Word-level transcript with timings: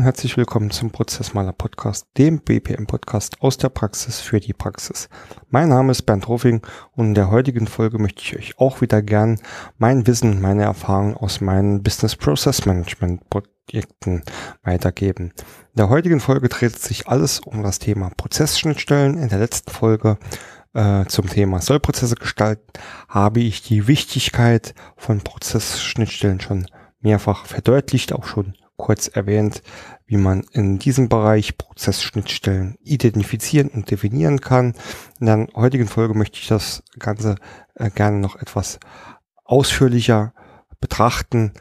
Und 0.00 0.04
herzlich 0.04 0.38
willkommen 0.38 0.70
zum 0.70 0.90
Prozessmaler 0.90 1.52
Podcast, 1.52 2.06
dem 2.16 2.40
BPM 2.40 2.86
Podcast 2.86 3.42
aus 3.42 3.58
der 3.58 3.68
Praxis 3.68 4.18
für 4.18 4.40
die 4.40 4.54
Praxis. 4.54 5.10
Mein 5.50 5.68
Name 5.68 5.90
ist 5.92 6.06
Bernd 6.06 6.26
Hofing 6.26 6.62
und 6.92 7.08
in 7.08 7.14
der 7.14 7.30
heutigen 7.30 7.66
Folge 7.66 7.98
möchte 7.98 8.22
ich 8.22 8.34
euch 8.34 8.58
auch 8.58 8.80
wieder 8.80 9.02
gern 9.02 9.38
mein 9.76 10.06
Wissen, 10.06 10.40
meine 10.40 10.62
Erfahrungen 10.62 11.18
aus 11.18 11.42
meinen 11.42 11.82
Business 11.82 12.16
Process 12.16 12.64
Management 12.64 13.28
Projekten 13.28 14.22
weitergeben. 14.62 15.34
In 15.74 15.76
der 15.76 15.90
heutigen 15.90 16.20
Folge 16.20 16.48
dreht 16.48 16.78
sich 16.78 17.06
alles 17.06 17.38
um 17.40 17.62
das 17.62 17.78
Thema 17.78 18.08
Prozessschnittstellen. 18.16 19.18
In 19.18 19.28
der 19.28 19.38
letzten 19.38 19.70
Folge 19.70 20.16
äh, 20.72 21.04
zum 21.08 21.28
Thema 21.28 21.60
Sollprozesse 21.60 22.14
gestalten 22.14 22.72
habe 23.06 23.40
ich 23.40 23.60
die 23.60 23.86
Wichtigkeit 23.86 24.74
von 24.96 25.20
Prozessschnittstellen 25.20 26.40
schon 26.40 26.66
mehrfach 27.00 27.44
verdeutlicht, 27.44 28.14
auch 28.14 28.24
schon 28.24 28.54
kurz 28.80 29.08
erwähnt, 29.08 29.62
wie 30.06 30.16
man 30.16 30.44
in 30.52 30.78
diesem 30.78 31.08
Bereich 31.08 31.56
Prozessschnittstellen 31.56 32.76
identifizieren 32.82 33.68
und 33.68 33.90
definieren 33.90 34.40
kann. 34.40 34.74
In 35.20 35.26
der 35.26 35.46
heutigen 35.54 35.86
Folge 35.86 36.14
möchte 36.14 36.38
ich 36.38 36.48
das 36.48 36.82
Ganze 36.98 37.36
äh, 37.74 37.90
gerne 37.90 38.18
noch 38.18 38.36
etwas 38.36 38.80
ausführlicher 39.44 40.32
betrachten 40.80 41.52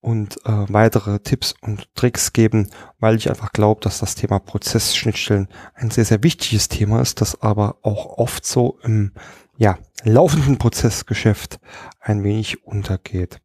und 0.00 0.36
äh, 0.44 0.66
weitere 0.68 1.20
Tipps 1.20 1.54
und 1.62 1.94
Tricks 1.94 2.34
geben, 2.34 2.68
weil 2.98 3.16
ich 3.16 3.30
einfach 3.30 3.52
glaube, 3.52 3.80
dass 3.80 4.00
das 4.00 4.14
Thema 4.14 4.38
Prozessschnittstellen 4.38 5.48
ein 5.74 5.90
sehr, 5.90 6.04
sehr 6.04 6.22
wichtiges 6.22 6.68
Thema 6.68 7.00
ist, 7.00 7.22
das 7.22 7.40
aber 7.40 7.78
auch 7.82 8.18
oft 8.18 8.44
so 8.44 8.78
im 8.82 9.12
ja, 9.56 9.78
laufenden 10.02 10.58
Prozessgeschäft 10.58 11.58
ein 12.00 12.22
wenig 12.22 12.66
untergeht. 12.66 13.40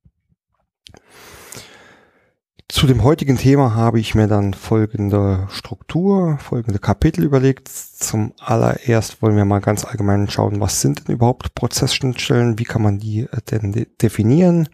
Zu 2.72 2.86
dem 2.86 3.04
heutigen 3.04 3.36
Thema 3.36 3.74
habe 3.74 4.00
ich 4.00 4.14
mir 4.14 4.28
dann 4.28 4.54
folgende 4.54 5.48
Struktur, 5.50 6.38
folgende 6.38 6.78
Kapitel 6.78 7.24
überlegt. 7.24 7.68
Zum 7.68 8.32
allererst 8.38 9.24
wollen 9.24 9.36
wir 9.36 9.44
mal 9.44 9.60
ganz 9.60 9.86
allgemein 9.86 10.30
schauen, 10.30 10.62
was 10.62 10.80
sind 10.80 11.08
denn 11.08 11.16
überhaupt 11.16 11.56
Prozessschnittstellen, 11.56 12.60
wie 12.60 12.66
kann 12.66 12.84
man 12.84 13.00
die 13.00 13.22
äh, 13.22 13.42
denn 13.50 13.72
de 13.72 13.88
definieren. 14.00 14.70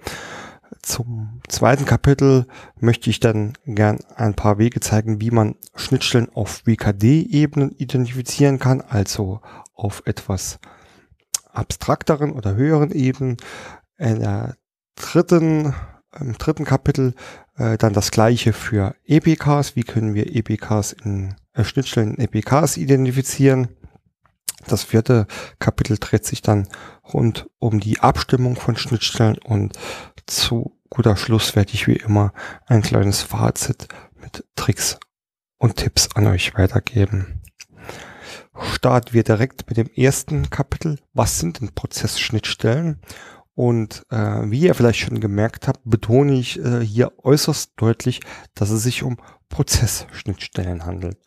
Zum 0.81 1.39
zweiten 1.47 1.85
Kapitel 1.85 2.47
möchte 2.77 3.09
ich 3.09 3.21
dann 3.21 3.53
gern 3.65 3.99
ein 4.17 4.33
paar 4.33 4.57
Wege 4.57 4.81
zeigen, 4.81 5.21
wie 5.21 5.31
man 5.31 5.55
Schnittstellen 5.75 6.27
auf 6.33 6.63
WKD-Ebenen 6.65 7.71
identifizieren 7.71 8.59
kann, 8.59 8.81
also 8.81 9.39
auf 9.73 10.03
etwas 10.05 10.59
abstrakteren 11.53 12.33
oder 12.33 12.55
höheren 12.55 12.91
Ebenen. 12.91 13.37
In 13.97 14.19
der 14.19 14.57
dritten 14.95 15.73
im 16.19 16.37
dritten 16.37 16.65
Kapitel 16.65 17.13
äh, 17.57 17.77
dann 17.77 17.93
das 17.93 18.11
gleiche 18.11 18.53
für 18.53 18.95
EPKs. 19.05 19.75
Wie 19.75 19.83
können 19.83 20.13
wir 20.13 20.35
EPKs 20.35 20.93
in 20.93 21.35
äh, 21.53 21.63
Schnittstellen 21.63 22.15
in 22.15 22.23
EPKs 22.23 22.77
identifizieren? 22.77 23.69
Das 24.67 24.83
vierte 24.83 25.27
Kapitel 25.59 25.97
dreht 25.97 26.25
sich 26.25 26.41
dann 26.41 26.67
rund 27.13 27.47
um 27.59 27.79
die 27.79 27.99
Abstimmung 27.99 28.55
von 28.55 28.75
Schnittstellen 28.75 29.37
und 29.37 29.77
zu 30.25 30.79
guter 30.89 31.17
Schluss 31.17 31.55
werde 31.55 31.73
ich 31.73 31.87
wie 31.87 31.97
immer 31.97 32.33
ein 32.65 32.81
kleines 32.81 33.21
Fazit 33.21 33.87
mit 34.19 34.43
Tricks 34.55 34.97
und 35.57 35.75
Tipps 35.75 36.09
an 36.15 36.27
euch 36.27 36.55
weitergeben. 36.55 37.41
Starten 38.73 39.13
wir 39.13 39.23
direkt 39.23 39.67
mit 39.67 39.77
dem 39.77 39.89
ersten 39.95 40.49
Kapitel. 40.49 40.99
Was 41.13 41.39
sind 41.39 41.59
denn 41.59 41.75
Prozessschnittstellen? 41.75 43.01
Und 43.55 44.03
äh, 44.09 44.41
wie 44.51 44.59
ihr 44.59 44.75
vielleicht 44.75 44.99
schon 44.99 45.21
gemerkt 45.21 45.67
habt, 45.67 45.79
betone 45.85 46.33
ich 46.33 46.63
äh, 46.63 46.81
hier 46.81 47.13
äußerst 47.23 47.71
deutlich, 47.77 48.19
dass 48.53 48.69
es 48.69 48.83
sich 48.83 49.01
um 49.01 49.17
Prozessschnittstellen 49.49 50.85
handelt. 50.85 51.17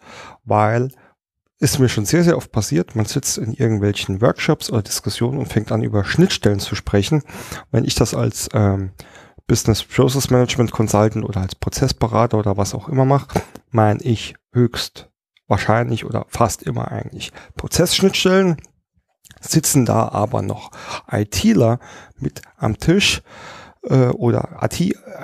Weil 0.44 0.91
ist 1.59 1.78
mir 1.81 1.88
schon 1.88 2.05
sehr, 2.05 2.22
sehr 2.22 2.37
oft 2.37 2.53
passiert, 2.53 2.94
man 2.94 3.06
sitzt 3.06 3.37
in 3.37 3.53
irgendwelchen 3.53 4.21
Workshops 4.21 4.71
oder 4.71 4.83
Diskussionen 4.83 5.38
und 5.38 5.53
fängt 5.53 5.72
an, 5.72 5.83
über 5.83 6.05
Schnittstellen 6.05 6.61
zu 6.61 6.77
sprechen. 6.77 7.22
Wenn 7.72 7.84
ich 7.84 7.97
das 7.97 8.15
als 8.15 8.49
ähm, 8.53 8.93
Business 9.49 9.83
Process 9.83 10.31
Management 10.31 10.71
Consultant 10.71 11.25
oder 11.25 11.41
als 11.41 11.56
Prozessberater 11.56 12.38
oder 12.38 12.56
was 12.56 12.75
auch 12.75 12.88
immer 12.88 13.05
mache, 13.05 13.41
meine 13.71 14.00
ich 14.03 14.37
höchst 14.53 15.09
wahrscheinlich 15.49 16.05
oder 16.05 16.27
fast 16.28 16.62
immer 16.62 16.93
eigentlich 16.93 17.33
Prozessschnittstellen 17.56 18.59
sitzen 19.41 19.87
da 19.87 20.09
aber 20.09 20.43
noch 20.43 20.71
ITler 21.11 21.78
mit 22.19 22.43
am 22.56 22.78
Tisch 22.78 23.22
äh, 23.83 24.09
oder 24.09 24.61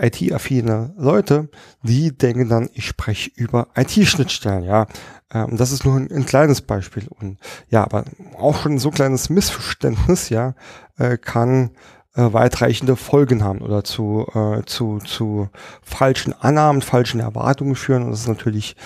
IT-affine 0.00 0.94
Leute, 0.96 1.48
die 1.82 2.16
denken 2.16 2.48
dann, 2.48 2.70
ich 2.72 2.86
spreche 2.86 3.30
über 3.34 3.68
IT-Schnittstellen, 3.76 4.64
ja. 4.64 4.86
Ähm, 5.32 5.56
das 5.56 5.72
ist 5.72 5.84
nur 5.84 5.96
ein, 5.96 6.10
ein, 6.10 6.26
kleines 6.26 6.60
Beispiel. 6.60 7.08
Und 7.08 7.38
ja, 7.68 7.82
aber 7.82 8.04
auch 8.38 8.62
schon 8.62 8.78
so 8.78 8.90
ein 8.90 8.94
kleines 8.94 9.30
Missverständnis, 9.30 10.28
ja, 10.28 10.54
äh, 10.98 11.18
kann 11.18 11.70
äh, 12.14 12.32
weitreichende 12.32 12.96
Folgen 12.96 13.42
haben 13.42 13.60
oder 13.60 13.84
zu, 13.84 14.26
äh, 14.34 14.62
zu, 14.64 14.98
zu 14.98 15.48
falschen 15.82 16.32
Annahmen, 16.32 16.82
falschen 16.82 17.20
Erwartungen 17.20 17.74
führen. 17.74 18.04
Und 18.04 18.12
das 18.12 18.20
ist 18.20 18.28
natürlich 18.28 18.76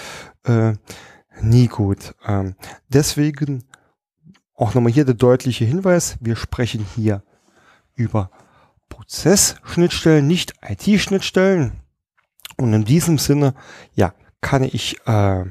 äh, 0.45 0.73
nie 1.43 1.69
gut. 1.69 2.15
Ähm, 2.27 2.55
deswegen 2.89 3.65
auch 4.59 4.75
nochmal 4.75 4.93
hier 4.93 5.05
der 5.05 5.15
deutliche 5.15 5.65
Hinweis, 5.65 6.19
wir 6.21 6.37
sprechen 6.37 6.85
hier 6.97 7.23
über 7.95 8.31
Prozessschnittstellen, 8.89 10.27
nicht 10.27 10.55
IT-Schnittstellen. 10.63 11.81
Und 12.57 12.73
in 12.73 12.85
diesem 12.85 13.19
Sinne, 13.19 13.55
ja, 13.95 14.15
kann 14.41 14.65
ich 14.65 14.99
äh, 15.07 15.45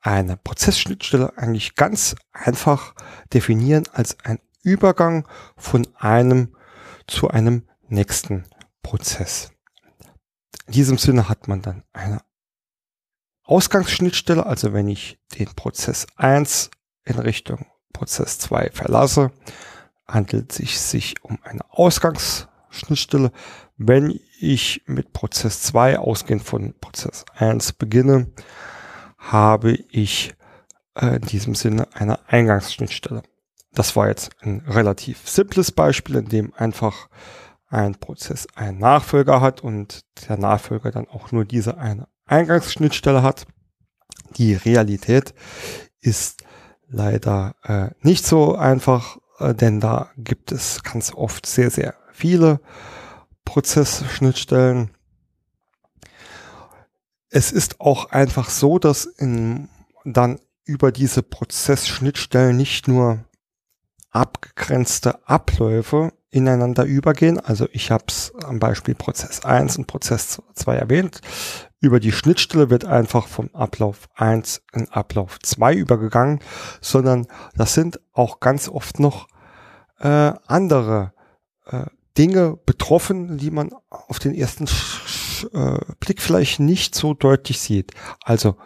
eine 0.00 0.36
Prozessschnittstelle 0.36 1.36
eigentlich 1.36 1.76
ganz 1.76 2.14
einfach 2.32 2.94
definieren 3.32 3.84
als 3.92 4.18
ein 4.24 4.38
Übergang 4.62 5.26
von 5.56 5.88
einem 5.96 6.54
zu 7.06 7.28
einem 7.28 7.66
nächsten 7.88 8.44
Prozess. 8.82 9.50
In 10.66 10.74
diesem 10.74 10.98
Sinne 10.98 11.28
hat 11.28 11.48
man 11.48 11.62
dann 11.62 11.84
eine 11.92 12.20
Ausgangsschnittstelle, 13.44 14.44
also 14.44 14.72
wenn 14.72 14.88
ich 14.88 15.18
den 15.38 15.46
Prozess 15.54 16.06
1 16.16 16.70
in 17.04 17.18
Richtung 17.18 17.66
Prozess 17.92 18.38
2 18.38 18.70
verlasse, 18.72 19.30
handelt 20.06 20.58
es 20.58 20.90
sich 20.90 21.22
um 21.22 21.38
eine 21.42 21.60
Ausgangsschnittstelle. 21.70 23.32
Wenn 23.76 24.18
ich 24.40 24.82
mit 24.86 25.12
Prozess 25.12 25.62
2 25.62 25.98
ausgehend 25.98 26.42
von 26.42 26.74
Prozess 26.80 27.24
1 27.36 27.74
beginne, 27.74 28.30
habe 29.18 29.72
ich 29.72 30.34
äh, 30.94 31.16
in 31.16 31.22
diesem 31.22 31.54
Sinne 31.54 31.88
eine 31.94 32.18
Eingangsschnittstelle. 32.28 33.22
Das 33.72 33.96
war 33.96 34.08
jetzt 34.08 34.30
ein 34.40 34.60
relativ 34.66 35.28
simples 35.28 35.72
Beispiel, 35.72 36.16
in 36.16 36.28
dem 36.28 36.54
einfach 36.54 37.08
ein 37.68 37.94
Prozess 37.94 38.46
einen 38.54 38.78
Nachfolger 38.78 39.40
hat 39.40 39.62
und 39.62 40.04
der 40.28 40.36
Nachfolger 40.36 40.90
dann 40.90 41.08
auch 41.08 41.32
nur 41.32 41.46
diese 41.46 41.78
eine 41.78 42.06
Eingangsschnittstelle 42.26 43.22
hat. 43.22 43.46
Die 44.36 44.54
Realität 44.54 45.34
ist 46.00 46.44
leider 46.92 47.56
äh, 47.64 47.88
nicht 48.06 48.24
so 48.24 48.54
einfach, 48.54 49.18
äh, 49.38 49.54
denn 49.54 49.80
da 49.80 50.10
gibt 50.16 50.52
es 50.52 50.82
ganz 50.82 51.12
oft 51.12 51.46
sehr, 51.46 51.70
sehr 51.70 51.94
viele 52.12 52.60
Prozessschnittstellen. 53.44 54.90
Es 57.30 57.50
ist 57.50 57.80
auch 57.80 58.10
einfach 58.10 58.50
so, 58.50 58.78
dass 58.78 59.06
in, 59.06 59.68
dann 60.04 60.38
über 60.64 60.92
diese 60.92 61.22
Prozessschnittstellen 61.22 62.56
nicht 62.56 62.86
nur 62.86 63.24
abgegrenzte 64.10 65.26
Abläufe 65.26 66.12
ineinander 66.30 66.84
übergehen. 66.84 67.40
Also 67.40 67.66
ich 67.72 67.90
habe 67.90 68.04
es 68.08 68.32
am 68.44 68.58
Beispiel 68.58 68.94
Prozess 68.94 69.44
1 69.44 69.78
und 69.78 69.86
Prozess 69.86 70.42
2 70.54 70.76
erwähnt. 70.76 71.20
Über 71.82 71.98
die 71.98 72.12
Schnittstelle 72.12 72.70
wird 72.70 72.84
einfach 72.84 73.26
vom 73.26 73.52
Ablauf 73.52 74.08
1 74.14 74.62
in 74.72 74.88
Ablauf 74.90 75.40
2 75.40 75.74
übergegangen, 75.74 76.38
sondern 76.80 77.26
das 77.56 77.74
sind 77.74 78.00
auch 78.12 78.38
ganz 78.38 78.68
oft 78.68 79.00
noch 79.00 79.26
äh, 79.98 80.32
andere 80.46 81.12
äh, 81.66 81.86
Dinge 82.16 82.56
betroffen, 82.66 83.36
die 83.36 83.50
man 83.50 83.70
auf 83.90 84.20
den 84.20 84.32
ersten 84.32 84.68
Sch 84.68 85.44
äh, 85.52 85.80
Blick 85.98 86.22
vielleicht 86.22 86.60
nicht 86.60 86.94
so 86.94 87.14
deutlich 87.14 87.58
sieht. 87.58 87.90
Also 88.22 88.56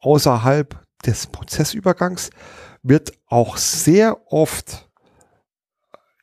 außerhalb 0.00 0.84
des 1.06 1.28
Prozessübergangs 1.28 2.30
wird 2.82 3.12
auch 3.28 3.56
sehr 3.56 4.32
oft 4.32 4.90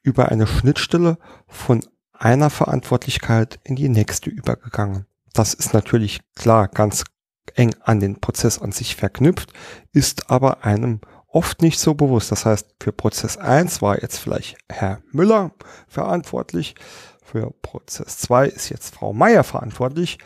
über 0.02 0.28
eine 0.28 0.48
Schnittstelle 0.48 1.18
von 1.48 1.86
einer 2.12 2.50
Verantwortlichkeit 2.50 3.62
in 3.64 3.78
die 3.78 3.88
nächste 3.88 4.30
übergegangen. 4.30 5.06
Das 5.34 5.54
ist 5.54 5.74
natürlich 5.74 6.22
klar 6.36 6.68
ganz 6.68 7.04
eng 7.56 7.76
an 7.82 8.00
den 8.00 8.20
Prozess 8.20 8.60
an 8.60 8.72
sich 8.72 8.96
verknüpft, 8.96 9.54
ist 9.92 10.30
aber 10.30 10.64
einem 10.64 11.02
oft 11.28 11.62
nicht 11.62 11.80
so 11.80 11.94
bewusst. 11.94 12.32
Das 12.32 12.46
heißt, 12.46 12.76
für 12.82 12.92
Prozess 12.92 13.38
1 13.38 13.82
war 13.82 14.02
jetzt 14.02 14.18
vielleicht 14.18 14.58
Herr 14.70 15.02
Müller 15.12 15.52
verantwortlich, 15.88 16.76
für 17.24 17.52
Prozess 17.62 18.18
2 18.18 18.48
ist 18.48 18.70
jetzt 18.70 18.94
Frau 18.94 19.14
Meier 19.14 19.44
verantwortlich. 19.44 20.18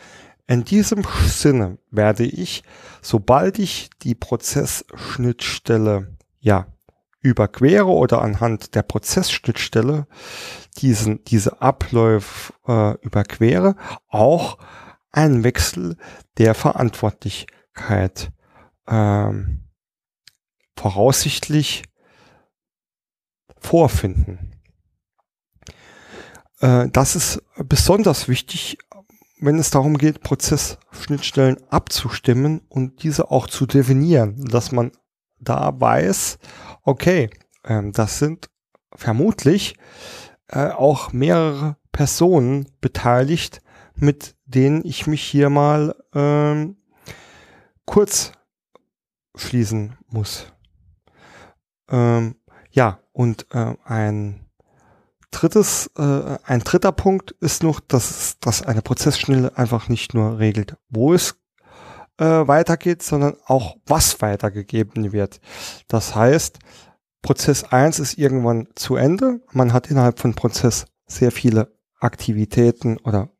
In 0.48 0.64
diesem 0.64 1.04
Sinne 1.26 1.78
werde 1.90 2.24
ich, 2.24 2.64
sobald 3.00 3.58
ich 3.58 3.90
die 4.02 4.14
Prozessschnittstelle 4.14 6.16
ja 6.40 6.66
überquere 7.20 7.86
oder 7.86 8.22
anhand 8.22 8.74
der 8.74 8.82
Prozessschnittstelle 8.82 10.06
diesen, 10.78 11.24
diese 11.24 11.60
Abläufe 11.60 12.52
äh, 12.66 12.94
überquere, 13.04 13.76
auch 14.08 14.58
einen 15.16 15.44
Wechsel 15.44 15.96
der 16.38 16.54
Verantwortlichkeit 16.54 18.30
ähm, 18.86 19.64
voraussichtlich 20.76 21.84
vorfinden. 23.58 24.52
Äh, 26.60 26.88
das 26.90 27.16
ist 27.16 27.42
besonders 27.64 28.28
wichtig, 28.28 28.78
wenn 29.40 29.58
es 29.58 29.70
darum 29.70 29.98
geht, 29.98 30.20
Prozessschnittstellen 30.20 31.58
abzustimmen 31.70 32.60
und 32.68 33.02
diese 33.02 33.30
auch 33.30 33.48
zu 33.48 33.66
definieren, 33.66 34.44
dass 34.44 34.72
man 34.72 34.92
da 35.38 35.78
weiß, 35.78 36.38
okay, 36.82 37.30
ähm, 37.64 37.92
das 37.92 38.18
sind 38.18 38.48
vermutlich 38.94 39.76
äh, 40.48 40.68
auch 40.68 41.12
mehrere 41.12 41.76
Personen 41.92 42.68
beteiligt, 42.80 43.60
mit 43.96 44.36
denen 44.44 44.84
ich 44.84 45.06
mich 45.06 45.22
hier 45.22 45.50
mal 45.50 45.94
ähm, 46.14 46.76
kurz 47.84 48.32
schließen 49.34 49.96
muss. 50.08 50.52
Ähm, 51.88 52.36
ja, 52.70 53.00
und 53.12 53.46
äh, 53.52 53.74
ein 53.84 54.46
drittes, 55.30 55.90
äh, 55.96 56.38
ein 56.44 56.60
dritter 56.60 56.92
Punkt 56.92 57.32
ist 57.40 57.62
noch, 57.62 57.80
dass, 57.80 58.38
dass 58.40 58.62
eine 58.62 58.82
Prozessschnelle 58.82 59.56
einfach 59.56 59.88
nicht 59.88 60.14
nur 60.14 60.38
regelt, 60.38 60.76
wo 60.88 61.12
es 61.12 61.36
äh, 62.18 62.24
weitergeht, 62.24 63.02
sondern 63.02 63.36
auch 63.44 63.76
was 63.86 64.20
weitergegeben 64.20 65.12
wird. 65.12 65.40
Das 65.88 66.14
heißt, 66.14 66.58
Prozess 67.22 67.64
1 67.64 67.98
ist 67.98 68.18
irgendwann 68.18 68.68
zu 68.74 68.96
Ende. 68.96 69.40
Man 69.52 69.72
hat 69.72 69.90
innerhalb 69.90 70.18
von 70.18 70.34
Prozess 70.34 70.86
sehr 71.06 71.32
viele 71.32 71.72
Aktivitäten 71.98 72.98
oder 72.98 73.30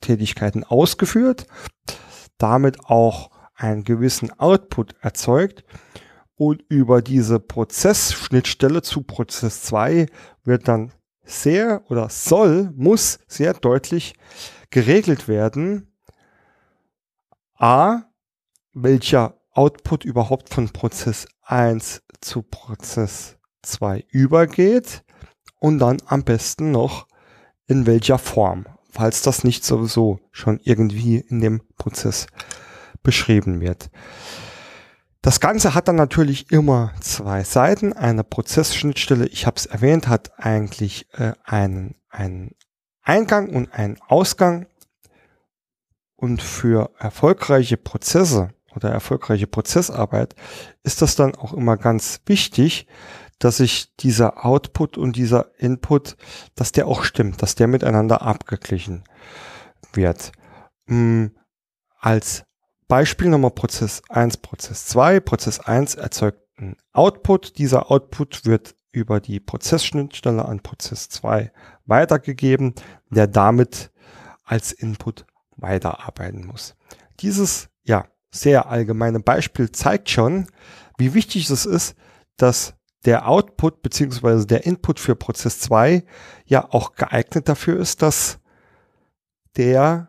Tätigkeiten 0.00 0.64
ausgeführt, 0.64 1.46
damit 2.38 2.84
auch 2.84 3.30
einen 3.54 3.84
gewissen 3.84 4.30
Output 4.38 4.94
erzeugt 5.00 5.64
und 6.36 6.62
über 6.68 7.02
diese 7.02 7.40
Prozessschnittstelle 7.40 8.82
zu 8.82 9.02
Prozess 9.02 9.62
2 9.62 10.06
wird 10.44 10.68
dann 10.68 10.92
sehr 11.24 11.82
oder 11.90 12.08
soll, 12.08 12.72
muss 12.76 13.18
sehr 13.26 13.54
deutlich 13.54 14.14
geregelt 14.70 15.26
werden. 15.26 15.92
A, 17.56 18.02
welcher 18.72 19.40
Output 19.52 20.04
überhaupt 20.04 20.54
von 20.54 20.68
Prozess 20.70 21.26
1 21.42 22.02
zu 22.20 22.42
Prozess 22.42 23.36
2 23.62 24.04
übergeht 24.10 25.02
und 25.58 25.80
dann 25.80 25.98
am 26.06 26.22
besten 26.22 26.70
noch 26.70 27.08
in 27.66 27.84
welcher 27.86 28.18
Form, 28.18 28.64
falls 28.90 29.22
das 29.22 29.44
nicht 29.44 29.64
sowieso 29.64 30.20
schon 30.32 30.60
irgendwie 30.62 31.18
in 31.18 31.40
dem 31.40 31.62
Prozess 31.76 32.26
beschrieben 33.02 33.60
wird. 33.60 33.90
Das 35.22 35.40
Ganze 35.40 35.74
hat 35.74 35.88
dann 35.88 35.96
natürlich 35.96 36.50
immer 36.52 36.92
zwei 37.00 37.42
Seiten. 37.42 37.92
Eine 37.92 38.24
Prozessschnittstelle, 38.24 39.26
ich 39.26 39.46
habe 39.46 39.56
es 39.56 39.66
erwähnt, 39.66 40.08
hat 40.08 40.38
eigentlich 40.38 41.06
äh, 41.14 41.32
einen, 41.44 41.96
einen 42.08 42.54
Eingang 43.02 43.50
und 43.50 43.72
einen 43.72 43.98
Ausgang. 44.06 44.66
Und 46.14 46.42
für 46.42 46.90
erfolgreiche 46.98 47.76
Prozesse 47.76 48.50
oder 48.74 48.90
erfolgreiche 48.90 49.46
Prozessarbeit 49.46 50.34
ist 50.82 51.02
das 51.02 51.16
dann 51.16 51.34
auch 51.34 51.52
immer 51.52 51.76
ganz 51.76 52.20
wichtig, 52.26 52.86
dass 53.38 53.58
sich 53.58 53.94
dieser 53.96 54.44
Output 54.44 54.98
und 54.98 55.16
dieser 55.16 55.52
Input, 55.58 56.16
dass 56.54 56.72
der 56.72 56.86
auch 56.86 57.04
stimmt, 57.04 57.42
dass 57.42 57.54
der 57.54 57.68
miteinander 57.68 58.22
abgeglichen 58.22 59.04
wird. 59.92 60.32
Hm, 60.86 61.36
als 61.98 62.44
Beispiel 62.88 63.28
Nummer 63.28 63.50
Prozess 63.50 64.02
1, 64.08 64.38
Prozess 64.38 64.86
2. 64.86 65.20
Prozess 65.20 65.60
1 65.60 65.96
erzeugt 65.96 66.40
einen 66.56 66.76
Output. 66.92 67.58
Dieser 67.58 67.90
Output 67.90 68.44
wird 68.46 68.74
über 68.92 69.20
die 69.20 69.40
Prozessschnittstelle 69.40 70.44
an 70.44 70.60
Prozess 70.60 71.08
2 71.08 71.52
weitergegeben, 71.84 72.74
der 73.10 73.26
damit 73.26 73.90
als 74.44 74.72
Input 74.72 75.26
weiterarbeiten 75.56 76.46
muss. 76.46 76.74
Dieses, 77.20 77.68
ja, 77.84 78.06
sehr 78.30 78.68
allgemeine 78.68 79.20
Beispiel 79.20 79.70
zeigt 79.70 80.10
schon, 80.10 80.46
wie 80.96 81.14
wichtig 81.14 81.48
es 81.50 81.66
ist, 81.66 81.94
dass 82.36 82.74
der 83.08 83.26
Output 83.26 83.80
beziehungsweise 83.80 84.46
der 84.46 84.66
Input 84.66 85.00
für 85.00 85.16
Prozess 85.16 85.60
2 85.60 86.04
ja 86.44 86.68
auch 86.70 86.94
geeignet 86.94 87.48
dafür 87.48 87.80
ist, 87.80 88.02
dass 88.02 88.38
der 89.56 90.08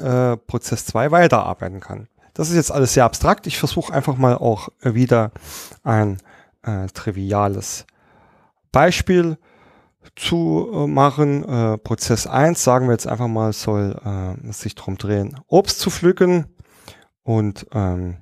äh, 0.00 0.36
Prozess 0.36 0.84
2 0.86 1.12
weiterarbeiten 1.12 1.78
kann. 1.78 2.08
Das 2.34 2.48
ist 2.48 2.56
jetzt 2.56 2.72
alles 2.72 2.94
sehr 2.94 3.04
abstrakt. 3.04 3.46
Ich 3.46 3.56
versuche 3.56 3.94
einfach 3.94 4.16
mal 4.16 4.34
auch 4.34 4.68
wieder 4.80 5.30
ein 5.84 6.18
äh, 6.62 6.88
triviales 6.88 7.86
Beispiel 8.72 9.38
zu 10.16 10.68
äh, 10.74 10.86
machen. 10.88 11.44
Äh, 11.44 11.78
Prozess 11.78 12.26
1, 12.26 12.64
sagen 12.64 12.88
wir 12.88 12.94
jetzt 12.94 13.06
einfach 13.06 13.28
mal, 13.28 13.52
soll 13.52 13.96
äh, 14.04 14.52
sich 14.52 14.74
darum 14.74 14.98
drehen, 14.98 15.38
Obst 15.46 15.78
zu 15.78 15.90
pflücken 15.90 16.46
und 17.22 17.68
ähm, 17.72 18.16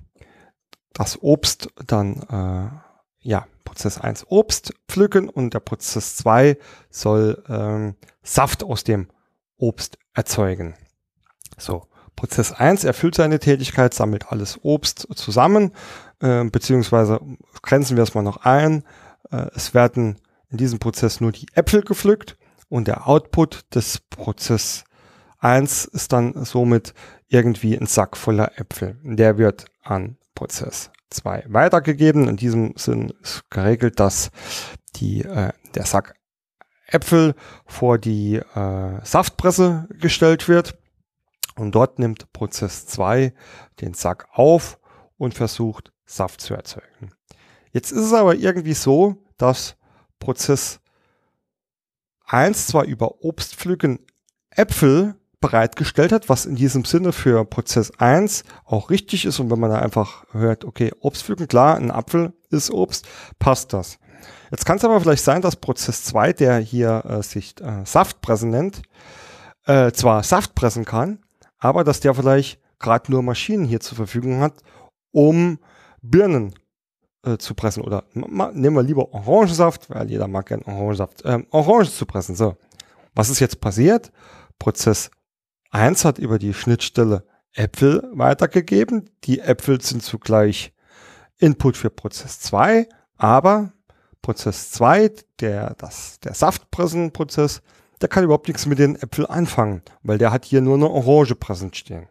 das 0.93 1.23
Obst 1.23 1.71
dann, 1.87 2.21
äh, 2.29 2.84
ja, 3.25 3.47
Prozess 3.65 3.99
1 3.99 4.27
Obst 4.29 4.75
pflücken 4.89 5.29
und 5.29 5.55
der 5.55 5.61
Prozess 5.61 6.17
2 6.17 6.57
soll 6.91 7.43
ähm, 7.49 7.97
Saft 8.23 8.63
aus 8.63 8.85
dem 8.85 9.09
Obst 9.57 9.99
erzeugen. 10.13 10.75
So, 11.59 11.87
Prozess 12.15 12.53
1 12.53 12.85
erfüllt 12.85 13.15
seine 13.17 13.41
Tätigkeit, 13.41 13.95
sammelt 13.95 14.31
alles 14.31 14.61
Obst 14.63 15.09
zusammen, 15.17 15.73
äh, 16.21 16.45
beziehungsweise 16.45 17.21
grenzen 17.63 17.97
wir 17.97 18.05
es 18.05 18.15
mal 18.15 18.23
noch 18.23 18.45
ein. 18.45 18.85
Äh, 19.31 19.47
es 19.55 19.75
werden 19.75 20.21
in 20.51 20.59
diesem 20.59 20.79
Prozess 20.79 21.21
nur 21.21 21.33
die 21.33 21.49
Äpfel 21.55 21.83
gepflückt 21.83 22.37
und 22.69 22.87
der 22.87 23.09
Output 23.09 23.75
des 23.75 23.99
Prozess 24.11 24.85
1 25.39 25.87
ist 25.87 26.13
dann 26.13 26.45
somit 26.45 26.95
irgendwie 27.29 27.77
ein 27.77 27.87
Sack 27.87 28.17
voller 28.17 28.59
Äpfel. 28.59 28.99
Der 29.03 29.39
wird 29.39 29.65
an 29.83 30.19
Prozess 30.35 30.91
2 31.15 31.47
weitergegeben. 31.49 32.29
In 32.29 32.37
diesem 32.37 32.75
Sinn 32.77 33.13
ist 33.23 33.49
geregelt, 33.51 34.01
dass 34.01 34.31
die, 34.97 35.23
äh, 35.23 35.53
der 35.75 35.87
Sack 35.87 36.15
Äpfel 36.87 37.35
vor 37.67 37.99
die 37.99 38.37
äh, 38.37 39.05
Saftpresse 39.05 39.89
gestellt 40.01 40.49
wird 40.49 40.79
und 41.57 41.75
dort 41.75 41.99
nimmt 41.99 42.33
Prozess 42.33 42.87
2 42.87 43.33
den 43.81 43.95
Sack 43.95 44.29
auf 44.33 44.79
und 45.17 45.35
versucht 45.35 45.93
Saft 46.05 46.41
zu 46.41 46.55
erzeugen. 46.55 47.13
Jetzt 47.71 47.91
ist 47.91 48.03
es 48.03 48.13
aber 48.13 48.35
irgendwie 48.35 48.75
so, 48.75 49.25
dass 49.37 49.77
Prozess 50.19 50.81
1 52.27 52.69
zwar 52.69 52.85
über 52.85 53.23
Obstpflücken 53.25 54.01
Äpfel 54.51 55.17
bereitgestellt 55.45 56.11
hat, 56.11 56.31
was 56.31 56.47
in 56.47 56.57
diesem 56.57 56.87
Sinne 56.87 57.13
für 57.13 57.45
Prozess 57.45 57.93
1 57.99 58.45
auch 58.65 58.89
richtig 58.89 59.27
ist. 59.27 59.41
Und 59.41 59.51
wenn 59.51 59.61
man 59.61 59.71
da 59.71 59.79
einfach 59.79 60.25
hört, 60.33 60.65
okay, 60.65 60.91
Obstpflücken, 61.01 61.49
klar, 61.49 61.77
ein 61.77 61.91
Apfel 61.91 62.33
ist 62.49 62.71
Obst, 62.71 63.07
passt 63.39 63.75
das. 63.75 63.99
Jetzt 64.51 64.65
kann 64.65 64.79
es 64.79 64.85
aber 64.87 64.99
vielleicht 65.03 65.23
sein, 65.23 65.43
dass 65.43 65.57
Prozess 65.57 66.03
2, 66.05 66.33
der 66.33 66.59
hier 66.61 67.05
äh, 67.07 67.23
sich 67.23 67.61
äh, 67.61 67.85
Saftpressen 67.85 68.49
nennt, 68.49 68.81
äh, 69.67 69.93
zwar 69.93 70.23
Saft 70.23 70.55
pressen 70.55 70.87
kann, 70.87 71.19
aber 71.59 71.85
dass 71.85 72.01
der 72.01 72.15
vielleicht 72.15 72.59
gerade 72.79 73.13
nur 73.13 73.23
Maschinen 73.23 73.67
hier 73.67 73.81
zur 73.81 73.97
Verfügung 73.97 74.41
hat, 74.41 74.55
um 75.11 75.59
Birnen 76.01 76.55
äh, 77.23 77.37
zu 77.37 77.55
pressen. 77.55 77.83
Oder 77.83 78.05
nehmen 78.15 78.77
wir 78.77 78.83
lieber 78.83 79.13
Orangensaft, 79.13 79.91
weil 79.91 80.09
jeder 80.09 80.27
mag 80.27 80.47
gerne 80.47 80.67
Orangensaft, 80.67 81.23
ähm, 81.27 81.47
Orangen 81.51 81.85
zu 81.85 82.07
pressen. 82.07 82.35
So, 82.35 82.57
was 83.15 83.29
ist 83.29 83.41
jetzt 83.41 83.61
passiert? 83.61 84.11
Prozess 84.59 85.11
1 85.75 86.05
hat 86.05 86.19
über 86.19 86.39
die 86.39 86.55
Schnittstelle 86.55 87.27
Äpfel 87.53 88.09
weitergegeben. 88.13 89.11
Die 89.25 89.41
Äpfel 89.41 89.81
sind 89.81 90.05
zugleich 90.05 90.73
Input 91.39 91.77
für 91.77 91.91
Prozess 91.91 92.39
2, 92.41 92.89
aber 93.17 93.73
Prozess 94.23 94.71
2, 94.71 95.11
der, 95.41 95.75
das, 95.75 96.21
der 96.21 96.35
Saftpressenprozess, 96.35 97.61
der 98.01 98.09
kann 98.09 98.23
überhaupt 98.23 98.47
nichts 98.47 98.67
mit 98.67 98.79
den 98.79 98.95
Äpfeln 98.95 99.27
anfangen, 99.27 99.83
weil 100.05 100.19
der 100.19 100.31
hat 100.31 100.45
hier 100.45 100.61
nur 100.61 100.77
eine 100.77 100.89
Orange 100.89 101.35
präsent 101.35 101.77
stehen. 101.77 102.09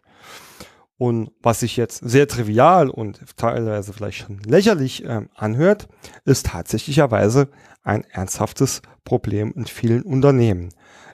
Und 1.03 1.31
was 1.41 1.59
sich 1.59 1.75
jetzt 1.75 1.97
sehr 1.97 2.29
trivial 2.29 2.89
und 2.89 3.19
teilweise 3.35 3.91
vielleicht 3.91 4.19
schon 4.19 4.39
lächerlich 4.39 5.03
äh, 5.03 5.27
anhört, 5.35 5.89
ist 6.23 6.45
tatsächlicherweise 6.45 7.49
ein 7.83 8.05
ernsthaftes 8.05 8.81
Problem 9.03 9.51
in 9.53 9.65
vielen 9.65 10.03
Unternehmen. 10.03 10.69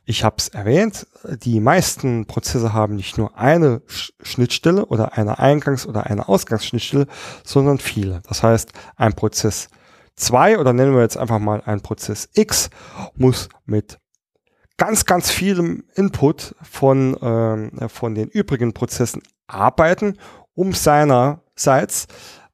Ich 0.05 0.24
habe 0.24 0.36
es 0.38 0.50
erwähnt, 0.50 1.08
die 1.41 1.60
meisten 1.60 2.27
Prozesse 2.27 2.72
haben 2.72 2.98
nicht 2.98 3.17
nur 3.17 3.36
eine 3.36 3.81
Schnittstelle 4.22 4.86
oder 4.86 5.17
eine 5.17 5.39
Eingangs- 5.39 5.88
oder 5.88 6.05
eine 6.05 6.27
Ausgangsschnittstelle, 6.27 7.08
sondern 7.43 7.79
viele. 7.79 8.22
Das 8.27 8.43
heißt, 8.43 8.72
ein 8.96 9.13
Prozess 9.13 9.69
2 10.17 10.60
oder 10.60 10.72
nennen 10.72 10.93
wir 10.93 11.01
jetzt 11.01 11.17
einfach 11.17 11.39
mal 11.39 11.63
ein 11.65 11.81
Prozess 11.81 12.29
X 12.36 12.69
muss 13.15 13.50
mit 13.65 13.98
ganz, 14.77 15.08
ganz 15.08 15.31
vielem 15.31 15.84
Input 15.96 16.53
von, 16.62 17.15
äh, 17.15 17.89
von 17.89 18.13
den 18.13 18.29
übrigen 18.29 18.74
Prozessen 18.74 19.24
arbeiten, 19.50 20.18
um 20.53 20.74
seinerseits 20.74 22.08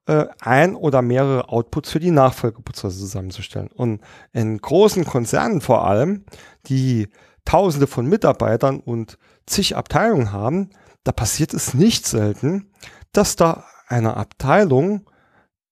äh, 0.08 0.26
ein 0.40 0.76
oder 0.76 1.02
mehrere 1.02 1.50
Outputs 1.50 1.92
für 1.92 2.00
die 2.00 2.12
Nachfolgeprozesse 2.12 3.00
zusammenzustellen. 3.00 3.70
Und 3.74 4.02
in 4.34 4.58
großen 4.58 5.06
Konzernen 5.06 5.62
vor 5.62 5.86
allem, 5.86 6.26
die 6.68 7.10
Tausende 7.46 7.88
von 7.88 8.08
Mitarbeitern 8.08 8.80
und 8.80 9.18
zig 9.46 9.76
Abteilungen 9.76 10.32
haben, 10.32 10.72
da 11.04 11.12
passiert 11.12 11.54
es 11.54 11.76
nicht 11.76 12.08
selten, 12.08 12.72
dass 13.12 13.36
da 13.36 13.66
eine 13.88 14.18
Abteilung 14.18 15.08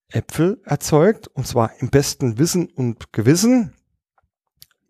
Äpfel 0.10 0.62
erzeugt, 0.63 1.27
und 1.27 1.48
zwar 1.48 1.72
im 1.80 1.89
besten 1.89 2.38
Wissen 2.38 2.68
und 2.68 3.12
Gewissen, 3.13 3.74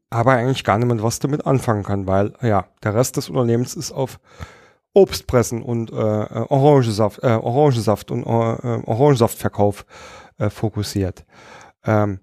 aber 0.10 0.34
eigentlich 0.34 0.66
gar 0.66 0.78
niemand 0.78 1.02
was 1.02 1.20
damit 1.20 1.46
anfangen 1.46 1.84
kann, 1.84 2.06
weil 2.08 2.34
ja, 2.42 2.68
der 2.84 2.94
Rest 2.94 3.18
des 3.18 3.30
Unternehmens 3.30 3.76
ist 3.76 3.92
auf 3.92 4.20
Obstpressen 4.94 5.62
und 5.62 5.92
äh, 5.92 5.96
äh 5.96 6.46
Orangensaft, 6.50 7.24
äh, 7.24 7.28
Orangensaft 7.28 8.12
und 8.12 8.24
äh, 8.24 8.26
äh, 8.26 8.84
Orangensaftverkauf 8.86 9.86
äh, 10.38 10.50
fokussiert. 10.50 11.26
Ähm, 11.86 12.20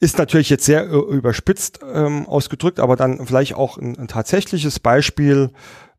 ist 0.00 0.18
natürlich 0.18 0.48
jetzt 0.48 0.64
sehr 0.64 0.88
überspitzt 0.88 1.80
ähm, 1.92 2.26
ausgedrückt, 2.26 2.80
aber 2.80 2.96
dann 2.96 3.26
vielleicht 3.26 3.54
auch 3.54 3.76
ein, 3.76 3.98
ein 3.98 4.08
tatsächliches 4.08 4.80
Beispiel, 4.80 5.50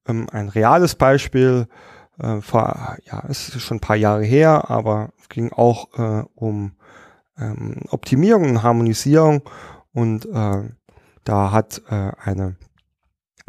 ähm, 0.08 0.28
ein 0.32 0.50
reales 0.50 0.96
Beispiel. 0.96 1.68
Äh, 2.20 2.42
vor, 2.42 2.98
ja, 3.06 3.24
es 3.30 3.50
ist 3.50 3.62
schon 3.62 3.78
ein 3.78 3.82
paar 3.82 3.96
Jahre 3.96 4.24
her, 4.24 4.70
aber 4.70 5.10
ging 5.30 5.52
auch 5.52 5.88
äh, 5.98 6.24
um 6.36 6.74
ähm, 7.38 7.82
Optimierung 7.90 8.50
und 8.50 8.64
Harmonisierung 8.64 9.44
und 9.94 10.26
äh, 10.26 10.70
da 11.24 11.52
hat 11.52 11.82
äh, 11.90 12.12
eine 12.24 12.56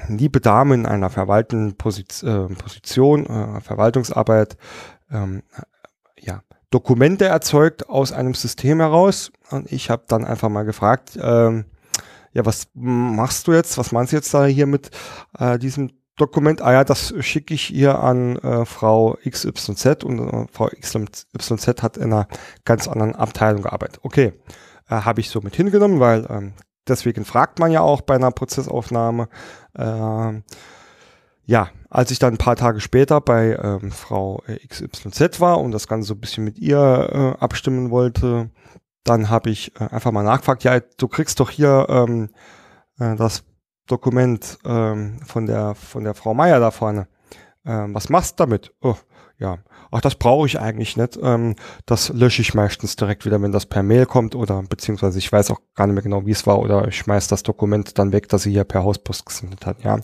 liebe 0.09 0.40
Dame 0.40 0.75
in 0.75 0.87
einer 0.87 1.11
verwaltenden 1.11 1.76
Position, 1.76 2.52
äh, 2.52 2.54
Position 2.54 3.26
äh, 3.26 3.61
Verwaltungsarbeit, 3.61 4.56
ähm, 5.11 5.42
ja, 6.18 6.42
Dokumente 6.71 7.26
erzeugt 7.26 7.88
aus 7.88 8.12
einem 8.12 8.35
System 8.35 8.80
heraus. 8.80 9.30
Und 9.50 9.71
ich 9.71 9.90
habe 9.90 10.04
dann 10.09 10.25
einfach 10.25 10.49
mal 10.49 10.64
gefragt, 10.64 11.18
ähm, 11.21 11.66
ja, 12.32 12.47
was 12.47 12.68
machst 12.75 13.47
du 13.47 13.52
jetzt? 13.52 13.76
Was 13.78 13.92
meinst 13.92 14.12
du 14.12 14.16
jetzt 14.16 14.32
da 14.32 14.47
hier 14.47 14.66
mit 14.66 14.90
äh, 15.38 15.59
diesem 15.59 15.90
Dokument? 16.16 16.62
Ah 16.62 16.73
ja, 16.73 16.85
das 16.85 17.14
schicke 17.21 17.52
ich 17.52 17.75
ihr 17.75 17.99
an 17.99 18.37
äh, 18.37 18.64
Frau 18.64 19.18
XYZ 19.28 20.04
und 20.04 20.18
äh, 20.18 20.47
Frau 20.50 20.68
XYZ 20.68 21.82
hat 21.82 21.97
in 21.99 22.04
einer 22.04 22.26
ganz 22.64 22.88
anderen 22.88 23.14
Abteilung 23.14 23.62
gearbeitet. 23.62 24.00
Okay, 24.02 24.32
äh, 24.88 24.94
habe 24.94 25.21
ich 25.21 25.28
so 25.28 25.40
mit 25.42 25.54
hingenommen, 25.56 26.00
weil 26.00 26.26
ähm, 26.30 26.54
deswegen 26.88 27.24
fragt 27.24 27.58
man 27.58 27.70
ja 27.70 27.80
auch 27.80 28.00
bei 28.00 28.14
einer 28.14 28.30
Prozessaufnahme. 28.30 29.28
Äh, 29.74 30.42
ja, 31.44 31.68
als 31.90 32.10
ich 32.10 32.18
dann 32.18 32.34
ein 32.34 32.38
paar 32.38 32.56
Tage 32.56 32.80
später 32.80 33.20
bei 33.20 33.58
ähm, 33.60 33.90
Frau 33.90 34.42
XYZ 34.68 35.40
war 35.40 35.60
und 35.60 35.72
das 35.72 35.88
Ganze 35.88 36.08
so 36.08 36.14
ein 36.14 36.20
bisschen 36.20 36.44
mit 36.44 36.58
ihr 36.58 37.36
äh, 37.38 37.42
abstimmen 37.42 37.90
wollte, 37.90 38.50
dann 39.04 39.28
habe 39.28 39.50
ich 39.50 39.78
äh, 39.80 39.88
einfach 39.88 40.12
mal 40.12 40.22
nachgefragt, 40.22 40.64
ja, 40.64 40.80
du 40.80 41.08
kriegst 41.08 41.40
doch 41.40 41.50
hier 41.50 41.86
ähm, 41.88 42.30
äh, 42.98 43.16
das 43.16 43.44
Dokument 43.86 44.58
ähm, 44.64 45.18
von 45.26 45.46
der 45.46 45.74
von 45.74 46.04
der 46.04 46.14
Frau 46.14 46.34
Meier 46.34 46.60
da 46.60 46.70
vorne. 46.70 47.08
Ähm, 47.64 47.94
was 47.94 48.08
machst 48.08 48.38
du 48.38 48.44
damit? 48.44 48.72
Oh, 48.80 48.96
ja, 49.38 49.58
ach, 49.92 50.00
das 50.00 50.16
brauche 50.16 50.46
ich 50.46 50.58
eigentlich 50.58 50.96
nicht. 50.96 51.18
Ähm, 51.22 51.54
das 51.87 52.08
lösche 52.08 52.42
ich 52.42 52.54
meistens 52.54 52.96
direkt 52.96 53.25
wieder, 53.25 53.40
wenn 53.40 53.52
das 53.52 53.66
per 53.66 53.82
Mail 53.82 54.06
kommt 54.06 54.34
oder 54.34 54.62
beziehungsweise 54.62 55.18
ich 55.18 55.30
weiß 55.30 55.50
auch 55.50 55.61
gar 55.75 55.87
nicht 55.87 55.94
mehr 55.94 56.02
genau, 56.02 56.26
wie 56.26 56.32
es 56.32 56.46
war 56.46 56.58
oder 56.58 56.88
ich 56.88 56.96
schmeiß 56.96 57.28
das 57.28 57.42
Dokument 57.42 57.99
dann 57.99 58.12
weg, 58.12 58.28
das 58.28 58.42
sie 58.42 58.50
hier 58.50 58.64
per 58.64 58.82
Hauspost 58.82 59.26
gesendet 59.26 59.66
hat, 59.66 59.84
ja. 59.84 60.00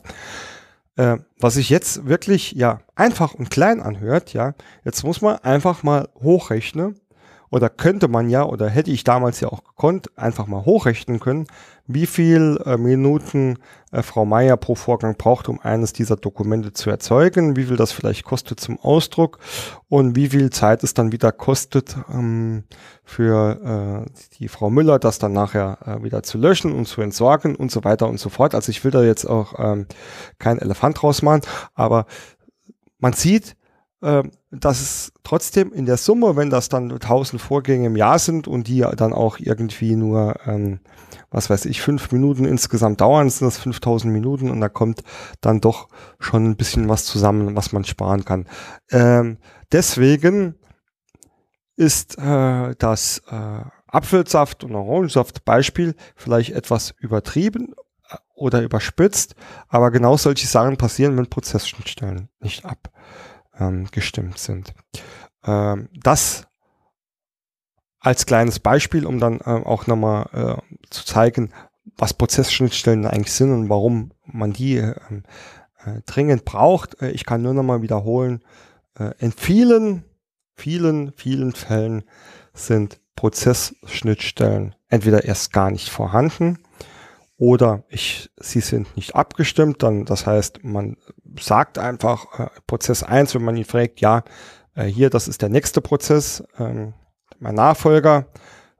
Äh, 0.96 1.18
was 1.38 1.54
sich 1.54 1.70
jetzt 1.70 2.06
wirklich, 2.06 2.52
ja, 2.52 2.80
einfach 2.94 3.34
und 3.34 3.50
klein 3.50 3.80
anhört, 3.80 4.32
ja, 4.32 4.54
jetzt 4.84 5.04
muss 5.04 5.20
man 5.20 5.36
einfach 5.38 5.82
mal 5.82 6.08
hochrechnen, 6.20 6.98
oder 7.50 7.68
könnte 7.68 8.08
man 8.08 8.28
ja, 8.28 8.44
oder 8.44 8.68
hätte 8.68 8.90
ich 8.90 9.04
damals 9.04 9.40
ja 9.40 9.48
auch 9.48 9.64
gekonnt, 9.64 10.10
einfach 10.16 10.46
mal 10.46 10.64
hochrechnen 10.64 11.20
können, 11.20 11.46
wie 11.86 12.06
viel 12.06 12.60
äh, 12.66 12.76
Minuten 12.76 13.58
äh, 13.92 14.02
Frau 14.02 14.26
Meier 14.26 14.58
pro 14.58 14.74
Vorgang 14.74 15.16
braucht, 15.16 15.48
um 15.48 15.58
eines 15.60 15.94
dieser 15.94 16.16
Dokumente 16.16 16.74
zu 16.74 16.90
erzeugen, 16.90 17.56
wie 17.56 17.64
viel 17.64 17.76
das 17.76 17.92
vielleicht 17.92 18.24
kostet 18.24 18.60
zum 18.60 18.78
Ausdruck 18.78 19.38
und 19.88 20.14
wie 20.14 20.28
viel 20.28 20.50
Zeit 20.50 20.84
es 20.84 20.92
dann 20.92 21.12
wieder 21.12 21.32
kostet 21.32 21.96
ähm, 22.12 22.64
für 23.04 24.04
äh, 24.06 24.10
die 24.38 24.48
Frau 24.48 24.68
Müller, 24.68 24.98
das 24.98 25.18
dann 25.18 25.32
nachher 25.32 25.78
äh, 25.86 26.02
wieder 26.04 26.22
zu 26.22 26.36
löschen 26.36 26.72
und 26.72 26.86
zu 26.86 27.00
entsorgen 27.00 27.56
und 27.56 27.72
so 27.72 27.84
weiter 27.84 28.06
und 28.06 28.20
so 28.20 28.28
fort. 28.28 28.54
Also 28.54 28.70
ich 28.70 28.84
will 28.84 28.90
da 28.90 29.02
jetzt 29.02 29.24
auch 29.24 29.54
ähm, 29.58 29.86
kein 30.38 30.58
Elefant 30.58 31.02
rausmachen, 31.02 31.42
aber 31.74 32.04
man 32.98 33.14
sieht, 33.14 33.56
dass 34.00 34.80
es 34.80 35.12
trotzdem 35.24 35.72
in 35.72 35.84
der 35.84 35.96
Summe, 35.96 36.36
wenn 36.36 36.50
das 36.50 36.68
dann 36.68 36.92
1000 36.92 37.42
Vorgänge 37.42 37.86
im 37.86 37.96
Jahr 37.96 38.20
sind 38.20 38.46
und 38.46 38.68
die 38.68 38.86
dann 38.96 39.12
auch 39.12 39.38
irgendwie 39.40 39.96
nur, 39.96 40.36
ähm, 40.46 40.78
was 41.30 41.50
weiß 41.50 41.64
ich, 41.64 41.82
fünf 41.82 42.12
Minuten 42.12 42.44
insgesamt 42.44 43.00
dauern, 43.00 43.28
sind 43.28 43.46
das 43.46 43.58
5000 43.58 44.12
Minuten 44.12 44.50
und 44.50 44.60
da 44.60 44.68
kommt 44.68 45.02
dann 45.40 45.60
doch 45.60 45.88
schon 46.20 46.46
ein 46.46 46.56
bisschen 46.56 46.88
was 46.88 47.04
zusammen, 47.04 47.56
was 47.56 47.72
man 47.72 47.84
sparen 47.84 48.24
kann. 48.24 48.46
Ähm, 48.90 49.38
deswegen 49.72 50.54
ist 51.74 52.16
äh, 52.18 52.74
das 52.78 53.22
äh, 53.28 53.62
Apfelsaft 53.88 54.62
und 54.62 54.76
Orangensaft 54.76 55.44
Beispiel 55.44 55.96
vielleicht 56.14 56.52
etwas 56.52 56.94
übertrieben 56.98 57.74
äh, 58.08 58.16
oder 58.34 58.62
überspitzt, 58.62 59.34
aber 59.66 59.90
genau 59.90 60.16
solche 60.16 60.46
Sachen 60.46 60.76
passieren, 60.76 61.16
wenn 61.16 61.26
Prozessschnittstellen 61.26 62.28
nicht 62.38 62.64
ab 62.64 62.90
ähm, 63.58 63.88
gestimmt 63.90 64.38
sind. 64.38 64.74
Ähm, 65.44 65.88
das 65.92 66.46
als 68.00 68.26
kleines 68.26 68.60
Beispiel, 68.60 69.06
um 69.06 69.18
dann 69.18 69.40
äh, 69.40 69.44
auch 69.44 69.86
nochmal 69.86 70.28
äh, 70.32 70.76
zu 70.90 71.04
zeigen, 71.04 71.52
was 71.96 72.14
Prozessschnittstellen 72.14 73.06
eigentlich 73.06 73.32
sind 73.32 73.52
und 73.52 73.68
warum 73.68 74.12
man 74.24 74.52
die 74.52 74.76
äh, 74.76 74.94
äh, 75.84 76.02
dringend 76.06 76.44
braucht. 76.44 77.00
Äh, 77.02 77.10
ich 77.10 77.24
kann 77.24 77.42
nur 77.42 77.54
nochmal 77.54 77.82
wiederholen, 77.82 78.42
äh, 78.98 79.12
in 79.18 79.32
vielen, 79.32 80.04
vielen, 80.54 81.12
vielen 81.12 81.52
Fällen 81.52 82.04
sind 82.54 83.00
Prozessschnittstellen 83.16 84.74
entweder 84.88 85.24
erst 85.24 85.52
gar 85.52 85.70
nicht 85.70 85.90
vorhanden 85.90 86.58
oder 87.38 87.84
ich, 87.88 88.30
sie 88.36 88.60
sind 88.60 88.96
nicht 88.96 89.14
abgestimmt, 89.14 89.82
dann 89.82 90.04
das 90.04 90.26
heißt, 90.26 90.64
man 90.64 90.96
sagt 91.40 91.78
einfach 91.78 92.38
äh, 92.38 92.48
Prozess 92.66 93.04
eins, 93.04 93.34
wenn 93.34 93.44
man 93.44 93.56
ihn 93.56 93.64
fragt, 93.64 94.00
ja, 94.00 94.24
äh, 94.74 94.84
hier, 94.84 95.08
das 95.08 95.28
ist 95.28 95.40
der 95.40 95.48
nächste 95.48 95.80
Prozess, 95.80 96.42
ähm, 96.58 96.94
mein 97.38 97.54
Nachfolger, 97.54 98.26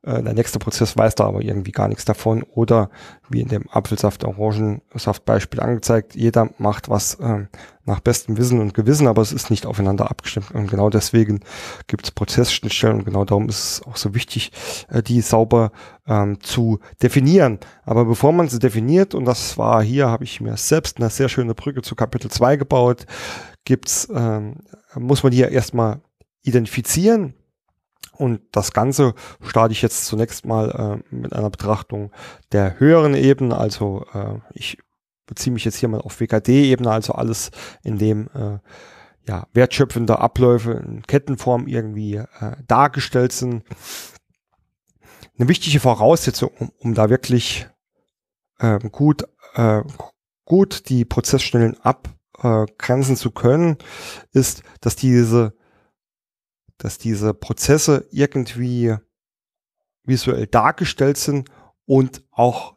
äh, 0.02 0.23
der 0.23 0.35
nächste 0.35 0.59
Prozess 0.59 0.97
weiß 0.97 1.17
da 1.17 1.25
aber 1.26 1.43
irgendwie 1.43 1.73
gar 1.73 1.88
nichts 1.88 2.05
davon. 2.05 2.43
Oder 2.43 2.90
wie 3.28 3.40
in 3.40 3.49
dem 3.49 3.69
Apfelsaft-Orangensaft-Beispiel 3.69 5.61
angezeigt, 5.61 6.14
jeder 6.14 6.50
macht 6.59 6.88
was 6.88 7.14
äh, 7.17 7.47
nach 7.85 8.00
bestem 8.00 8.37
Wissen 8.37 8.61
und 8.61 8.75
Gewissen, 8.75 9.09
aber 9.09 9.23
es 9.23 9.33
ist 9.33 9.50
nicht 9.50 9.67
aufeinander 9.67 10.11
abgestimmt. 10.11 10.52
Und 10.52 10.71
genau 10.71 10.88
deswegen 10.90 11.40
gibt 11.88 12.05
es 12.05 12.11
Prozessschnittstellen 12.12 12.99
und 12.99 13.05
genau 13.05 13.25
darum 13.25 13.49
ist 13.49 13.59
es 13.59 13.83
auch 13.87 13.97
so 13.97 14.14
wichtig, 14.14 14.52
äh, 14.88 15.02
die 15.02 15.21
sauber 15.21 15.73
ähm, 16.07 16.40
zu 16.40 16.78
definieren. 17.02 17.59
Aber 17.85 18.05
bevor 18.05 18.33
man 18.33 18.49
sie 18.49 18.61
definiert, 18.61 19.14
und 19.14 19.25
das 19.25 19.59
war 19.59 19.83
hier, 19.83 20.09
habe 20.09 20.25
ich 20.25 20.40
mir 20.40 20.57
selbst 20.57 20.99
eine 20.99 21.11
sehr 21.11 21.28
schöne 21.28 21.55
Brücke 21.55 21.83
zu 21.83 21.97
Kapitel 21.97 22.31
2 22.31 22.57
gebaut, 22.57 23.07
gibt's, 23.64 24.09
ähm, 24.14 24.57
muss 24.95 25.23
man 25.23 25.33
ja 25.33 25.49
erstmal 25.49 26.00
identifizieren 26.43 27.35
und 28.19 28.41
das 28.53 28.73
Ganze 28.73 29.15
starte 29.43 29.73
ich 29.73 29.83
jetzt 29.83 30.07
zunächst 30.07 30.45
mal 30.45 31.03
äh, 31.11 31.15
mit 31.15 31.33
einer 31.33 31.51
Betrachtung 31.51 32.11
der 32.53 32.81
höheren 32.81 33.15
Ebene. 33.15 33.57
Also 33.57 34.05
äh, 34.13 34.41
ich 34.53 34.79
beziehe 35.27 35.55
mich 35.55 35.65
jetzt 35.65 35.77
hier 35.77 35.89
mal 35.89 36.01
auf 36.01 36.21
WKD-Ebene, 36.21 36.91
also 36.91 37.13
alles, 37.13 37.51
in 37.85 37.99
dem 37.99 38.29
äh, 38.35 38.59
ja, 39.29 39.47
wertschöpfende 39.53 40.19
Abläufe 40.19 40.73
in 40.73 41.03
Kettenform 41.03 41.69
irgendwie 41.69 42.17
äh, 42.17 42.27
dargestellt 42.67 43.33
sind. 43.33 43.63
Eine 45.39 45.49
wichtige 45.49 45.79
Voraussetzung, 45.79 46.51
um, 46.59 46.73
um 46.79 46.95
da 46.95 47.11
wirklich 47.11 47.69
äh, 48.59 48.79
gut, 48.91 49.29
äh, 49.55 49.83
gut 50.45 50.89
die 50.89 51.05
Prozessstellen 51.05 51.77
abgrenzen 51.83 53.17
zu 53.17 53.31
können, 53.31 53.77
ist, 54.33 54.63
dass 54.81 54.97
diese 54.97 55.58
dass 56.79 56.99
diese 56.99 57.35
Prozesse 57.35 58.07
irgendwie 58.11 58.95
visuell 60.05 60.47
dargestellt 60.47 61.19
sind 61.19 61.49
und 61.85 62.23
auch 62.31 62.77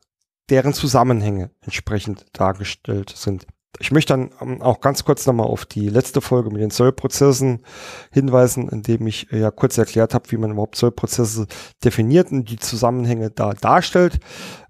deren 0.50 0.74
Zusammenhänge 0.74 1.52
entsprechend 1.62 2.26
dargestellt 2.34 3.14
sind. 3.16 3.48
Ich 3.80 3.92
möchte 3.92 4.14
dann 4.14 4.32
ähm, 4.42 4.62
auch 4.62 4.82
ganz 4.82 5.06
kurz 5.06 5.26
nochmal 5.26 5.48
auf 5.48 5.66
die 5.66 5.90
letzte 5.90 6.22
Folge 6.22 6.52
mit 6.52 6.62
den 6.62 6.72
Sollprozessen 6.72 7.64
hinweisen, 8.12 8.68
indem 8.68 9.08
ich 9.08 9.32
äh, 9.32 9.40
ja 9.40 9.50
kurz 9.50 9.78
erklärt 9.78 10.14
habe, 10.14 10.30
wie 10.32 10.38
man 10.38 10.52
überhaupt 10.52 10.76
Sollprozesse 10.76 11.48
definiert 11.84 12.32
und 12.32 12.50
die 12.50 12.60
Zusammenhänge 12.60 13.32
da 13.32 13.54
darstellt. 13.54 14.20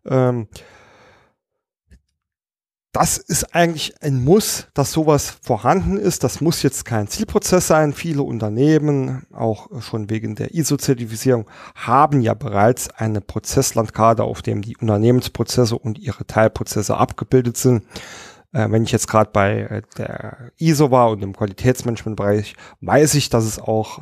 Ähm, 0.05 0.47
das 2.91 3.17
ist 3.17 3.55
eigentlich 3.55 3.93
ein 4.01 4.21
Muss, 4.23 4.67
dass 4.73 4.91
sowas 4.91 5.37
vorhanden 5.41 5.97
ist. 5.97 6.25
Das 6.25 6.41
muss 6.41 6.61
jetzt 6.61 6.83
kein 6.83 7.07
Zielprozess 7.07 7.67
sein. 7.67 7.93
Viele 7.93 8.23
Unternehmen, 8.23 9.25
auch 9.31 9.81
schon 9.81 10.09
wegen 10.09 10.35
der 10.35 10.53
ISO-Zertifizierung, 10.53 11.49
haben 11.73 12.19
ja 12.21 12.33
bereits 12.33 12.89
eine 12.89 13.21
Prozesslandkarte, 13.21 14.23
auf 14.23 14.41
dem 14.41 14.61
die 14.61 14.75
Unternehmensprozesse 14.75 15.77
und 15.77 15.99
ihre 15.99 16.27
Teilprozesse 16.27 16.97
abgebildet 16.97 17.55
sind. 17.55 17.83
Äh, 18.51 18.69
wenn 18.69 18.83
ich 18.83 18.91
jetzt 18.91 19.07
gerade 19.07 19.29
bei 19.31 19.61
äh, 19.61 19.81
der 19.97 20.51
ISO 20.57 20.91
war 20.91 21.11
und 21.11 21.23
im 21.23 21.33
Qualitätsmanagementbereich, 21.33 22.55
weiß 22.81 23.13
ich, 23.13 23.29
dass 23.29 23.45
es 23.45 23.57
auch 23.57 24.01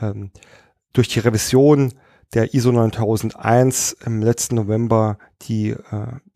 ähm, 0.00 0.32
durch 0.92 1.06
die 1.06 1.20
Revision 1.20 1.92
der 2.34 2.54
ISO 2.54 2.72
9001 2.72 3.96
im 4.04 4.22
letzten 4.22 4.56
November 4.56 5.18
die 5.42 5.70
äh, 5.70 5.76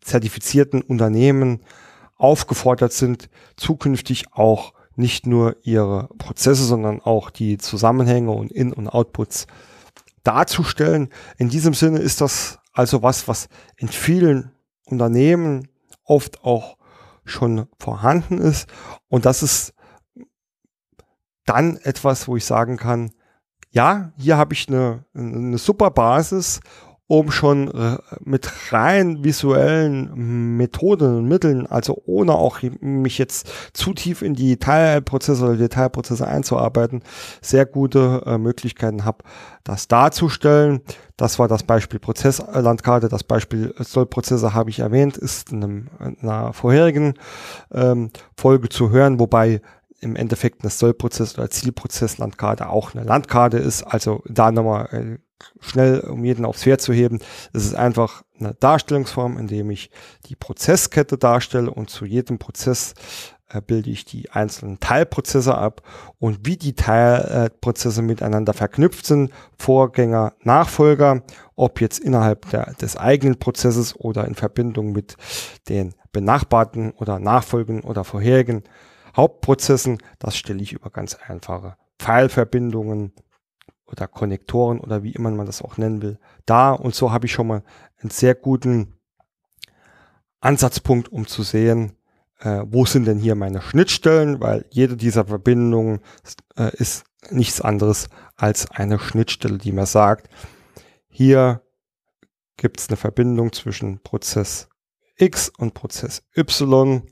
zertifizierten 0.01 0.81
Unternehmen 0.81 1.61
aufgefordert 2.17 2.93
sind, 2.93 3.29
zukünftig 3.57 4.33
auch 4.33 4.73
nicht 4.95 5.25
nur 5.25 5.57
ihre 5.63 6.09
Prozesse, 6.17 6.63
sondern 6.63 7.01
auch 7.01 7.29
die 7.29 7.57
Zusammenhänge 7.57 8.31
und 8.31 8.51
In- 8.51 8.73
und 8.73 8.87
Outputs 8.87 9.47
darzustellen. 10.23 11.09
In 11.37 11.49
diesem 11.49 11.73
Sinne 11.73 11.99
ist 11.99 12.21
das 12.21 12.59
also 12.73 13.01
was, 13.03 13.27
was 13.27 13.49
in 13.77 13.87
vielen 13.87 14.51
Unternehmen 14.85 15.67
oft 16.03 16.43
auch 16.43 16.77
schon 17.25 17.67
vorhanden 17.79 18.37
ist. 18.37 18.67
Und 19.07 19.25
das 19.25 19.43
ist 19.43 19.73
dann 21.45 21.77
etwas, 21.77 22.27
wo 22.27 22.37
ich 22.37 22.45
sagen 22.45 22.77
kann, 22.77 23.11
ja, 23.71 24.11
hier 24.17 24.37
habe 24.37 24.53
ich 24.53 24.67
eine, 24.67 25.05
eine 25.13 25.57
super 25.57 25.91
Basis, 25.91 26.59
um 27.11 27.29
schon 27.29 27.67
äh, 27.73 27.97
mit 28.23 28.49
rein 28.71 29.21
visuellen 29.21 30.55
Methoden 30.55 31.17
und 31.17 31.27
Mitteln, 31.27 31.67
also 31.67 32.01
ohne 32.05 32.35
auch 32.35 32.61
mich 32.79 33.17
jetzt 33.17 33.51
zu 33.73 33.93
tief 33.93 34.21
in 34.21 34.33
die 34.33 34.55
Teilprozesse 34.55 35.43
oder 35.43 35.57
Detailprozesse 35.57 36.25
einzuarbeiten, 36.25 37.01
sehr 37.41 37.65
gute 37.65 38.23
äh, 38.25 38.37
Möglichkeiten 38.37 39.03
habe, 39.03 39.25
das 39.65 39.89
darzustellen. 39.89 40.79
Das 41.17 41.37
war 41.37 41.49
das 41.49 41.63
Beispiel 41.63 41.99
Prozesslandkarte. 41.99 43.09
Das 43.09 43.25
Beispiel 43.25 43.75
Sollprozesse 43.77 44.53
habe 44.53 44.69
ich 44.69 44.79
erwähnt, 44.79 45.17
ist 45.17 45.51
in, 45.51 45.63
einem, 45.63 45.87
in 45.99 46.29
einer 46.29 46.53
vorherigen 46.53 47.15
ähm, 47.73 48.11
Folge 48.37 48.69
zu 48.69 48.89
hören, 48.89 49.19
wobei 49.19 49.59
im 50.01 50.15
Endeffekt 50.15 50.61
eine 50.61 50.71
Sollprozess 50.71 51.37
oder 51.37 51.49
Zielprozesslandkarte 51.49 52.69
auch 52.69 52.93
eine 52.93 53.03
Landkarte 53.03 53.57
ist. 53.57 53.83
Also 53.83 54.23
da 54.27 54.51
nochmal 54.51 54.89
äh, 54.91 55.19
schnell, 55.59 56.01
um 56.01 56.25
jeden 56.25 56.43
aufs 56.43 56.63
Pferd 56.63 56.81
zu 56.81 56.91
heben. 56.91 57.19
Es 57.53 57.65
ist 57.65 57.75
einfach 57.75 58.23
eine 58.39 58.55
Darstellungsform, 58.55 59.37
in 59.37 59.47
dem 59.47 59.69
ich 59.69 59.91
die 60.25 60.35
Prozesskette 60.35 61.17
darstelle 61.17 61.71
und 61.71 61.89
zu 61.89 62.05
jedem 62.05 62.39
Prozess 62.39 62.95
äh, 63.49 63.61
bilde 63.61 63.91
ich 63.91 64.05
die 64.05 64.31
einzelnen 64.31 64.79
Teilprozesse 64.79 65.55
ab 65.55 65.83
und 66.17 66.47
wie 66.47 66.57
die 66.57 66.73
Teilprozesse 66.73 68.01
miteinander 68.01 68.53
verknüpft 68.53 69.05
sind, 69.05 69.31
Vorgänger, 69.57 70.33
Nachfolger, 70.41 71.21
ob 71.55 71.79
jetzt 71.79 71.99
innerhalb 71.99 72.49
der, 72.49 72.73
des 72.73 72.97
eigenen 72.97 73.37
Prozesses 73.37 73.95
oder 73.95 74.25
in 74.25 74.35
Verbindung 74.35 74.93
mit 74.93 75.15
den 75.69 75.93
benachbarten 76.11 76.91
oder 76.91 77.19
nachfolgenden 77.19 77.83
oder 77.83 78.03
vorherigen 78.03 78.63
Hauptprozessen, 79.15 79.97
das 80.19 80.37
stelle 80.37 80.61
ich 80.61 80.73
über 80.73 80.89
ganz 80.89 81.15
einfache 81.15 81.75
Pfeilverbindungen, 81.99 83.13
oder 83.91 84.07
Konnektoren 84.07 84.79
oder 84.79 85.03
wie 85.03 85.11
immer 85.11 85.31
man 85.31 85.45
das 85.45 85.61
auch 85.61 85.77
nennen 85.77 86.01
will, 86.01 86.19
da. 86.45 86.71
Und 86.71 86.95
so 86.95 87.11
habe 87.11 87.25
ich 87.25 87.33
schon 87.33 87.47
mal 87.47 87.63
einen 87.99 88.09
sehr 88.09 88.35
guten 88.35 88.97
Ansatzpunkt, 90.39 91.09
um 91.09 91.27
zu 91.27 91.43
sehen, 91.43 91.97
äh, 92.39 92.63
wo 92.65 92.85
sind 92.85 93.05
denn 93.05 93.19
hier 93.19 93.35
meine 93.35 93.61
Schnittstellen, 93.61 94.39
weil 94.39 94.65
jede 94.69 94.97
dieser 94.97 95.25
Verbindungen 95.25 95.99
äh, 96.57 96.75
ist 96.77 97.05
nichts 97.29 97.61
anderes 97.61 98.09
als 98.35 98.71
eine 98.71 98.97
Schnittstelle, 98.97 99.57
die 99.57 99.71
mir 99.71 99.85
sagt, 99.85 100.29
hier 101.07 101.61
gibt 102.57 102.79
es 102.79 102.89
eine 102.89 102.97
Verbindung 102.97 103.51
zwischen 103.53 104.01
Prozess 104.01 104.69
X 105.17 105.49
und 105.49 105.73
Prozess 105.73 106.23
Y 106.35 107.03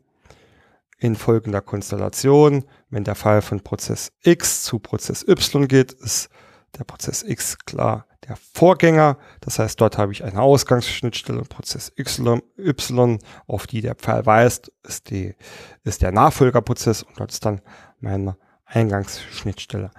in 1.00 1.16
folgender 1.16 1.62
Konstellation. 1.62 2.66
Wenn 2.90 3.04
der 3.04 3.16
Fall 3.16 3.42
von 3.42 3.62
Prozess 3.62 4.12
X 4.24 4.64
zu 4.64 4.80
Prozess 4.80 5.26
Y 5.28 5.68
geht, 5.68 5.94
ist 5.94 6.30
der 6.78 6.84
Prozess 6.84 7.24
X 7.24 7.58
klar 7.58 8.06
der 8.28 8.38
Vorgänger. 8.54 9.18
Das 9.42 9.60
heißt, 9.60 9.80
dort 9.82 9.98
habe 9.98 10.12
ich 10.12 10.24
eine 10.24 10.42
Ausgangsschnittstelle, 10.42 11.42
Prozess 11.44 11.92
Y, 11.98 13.20
auf 13.48 13.68
die 13.68 13.82
der 13.82 13.96
Pfeil 13.96 14.26
weist, 14.26 14.72
ist, 14.84 15.10
die, 15.10 15.36
ist 15.84 16.02
der 16.02 16.12
Nachfolgerprozess 16.12 17.04
und 17.04 17.20
dort 17.20 17.32
ist 17.32 17.46
dann 17.46 17.62
meine 18.00 18.38
Eingangsschnittstelle. 18.66 19.92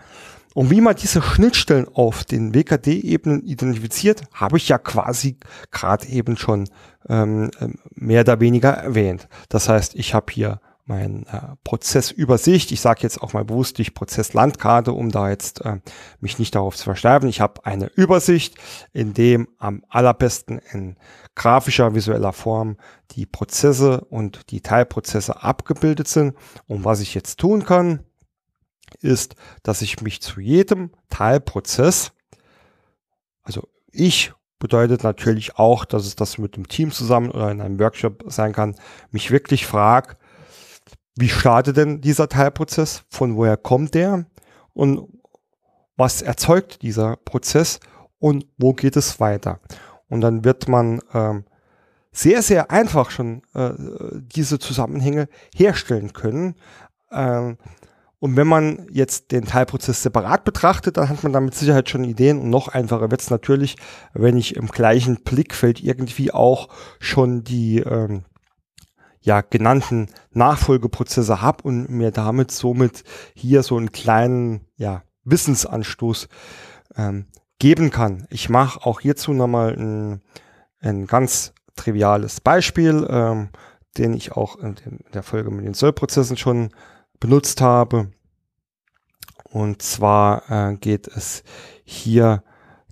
Und 0.55 0.71
wie 0.71 0.81
man 0.81 0.97
diese 0.97 1.23
Schnittstellen 1.23 1.87
auf 1.89 2.25
den 2.25 2.55
WKD-Ebenen 2.55 3.45
identifiziert, 3.45 4.23
habe 4.33 4.57
ich 4.57 4.69
ja 4.69 4.79
quasi 4.79 5.39
gerade 5.71 6.07
eben 6.07 6.37
schon 6.37 6.69
ähm, 7.09 7.51
ähm, 7.61 7.79
mehr 7.95 8.23
oder 8.23 8.41
weniger 8.41 8.71
erwähnt. 8.71 9.29
Das 9.49 9.69
heißt, 9.69 9.95
ich 9.95 10.13
habe 10.13 10.33
hier 10.33 10.61
mein 10.91 11.25
äh, 11.29 11.57
Prozessübersicht. 11.63 12.73
Ich 12.73 12.81
sage 12.81 13.01
jetzt 13.03 13.23
auch 13.23 13.33
mal 13.33 13.45
bewusst 13.45 13.79
nicht 13.79 13.95
Prozesslandkarte, 13.95 14.93
um 14.93 15.11
da 15.11 15.31
jetzt 15.31 15.65
äh, 15.65 15.79
mich 16.21 16.39
nicht 16.41 16.55
darauf 16.55 16.77
zu 16.77 16.83
versterben. 16.83 17.29
Ich 17.29 17.41
habe 17.41 17.65
eine 17.65 17.87
Übersicht, 17.87 18.57
in 18.93 19.15
dem 19.15 19.49
am 19.59 19.85
allerbesten 19.89 20.61
in 20.73 20.97
grafischer, 21.37 21.95
visueller 21.95 22.33
Form 22.33 22.77
die 23.13 23.25
Prozesse 23.25 24.01
und 24.11 24.51
die 24.51 24.63
Teilprozesse 24.63 25.43
abgebildet 25.43 26.09
sind. 26.09 26.35
Und 26.67 26.85
was 26.85 27.01
ich 27.01 27.15
jetzt 27.15 27.39
tun 27.39 27.65
kann, 27.65 28.01
ist, 29.01 29.37
dass 29.63 29.83
ich 29.83 30.03
mich 30.03 30.21
zu 30.21 30.41
jedem 30.41 30.91
Teilprozess, 31.09 32.11
also 33.43 33.69
ich 33.93 34.33
bedeutet 34.59 35.05
natürlich 35.05 35.57
auch, 35.57 35.85
dass 35.85 36.05
es 36.05 36.17
das 36.17 36.37
mit 36.37 36.57
dem 36.57 36.67
Team 36.67 36.91
zusammen 36.91 37.31
oder 37.31 37.53
in 37.53 37.61
einem 37.61 37.79
Workshop 37.79 38.25
sein 38.27 38.53
kann, 38.53 38.75
mich 39.13 39.31
wirklich 39.31 39.67
frage, 39.67 40.17
wie 41.17 41.29
startet 41.29 41.77
denn 41.77 42.01
dieser 42.01 42.29
Teilprozess, 42.29 43.05
von 43.09 43.37
woher 43.37 43.57
kommt 43.57 43.95
der 43.95 44.27
und 44.75 45.09
was 45.97 46.23
erzeugt 46.23 46.83
dieser 46.83 47.17
Prozess 47.17 47.81
und 48.19 48.47
wo 48.57 48.73
geht 48.73 48.97
es 48.97 49.21
weiter. 49.21 49.61
Und 50.09 50.23
dann 50.23 50.45
wird 50.45 50.69
man 50.69 51.01
ähm, 51.13 51.45
sehr, 52.13 52.43
sehr 52.43 52.71
einfach 52.71 53.11
schon 53.11 53.43
äh, 53.55 53.71
diese 54.35 54.59
Zusammenhänge 54.59 55.29
herstellen 55.55 56.13
können. 56.13 56.57
Ähm, 57.13 57.59
und 58.19 58.37
wenn 58.37 58.47
man 58.47 58.87
jetzt 58.91 59.33
den 59.33 59.47
Teilprozess 59.47 60.03
separat 60.03 60.45
betrachtet, 60.45 60.99
dann 60.99 61.09
hat 61.09 61.23
man 61.23 61.33
da 61.33 61.41
mit 61.41 61.55
Sicherheit 61.55 61.89
schon 61.89 62.05
Ideen. 62.05 62.39
Und 62.39 62.51
noch 62.51 62.69
einfacher 62.69 63.11
wird 63.11 63.23
es 63.23 63.31
natürlich, 63.31 63.77
wenn 64.13 64.37
ich 64.37 64.57
im 64.57 64.69
gleichen 64.69 65.17
Blickfeld 65.23 65.83
irgendwie 65.83 66.31
auch 66.33 66.69
schon 66.99 67.45
die 67.45 67.79
ähm, 67.79 68.25
ja 69.21 69.43
genannten 69.43 70.09
Nachfolgeprozesse 70.33 71.43
habe 71.43 71.63
und 71.65 71.91
mir 71.91 72.11
damit 72.11 72.51
somit 72.51 73.05
hier 73.35 73.63
so 73.63 73.77
einen 73.77 73.93
kleinen 73.93 74.67
ja, 74.77 75.03
Wissensanstoß 75.25 76.29
ähm, 76.97 77.27
geben 77.59 77.91
kann. 77.91 78.27
Ich 78.31 78.49
mache 78.49 78.85
auch 78.85 79.01
hierzu 79.01 79.33
nochmal 79.33 79.75
ein, 79.75 80.23
ein 80.81 81.07
ganz 81.07 81.53
triviales 81.77 82.41
Beispiel, 82.41 83.07
ähm, 83.09 83.51
den 83.99 84.15
ich 84.15 84.33
auch 84.33 84.57
in, 84.57 84.77
der 85.13 85.23
Folge 85.23 85.51
mit 85.51 85.67
den 85.67 85.75
Sollprozessen 85.75 86.37
schon 86.37 86.71
benutzt 87.19 87.61
habe. 87.61 88.11
Und 89.45 89.83
zwar 89.83 90.51
äh, 90.51 90.77
geht 90.77 91.09
es 91.09 91.43
hier 91.85 92.43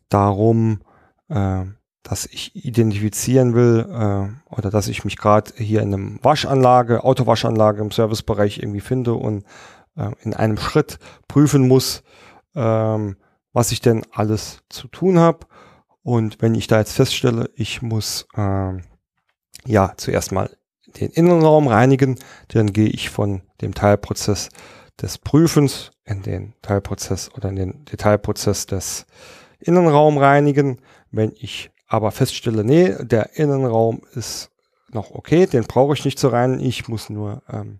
darum, 0.09 0.81
äh, 1.29 1.65
dass 2.09 2.25
ich 2.25 2.57
identifizieren 2.57 3.55
will 3.55 3.87
äh, 3.91 4.55
oder 4.55 4.71
dass 4.71 4.89
ich 4.89 5.05
mich 5.05 5.19
gerade 5.19 5.53
hier 5.57 5.83
in 5.83 5.93
einem 5.93 6.19
Waschanlage, 6.23 7.05
Autowaschanlage 7.05 7.83
im 7.83 7.91
Servicebereich 7.91 8.59
irgendwie 8.59 8.81
finde 8.81 9.13
und 9.15 9.45
äh, 9.95 10.11
in 10.23 10.33
einem 10.33 10.57
Schritt 10.57 10.99
prüfen 11.27 11.69
muss, 11.69 12.03
ähm, 12.55 13.17
was 13.53 13.73
ich 13.73 13.81
denn 13.81 14.05
alles 14.11 14.61
zu 14.71 14.89
tun 14.89 15.19
habe. 15.19 15.47
Und 16.03 16.41
wenn 16.41 16.55
ich 16.55 16.67
da 16.67 16.79
jetzt 16.79 16.95
feststelle, 16.95 17.51
ich 17.55 17.83
muss 17.83 18.27
äh, 18.35 18.73
ja 19.67 19.93
zuerst 19.99 20.33
mal 20.33 20.51
den 20.99 21.11
Innenraum 21.11 21.67
reinigen, 21.67 22.19
dann 22.49 22.73
gehe 22.73 22.89
ich 22.89 23.11
von 23.11 23.43
dem 23.61 23.75
Teilprozess 23.75 24.49
des 25.01 25.19
Prüfens 25.19 25.91
in 26.05 26.23
den 26.23 26.55
Teilprozess 26.63 27.31
oder 27.35 27.51
in 27.51 27.57
den 27.57 27.85
Detailprozess 27.85 28.65
des 28.65 29.05
Innenraum 29.59 30.17
reinigen. 30.17 30.81
Wenn 31.11 31.33
ich 31.37 31.71
aber 31.89 32.13
feststelle, 32.13 32.65
nee, 32.65 32.95
der 33.01 33.37
Innenraum 33.37 34.03
ist 34.15 34.51
noch 34.91 35.11
okay, 35.11 35.47
den 35.47 35.65
brauche 35.65 35.95
ich 35.95 36.05
nicht 36.05 36.19
zu 36.19 36.29
reinigen, 36.29 36.65
ich 36.65 36.89
muss 36.89 37.11
nur 37.11 37.43
ähm, 37.51 37.79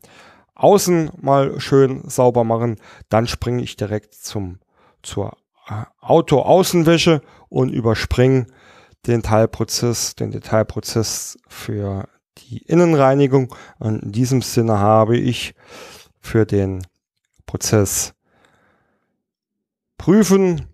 außen 0.55 1.13
mal 1.21 1.61
schön 1.61 2.09
sauber 2.09 2.45
machen, 2.45 2.77
dann 3.09 3.27
springe 3.27 3.63
ich 3.63 3.77
direkt 3.77 4.15
zum, 4.15 4.59
zur 5.03 5.37
äh, 5.69 5.85
Auto-Außenwäsche 6.01 7.23
und 7.49 7.71
überspringe 7.71 8.47
den 9.07 9.23
Teilprozess, 9.23 10.15
den 10.17 10.33
Detailprozess 10.33 11.39
für 11.49 12.09
die 12.39 12.59
Innenreinigung. 12.59 13.55
Und 13.79 14.03
in 14.03 14.13
diesem 14.13 14.43
Sinne 14.43 14.79
habe 14.79 15.17
ich 15.17 15.55
für 16.21 16.45
den 16.45 16.87
Prozess 17.47 18.15
prüfen 19.97 20.67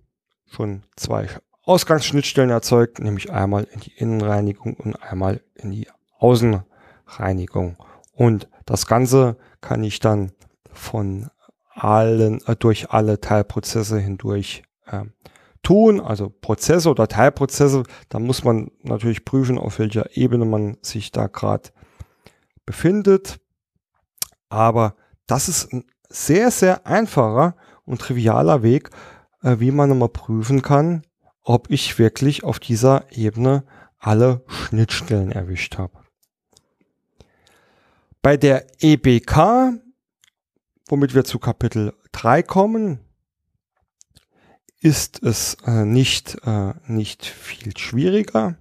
schon 0.46 0.82
zwei 0.96 1.28
Ausgangsschnittstellen 1.66 2.50
erzeugt, 2.50 2.98
nämlich 2.98 3.32
einmal 3.32 3.64
in 3.64 3.80
die 3.80 3.92
Innenreinigung 3.96 4.74
und 4.74 4.96
einmal 5.02 5.40
in 5.54 5.70
die 5.70 5.88
Außenreinigung. 6.18 7.76
Und 8.12 8.48
das 8.66 8.86
Ganze 8.86 9.36
kann 9.60 9.82
ich 9.82 9.98
dann 9.98 10.32
von 10.72 11.30
allen, 11.70 12.40
äh, 12.46 12.56
durch 12.56 12.90
alle 12.90 13.20
Teilprozesse 13.20 13.98
hindurch 13.98 14.62
äh, 14.86 15.04
tun, 15.62 16.00
also 16.00 16.28
Prozesse 16.28 16.90
oder 16.90 17.08
Teilprozesse. 17.08 17.82
Da 18.08 18.18
muss 18.18 18.44
man 18.44 18.70
natürlich 18.82 19.24
prüfen, 19.24 19.58
auf 19.58 19.78
welcher 19.78 20.16
Ebene 20.16 20.44
man 20.44 20.76
sich 20.82 21.12
da 21.12 21.26
gerade 21.26 21.70
befindet. 22.66 23.40
Aber 24.48 24.94
das 25.26 25.48
ist 25.48 25.72
ein 25.72 25.84
sehr, 26.08 26.50
sehr 26.50 26.86
einfacher 26.86 27.56
und 27.84 28.00
trivialer 28.00 28.62
Weg, 28.62 28.90
äh, 29.42 29.56
wie 29.58 29.70
man 29.70 29.90
immer 29.90 30.08
prüfen 30.08 30.62
kann, 30.62 31.02
ob 31.44 31.70
ich 31.70 31.98
wirklich 31.98 32.42
auf 32.42 32.58
dieser 32.58 33.06
Ebene 33.12 33.64
alle 33.98 34.42
Schnittstellen 34.48 35.30
erwischt 35.30 35.78
habe. 35.78 36.04
Bei 38.22 38.36
der 38.36 38.66
EBK, 38.80 39.74
womit 40.88 41.14
wir 41.14 41.24
zu 41.24 41.38
Kapitel 41.38 41.94
3 42.12 42.42
kommen, 42.42 43.00
ist 44.80 45.22
es 45.22 45.56
äh, 45.66 45.84
nicht, 45.84 46.38
äh, 46.44 46.72
nicht 46.86 47.24
viel 47.24 47.76
schwieriger. 47.76 48.56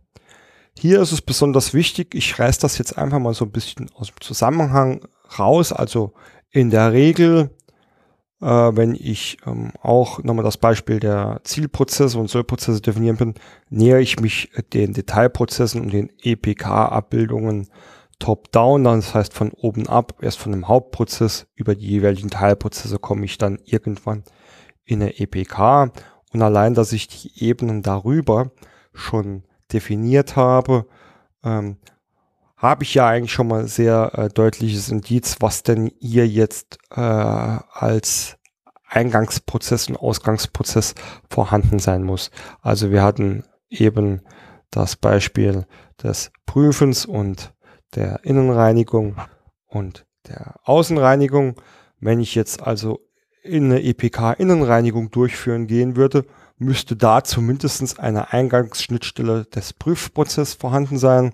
Hier 0.78 1.02
ist 1.02 1.12
es 1.12 1.22
besonders 1.22 1.74
wichtig, 1.74 2.16
ich 2.16 2.40
reiß 2.40 2.58
das 2.58 2.78
jetzt 2.78 2.98
einfach 2.98 3.20
mal 3.20 3.34
so 3.34 3.46
ein 3.46 3.52
bisschen 3.52 3.90
aus 3.94 4.08
dem 4.08 4.20
Zusammenhang 4.22 5.06
raus. 5.38 5.72
Also 5.72 6.14
in 6.50 6.70
der 6.70 6.94
Regel 6.94 7.50
äh, 8.44 8.76
wenn 8.76 8.94
ich 8.94 9.38
ähm, 9.46 9.72
auch 9.82 10.22
nochmal 10.22 10.44
das 10.44 10.58
Beispiel 10.58 11.00
der 11.00 11.40
Zielprozesse 11.44 12.20
und 12.20 12.30
Sollprozesse 12.30 12.82
definieren 12.82 13.18
bin, 13.18 13.34
nähere 13.70 14.02
ich 14.02 14.20
mich 14.20 14.50
den 14.74 14.94
Detailprozessen 14.94 15.82
und 15.82 15.94
den 15.94 16.12
EPK-Abbildungen 16.22 17.70
top-down, 18.20 18.84
das 18.84 19.16
heißt 19.16 19.34
von 19.34 19.52
oben 19.52 19.88
ab, 19.88 20.18
erst 20.22 20.40
von 20.40 20.52
dem 20.52 20.68
Hauptprozess 20.68 21.48
über 21.56 21.76
die 21.76 21.88
jeweiligen 21.88 22.30
Teilprozesse 22.30 23.00
komme 23.00 23.26
ich 23.26 23.38
dann 23.38 23.60
irgendwann 23.64 24.24
in 24.86 25.02
eine 25.02 25.20
EPK 25.20 25.92
und 26.34 26.42
allein, 26.42 26.74
dass 26.74 26.92
ich 26.92 27.08
die 27.08 27.46
Ebenen 27.46 27.82
darüber 27.82 28.52
schon 28.94 29.44
definiert 29.72 30.36
habe, 30.36 30.86
ähm, 31.44 31.78
habe 32.64 32.84
ich 32.84 32.94
ja 32.94 33.08
eigentlich 33.08 33.34
schon 33.34 33.48
mal 33.48 33.68
sehr 33.68 34.12
äh, 34.16 34.30
deutliches 34.30 34.90
Indiz, 34.90 35.38
was 35.40 35.64
denn 35.64 35.92
hier 36.00 36.28
jetzt 36.28 36.78
äh, 36.92 37.02
als 37.02 38.38
Eingangsprozess 38.88 39.90
und 39.90 39.98
Ausgangsprozess 39.98 40.96
vorhanden 41.30 41.80
sein 41.80 42.04
muss. 42.04 42.32
Also 42.62 42.92
wir 42.92 43.04
hatten 43.04 43.44
eben 43.70 44.22
das 44.72 44.96
Beispiel 44.96 45.66
des 46.02 46.32
Prüfens 46.46 47.06
und 47.06 47.54
der 47.96 48.24
Innenreinigung 48.24 49.18
und 49.68 50.06
der 50.28 50.56
Außenreinigung. 50.64 51.56
Wenn 52.00 52.20
ich 52.20 52.34
jetzt 52.36 52.64
also 52.64 53.00
in 53.44 53.66
eine 53.66 53.84
EPK-Innenreinigung 53.84 55.12
durchführen 55.12 55.68
gehen 55.68 55.96
würde, 55.96 56.26
müsste 56.58 56.96
da 56.96 57.24
zumindest 57.24 58.00
eine 58.00 58.32
Eingangsschnittstelle 58.32 59.46
des 59.46 59.74
Prüfprozesses 59.74 60.54
vorhanden 60.54 60.98
sein. 60.98 61.34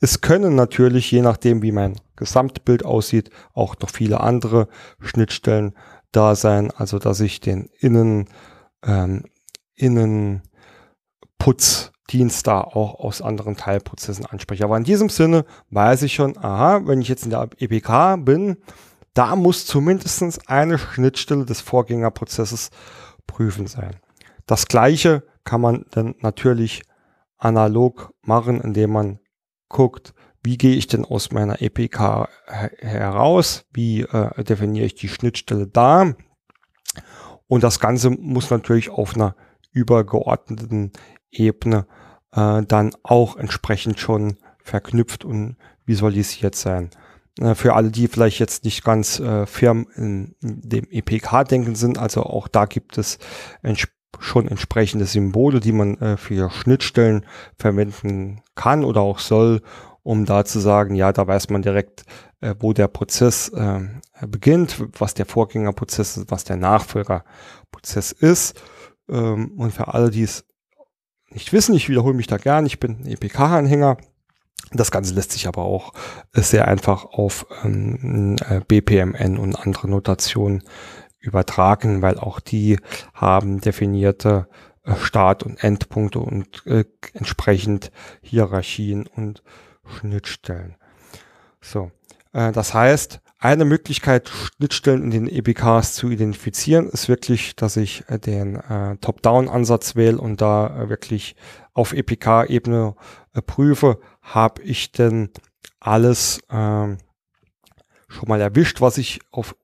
Es 0.00 0.20
können 0.20 0.54
natürlich, 0.54 1.10
je 1.10 1.22
nachdem 1.22 1.62
wie 1.62 1.72
mein 1.72 1.96
Gesamtbild 2.16 2.84
aussieht, 2.84 3.30
auch 3.52 3.74
noch 3.80 3.88
viele 3.90 4.20
andere 4.20 4.68
Schnittstellen 5.00 5.74
da 6.12 6.34
sein, 6.34 6.70
also 6.70 6.98
dass 6.98 7.20
ich 7.20 7.40
den 7.40 7.70
Innen, 7.78 8.28
ähm, 8.84 9.24
Innenputzdienst 9.74 12.46
da 12.46 12.60
auch 12.62 13.00
aus 13.00 13.22
anderen 13.22 13.56
Teilprozessen 13.56 14.26
anspreche. 14.26 14.64
Aber 14.64 14.76
in 14.76 14.84
diesem 14.84 15.08
Sinne 15.08 15.46
weiß 15.70 16.02
ich 16.02 16.12
schon, 16.14 16.36
aha, 16.38 16.86
wenn 16.86 17.00
ich 17.00 17.08
jetzt 17.08 17.24
in 17.24 17.30
der 17.30 17.48
EPK 17.58 18.16
bin, 18.16 18.58
da 19.14 19.34
muss 19.36 19.66
zumindest 19.66 20.48
eine 20.48 20.78
Schnittstelle 20.78 21.46
des 21.46 21.60
Vorgängerprozesses 21.60 22.70
prüfen 23.26 23.66
sein. 23.66 23.96
Das 24.46 24.68
gleiche 24.68 25.24
kann 25.44 25.60
man 25.60 25.84
dann 25.90 26.14
natürlich 26.20 26.82
analog 27.38 28.14
machen, 28.22 28.60
indem 28.60 28.92
man 28.92 29.18
guckt, 29.68 30.14
wie 30.42 30.58
gehe 30.58 30.76
ich 30.76 30.86
denn 30.86 31.04
aus 31.04 31.32
meiner 31.32 31.60
EPK 31.60 32.28
heraus, 32.78 33.64
wie 33.72 34.02
äh, 34.02 34.44
definiere 34.44 34.86
ich 34.86 34.94
die 34.94 35.08
Schnittstelle 35.08 35.66
da. 35.66 36.14
Und 37.48 37.64
das 37.64 37.80
Ganze 37.80 38.10
muss 38.10 38.50
natürlich 38.50 38.90
auf 38.90 39.14
einer 39.14 39.34
übergeordneten 39.72 40.92
Ebene 41.30 41.86
äh, 42.32 42.62
dann 42.62 42.94
auch 43.02 43.36
entsprechend 43.36 43.98
schon 43.98 44.36
verknüpft 44.62 45.24
und 45.24 45.56
visualisiert 45.84 46.54
sein. 46.54 46.90
Äh, 47.40 47.54
für 47.54 47.74
alle, 47.74 47.90
die 47.90 48.08
vielleicht 48.08 48.38
jetzt 48.38 48.64
nicht 48.64 48.84
ganz 48.84 49.18
äh, 49.18 49.46
firm 49.46 49.88
in, 49.96 50.34
in 50.40 50.60
dem 50.68 50.86
EPK-Denken 50.90 51.74
sind, 51.74 51.98
also 51.98 52.22
auch 52.22 52.48
da 52.48 52.66
gibt 52.66 52.98
es 52.98 53.18
entsprechend 53.62 53.95
schon 54.20 54.48
entsprechende 54.48 55.06
Symbole, 55.06 55.60
die 55.60 55.72
man 55.72 55.96
äh, 55.98 56.16
für 56.16 56.50
Schnittstellen 56.50 57.24
verwenden 57.58 58.42
kann 58.54 58.84
oder 58.84 59.00
auch 59.00 59.18
soll, 59.18 59.62
um 60.02 60.24
da 60.24 60.44
zu 60.44 60.60
sagen, 60.60 60.94
ja, 60.94 61.12
da 61.12 61.26
weiß 61.26 61.50
man 61.50 61.62
direkt, 61.62 62.04
äh, 62.40 62.54
wo 62.58 62.72
der 62.72 62.88
Prozess 62.88 63.48
äh, 63.48 63.80
beginnt, 64.26 64.82
was 64.98 65.14
der 65.14 65.26
Vorgängerprozess 65.26 66.16
ist, 66.16 66.30
was 66.30 66.44
der 66.44 66.56
Nachfolgerprozess 66.56 68.12
ist. 68.12 68.62
Ähm, 69.08 69.52
und 69.56 69.72
für 69.72 69.88
alle, 69.94 70.10
die 70.10 70.22
es 70.22 70.44
nicht 71.30 71.52
wissen, 71.52 71.74
ich 71.74 71.88
wiederhole 71.88 72.14
mich 72.14 72.26
da 72.26 72.36
gern, 72.36 72.66
ich 72.66 72.78
bin 72.80 73.06
EPK-Anhänger. 73.06 73.96
Das 74.72 74.90
Ganze 74.90 75.14
lässt 75.14 75.32
sich 75.32 75.46
aber 75.46 75.62
auch 75.62 75.92
sehr 76.32 76.66
einfach 76.66 77.04
auf 77.04 77.46
ähm, 77.62 78.36
äh, 78.48 78.60
BPMN 78.60 79.38
und 79.38 79.54
andere 79.54 79.88
Notationen 79.88 80.62
übertragen, 81.26 82.02
weil 82.02 82.18
auch 82.18 82.40
die 82.40 82.78
haben 83.14 83.60
definierte 83.60 84.48
äh, 84.84 84.94
Start- 84.96 85.42
und 85.42 85.62
Endpunkte 85.62 86.20
und 86.20 86.64
äh, 86.66 86.84
entsprechend 87.12 87.90
Hierarchien 88.22 89.06
und 89.06 89.42
Schnittstellen. 89.84 90.76
So, 91.60 91.90
äh, 92.32 92.52
das 92.52 92.72
heißt, 92.72 93.20
eine 93.38 93.64
Möglichkeit, 93.64 94.28
Schnittstellen 94.28 95.04
in 95.04 95.10
den 95.10 95.28
EBKs 95.28 95.94
zu 95.94 96.08
identifizieren, 96.08 96.88
ist 96.88 97.08
wirklich, 97.08 97.54
dass 97.54 97.76
ich 97.76 98.04
äh, 98.08 98.18
den 98.18 98.56
äh, 98.56 98.96
Top-Down-Ansatz 98.98 99.94
wähle 99.94 100.18
und 100.18 100.40
da 100.40 100.84
äh, 100.84 100.88
wirklich 100.88 101.36
auf 101.74 101.92
EPK-Ebene 101.92 102.94
prüfe, 103.44 104.00
habe 104.22 104.62
ich 104.62 104.92
denn 104.92 105.30
alles 105.78 106.40
ähm, 106.50 106.96
schon 108.08 108.28
mal 108.28 108.40
erwischt, 108.40 108.80
was 108.80 108.96
ich 108.96 109.20
auf 109.30 109.54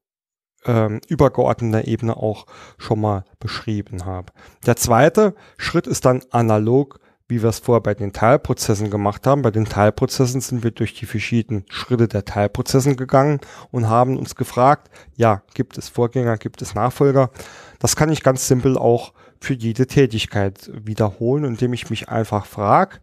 ähm, 0.64 1.00
übergeordneter 1.08 1.86
Ebene 1.86 2.16
auch 2.16 2.46
schon 2.78 3.00
mal 3.00 3.24
beschrieben 3.38 4.04
habe. 4.04 4.32
Der 4.66 4.76
zweite 4.76 5.34
Schritt 5.56 5.86
ist 5.86 6.04
dann 6.04 6.22
analog, 6.30 7.00
wie 7.28 7.42
wir 7.42 7.48
es 7.48 7.60
vorher 7.60 7.80
bei 7.80 7.94
den 7.94 8.12
Teilprozessen 8.12 8.90
gemacht 8.90 9.26
haben. 9.26 9.42
Bei 9.42 9.50
den 9.50 9.64
Teilprozessen 9.64 10.40
sind 10.40 10.62
wir 10.62 10.70
durch 10.70 10.94
die 10.94 11.06
verschiedenen 11.06 11.64
Schritte 11.70 12.06
der 12.06 12.24
Teilprozessen 12.24 12.96
gegangen 12.96 13.40
und 13.70 13.88
haben 13.88 14.18
uns 14.18 14.34
gefragt, 14.34 14.90
ja, 15.16 15.42
gibt 15.54 15.78
es 15.78 15.88
Vorgänger, 15.88 16.36
gibt 16.36 16.60
es 16.60 16.74
Nachfolger? 16.74 17.30
Das 17.78 17.96
kann 17.96 18.12
ich 18.12 18.22
ganz 18.22 18.46
simpel 18.46 18.76
auch 18.76 19.14
für 19.40 19.54
jede 19.54 19.86
Tätigkeit 19.86 20.70
wiederholen, 20.74 21.44
indem 21.44 21.72
ich 21.72 21.90
mich 21.90 22.08
einfach 22.08 22.44
frage, 22.44 22.98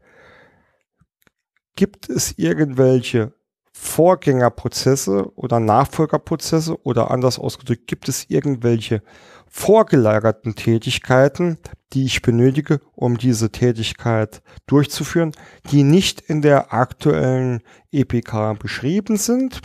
gibt 1.75 2.09
es 2.09 2.37
irgendwelche 2.37 3.33
Vorgängerprozesse 3.81 5.31
oder 5.35 5.61
Nachfolgerprozesse 5.61 6.83
oder 6.83 7.11
anders 7.11 7.39
ausgedrückt, 7.39 7.87
gibt 7.87 8.09
es 8.09 8.29
irgendwelche 8.29 9.01
vorgelagerten 9.47 10.53
Tätigkeiten, 10.53 11.57
die 11.93 12.03
ich 12.03 12.21
benötige, 12.21 12.81
um 12.93 13.17
diese 13.17 13.51
Tätigkeit 13.51 14.41
durchzuführen, 14.67 15.31
die 15.71 15.83
nicht 15.83 16.19
in 16.19 16.41
der 16.41 16.73
aktuellen 16.73 17.63
EPK 17.91 18.53
beschrieben 18.59 19.15
sind. 19.15 19.61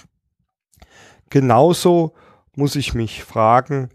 Genauso 1.29 2.15
muss 2.55 2.77
ich 2.77 2.95
mich 2.95 3.25
fragen, 3.25 3.89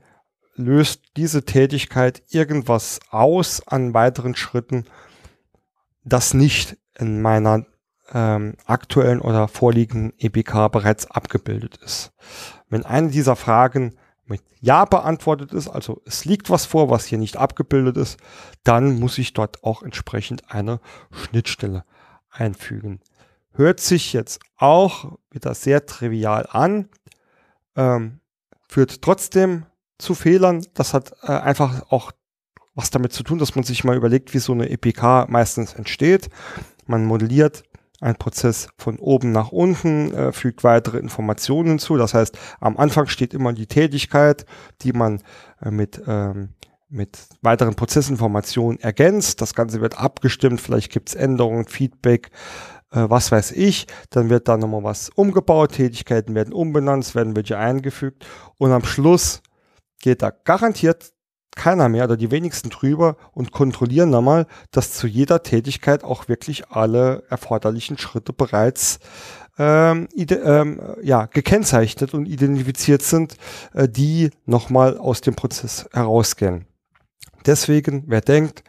löst 0.56 1.02
diese 1.16 1.46
Tätigkeit 1.46 2.22
irgendwas 2.28 3.00
aus 3.10 3.66
an 3.66 3.94
weiteren 3.94 4.36
Schritten, 4.36 4.84
das 6.04 6.34
nicht 6.34 6.78
in 7.00 7.22
meiner 7.22 7.66
ähm, 8.14 8.56
aktuellen 8.66 9.22
oder 9.22 9.48
vorliegenden 9.48 10.14
EBK 10.18 10.72
bereits 10.72 11.10
abgebildet 11.10 11.78
ist. 11.84 12.12
Wenn 12.70 12.86
eine 12.86 13.10
dieser 13.10 13.36
Fragen 13.36 13.96
mit 14.26 14.42
Ja 14.60 14.86
beantwortet 14.86 15.54
ist, 15.54 15.68
also 15.68 16.02
es 16.06 16.26
liegt 16.26 16.50
was 16.50 16.66
vor, 16.66 16.90
was 16.90 17.06
hier 17.06 17.18
nicht 17.18 17.38
abgebildet 17.38 17.98
ist, 17.98 18.20
dann 18.64 19.00
muss 19.00 19.18
ich 19.18 19.34
dort 19.34 19.64
auch 19.64 19.84
entsprechend 19.84 20.52
eine 20.54 20.80
Schnittstelle 21.12 21.84
einfügen. 22.30 23.00
Hört 23.54 23.80
sich 23.80 24.14
jetzt 24.14 24.40
auch 24.58 25.18
wieder 25.32 25.56
sehr 25.56 25.86
trivial 25.86 26.48
an, 26.52 26.90
ähm, 27.76 28.20
führt 28.68 29.02
trotzdem 29.02 29.66
zu 29.98 30.16
Fehlern. 30.16 30.66
Das 30.76 30.94
hat 30.94 31.14
äh, 31.24 31.32
einfach 31.32 31.92
auch 31.92 32.12
was 32.76 32.92
damit 32.92 33.12
zu 33.12 33.24
tun, 33.24 33.40
dass 33.40 33.56
man 33.56 33.64
sich 33.64 33.84
mal 33.84 33.98
überlegt, 33.98 34.34
wie 34.34 34.40
so 34.40 34.54
eine 34.54 34.70
EPK 34.70 35.26
meistens 35.28 35.74
entsteht. 35.74 36.30
Man 36.86 37.06
modelliert 37.06 37.64
einen 38.02 38.16
Prozess 38.16 38.70
von 38.78 38.98
oben 38.98 39.32
nach 39.32 39.52
unten, 39.52 40.14
äh, 40.14 40.32
fügt 40.32 40.64
weitere 40.64 40.98
Informationen 40.98 41.70
hinzu. 41.70 41.98
Das 41.98 42.14
heißt, 42.14 42.38
am 42.60 42.78
Anfang 42.78 43.08
steht 43.08 43.34
immer 43.34 43.54
die 43.54 43.68
Tätigkeit, 43.68 44.46
die 44.82 44.94
man 44.94 45.22
äh, 45.62 45.72
mit, 45.72 46.02
ähm, 46.08 46.50
mit 46.90 47.20
weiteren 47.42 47.76
Prozessinformationen 47.76 48.80
ergänzt. 48.80 49.42
Das 49.42 49.54
Ganze 49.54 49.82
wird 49.82 49.98
abgestimmt, 49.98 50.62
vielleicht 50.62 50.92
gibt 50.92 51.10
es 51.10 51.16
Änderungen, 51.16 51.66
Feedback, 51.66 52.32
äh, 52.92 53.06
was 53.08 53.32
weiß 53.32 53.52
ich. 53.52 53.88
Dann 54.10 54.30
wird 54.30 54.48
da 54.48 54.58
nochmal 54.58 54.84
was 54.84 55.10
umgebaut, 55.10 55.74
Tätigkeiten 55.74 56.36
werden 56.36 56.54
umbenannt, 56.54 57.04
es 57.04 57.16
werden 57.16 57.36
welche 57.36 57.58
eingefügt 57.58 58.26
und 58.58 58.72
am 58.72 58.84
Schluss 58.84 59.42
geht 60.02 60.22
da 60.22 60.32
garantiert 60.32 61.12
keiner 61.60 61.90
mehr 61.90 62.06
oder 62.06 62.16
die 62.16 62.32
wenigsten 62.32 62.70
drüber 62.70 63.18
und 63.34 63.52
kontrollieren 63.52 64.10
nochmal, 64.10 64.48
dass 64.72 64.94
zu 64.94 65.08
jeder 65.08 65.44
Tätigkeit 65.44 66.06
auch 66.06 66.30
wirklich 66.30 66.70
alle 66.70 67.24
erforderlichen 67.30 67.98
Schritte 67.98 68.32
bereits 68.32 69.00
ähm, 69.58 70.08
ähm, 70.16 70.80
ja, 71.04 71.26
gekennzeichnet 71.26 72.14
und 72.14 72.28
identifiziert 72.28 73.02
sind, 73.02 73.36
äh, 73.74 73.90
die 73.90 74.30
nochmal 74.46 74.98
aus 74.98 75.20
dem 75.20 75.36
Prozess 75.36 75.90
herausgehen. 75.92 76.66
Deswegen, 77.46 78.06
wer 78.08 78.22
denkt, 78.22 78.64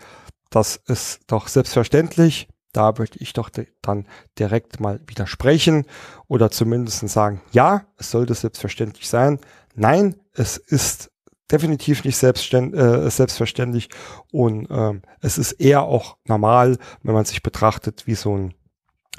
das 0.50 0.74
ist 0.87 1.20
doch 1.29 1.46
selbstverständlich, 1.46 2.48
da 2.72 2.92
möchte 2.98 3.20
ich 3.20 3.33
doch 3.35 3.50
dann 3.83 4.07
direkt 4.37 4.81
mal 4.81 5.00
widersprechen 5.07 5.87
oder 6.26 6.50
zumindest 6.50 7.09
sagen, 7.09 7.40
ja, 7.53 7.85
es 7.98 8.11
sollte 8.11 8.35
selbstverständlich 8.35 9.09
sein. 9.09 9.38
Nein, 9.76 10.16
es 10.35 10.57
ist 10.57 11.09
definitiv 11.50 12.04
nicht 12.04 12.22
äh, 12.22 13.10
selbstverständlich 13.10 13.88
und 14.32 14.68
ähm, 14.70 15.02
es 15.20 15.38
ist 15.38 15.52
eher 15.52 15.82
auch 15.82 16.16
normal, 16.26 16.78
wenn 17.02 17.14
man 17.14 17.24
sich 17.24 17.42
betrachtet, 17.42 18.06
wie 18.06 18.14
so 18.14 18.36
ein 18.36 18.54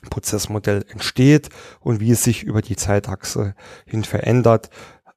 Prozessmodell 0.09 0.85
entsteht 0.89 1.49
und 1.79 1.99
wie 1.99 2.11
es 2.11 2.23
sich 2.23 2.43
über 2.43 2.61
die 2.61 2.75
Zeitachse 2.75 3.55
hin 3.85 4.03
verändert. 4.03 4.69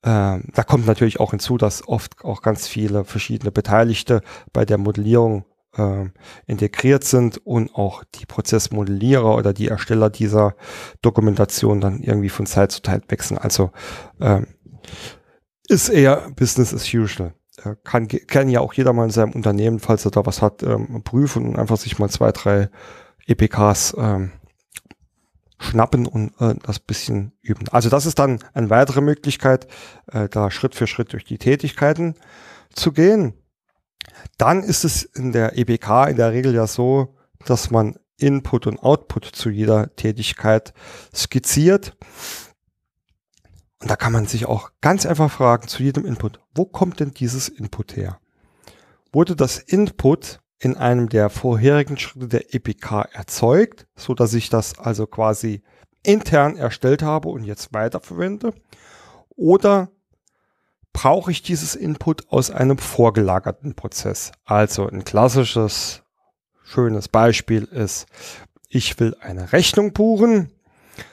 Ähm, 0.03 0.45
da 0.53 0.63
kommt 0.63 0.87
natürlich 0.87 1.21
auch 1.21 1.31
hinzu, 1.31 1.57
dass 1.57 1.89
oft 1.89 2.25
auch 2.25 2.43
ganz 2.43 2.69
viele 2.69 3.05
verschiedene 3.05 3.51
Beteiligte 3.51 4.21
bei 4.53 4.67
der 4.67 4.77
Modellierung 4.77 5.47
äh, 5.77 6.11
integriert 6.47 7.05
sind 7.05 7.39
und 7.39 7.75
auch 7.75 8.05
die 8.15 8.27
Prozessmodellierer 8.27 9.35
oder 9.35 9.53
die 9.53 9.69
Ersteller 9.69 10.11
dieser 10.11 10.55
Dokumentation 11.01 11.81
dann 11.81 12.01
irgendwie 12.01 12.29
von 12.29 12.47
Zeit 12.47 12.73
zu 12.73 12.83
Zeit 12.83 13.11
wechseln. 13.11 13.39
Also 13.39 13.71
ähm, 14.21 14.47
ist 15.69 15.89
eher 15.89 16.31
Business 16.37 16.75
as 16.75 16.93
usual. 16.93 17.33
Kann, 17.85 18.09
kann 18.09 18.49
ja 18.49 18.61
auch 18.61 18.75
jeder 18.75 18.93
mal 18.93 19.05
in 19.05 19.11
seinem 19.11 19.33
Unternehmen, 19.33 19.79
falls 19.79 20.05
er 20.05 20.11
da 20.11 20.27
was 20.27 20.43
hat, 20.43 20.63
ähm, 20.63 21.03
prüfen 21.05 21.47
und 21.47 21.57
einfach 21.57 21.77
sich 21.77 21.99
mal 21.99 22.11
zwei, 22.11 22.33
drei 22.33 22.69
EPKs 23.27 23.95
ähm, 23.97 24.33
schnappen 25.59 26.07
und 26.07 26.33
äh, 26.41 26.55
das 26.63 26.79
bisschen 26.79 27.33
üben. 27.43 27.69
Also 27.69 27.89
das 27.89 28.07
ist 28.07 28.19
dann 28.19 28.41
eine 28.53 28.71
weitere 28.71 29.01
Möglichkeit, 29.01 29.67
äh, 30.13 30.29
da 30.29 30.51
Schritt 30.51 30.75
für 30.75 30.87
Schritt 30.87 31.13
durch 31.13 31.25
die 31.25 31.39
Tätigkeiten 31.39 32.15
zu 32.75 32.93
gehen. 32.93 33.35
Dann 34.37 34.63
ist 34.63 34.85
es 34.85 35.03
in 35.03 35.33
der 35.33 35.57
EPK 35.57 36.09
in 36.09 36.17
der 36.17 36.33
Regel 36.33 36.55
ja 36.55 36.67
so, 36.67 37.17
dass 37.47 37.71
man 37.71 37.97
Input 38.19 38.67
und 38.67 38.83
Output 38.83 39.25
zu 39.25 39.51
jeder 39.51 39.95
Tätigkeit 39.97 40.73
skizziert. 41.15 41.97
Und 43.85 43.91
da 43.91 43.97
kann 43.97 44.15
man 44.15 44.25
sich 44.25 44.47
auch 44.47 44.71
ganz 44.81 45.05
einfach 45.05 45.31
fragen 45.31 45.69
zu 45.69 45.83
jedem 45.83 46.07
Input, 46.07 46.41
wo 46.55 46.65
kommt 46.65 47.01
denn 47.01 47.11
dieses 47.11 47.51
Input 47.51 47.97
her? 47.97 48.19
Wurde 49.13 49.37
das 49.37 49.59
Input 49.59 50.41
in 50.59 50.79
einem 50.79 51.11
der 51.11 51.29
vorherigen 51.29 51.99
Schritte 51.99 52.29
der 52.29 52.55
EPK 52.55 53.03
erzeugt, 53.13 53.87
so 53.95 54.15
dass 54.15 54.33
ich 54.33 54.49
das 54.49 54.79
also 54.79 55.07
quasi 55.07 55.63
intern 56.03 56.57
erstellt 56.57 57.03
habe 57.03 57.29
und 57.29 57.45
jetzt 57.45 57.75
weiterverwende? 57.75 58.55
Oder 59.37 59.91
brauche 60.95 61.31
ich 61.31 61.43
dieses 61.43 61.75
Input 61.75 62.31
aus 62.31 62.51
einem 62.51 62.79
vorgelagerten 62.79 63.75
Prozess? 63.75 64.33
Also 64.47 64.89
ein 64.89 65.05
klassisches, 65.05 66.05
schönes 66.65 67.09
Beispiel 67.09 67.65
ist, 67.65 68.07
ich 68.71 68.99
will 68.99 69.15
eine 69.21 69.53
Rechnung 69.53 69.93
buchen 69.93 70.55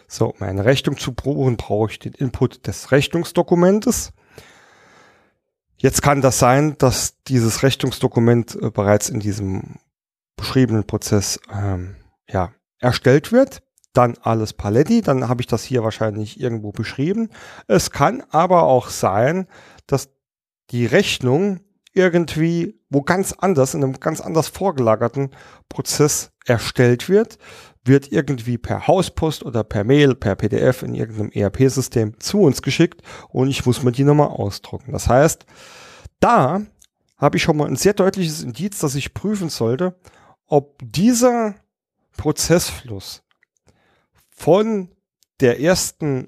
so, 0.07 0.27
um 0.27 0.41
eine 0.41 0.65
Rechnung 0.65 0.97
zu 0.97 1.13
buchen, 1.13 1.57
brauche 1.57 1.91
ich 1.91 1.99
den 1.99 2.13
Input 2.13 2.67
des 2.67 2.91
Rechnungsdokumentes. 2.91 4.13
Jetzt 5.77 6.01
kann 6.01 6.21
das 6.21 6.37
sein, 6.37 6.75
dass 6.77 7.21
dieses 7.23 7.63
Rechnungsdokument 7.63 8.55
äh, 8.61 8.69
bereits 8.69 9.09
in 9.09 9.19
diesem 9.19 9.77
beschriebenen 10.35 10.85
Prozess 10.85 11.39
ähm, 11.51 11.95
ja, 12.27 12.51
erstellt 12.79 13.31
wird. 13.31 13.63
Dann 13.93 14.15
alles 14.21 14.53
Paletti, 14.53 15.01
dann 15.01 15.27
habe 15.27 15.41
ich 15.41 15.47
das 15.47 15.63
hier 15.63 15.83
wahrscheinlich 15.83 16.39
irgendwo 16.39 16.71
beschrieben. 16.71 17.29
Es 17.67 17.91
kann 17.91 18.23
aber 18.29 18.63
auch 18.63 18.89
sein, 18.89 19.47
dass 19.85 20.09
die 20.69 20.85
Rechnung 20.85 21.59
irgendwie 21.93 22.81
wo 22.91 23.01
ganz 23.01 23.33
anders, 23.33 23.73
in 23.73 23.83
einem 23.83 23.99
ganz 23.99 24.21
anders 24.21 24.49
vorgelagerten 24.49 25.31
Prozess 25.69 26.31
erstellt 26.45 27.07
wird 27.09 27.37
wird 27.83 28.11
irgendwie 28.11 28.57
per 28.57 28.87
Hauspost 28.87 29.43
oder 29.43 29.63
per 29.63 29.83
Mail, 29.83 30.15
per 30.15 30.35
PDF 30.35 30.83
in 30.83 30.93
irgendeinem 30.93 31.31
ERP-System 31.31 32.19
zu 32.19 32.41
uns 32.41 32.61
geschickt 32.61 33.01
und 33.29 33.49
ich 33.49 33.65
muss 33.65 33.81
mir 33.83 33.91
die 33.91 34.03
nochmal 34.03 34.27
ausdrucken. 34.27 34.91
Das 34.91 35.07
heißt, 35.07 35.45
da 36.19 36.61
habe 37.17 37.37
ich 37.37 37.43
schon 37.43 37.57
mal 37.57 37.67
ein 37.67 37.75
sehr 37.75 37.93
deutliches 37.93 38.43
Indiz, 38.43 38.79
dass 38.79 38.95
ich 38.95 39.13
prüfen 39.13 39.49
sollte, 39.49 39.95
ob 40.47 40.77
dieser 40.83 41.55
Prozessfluss 42.17 43.23
von 44.29 44.89
der 45.39 45.59
ersten 45.59 46.27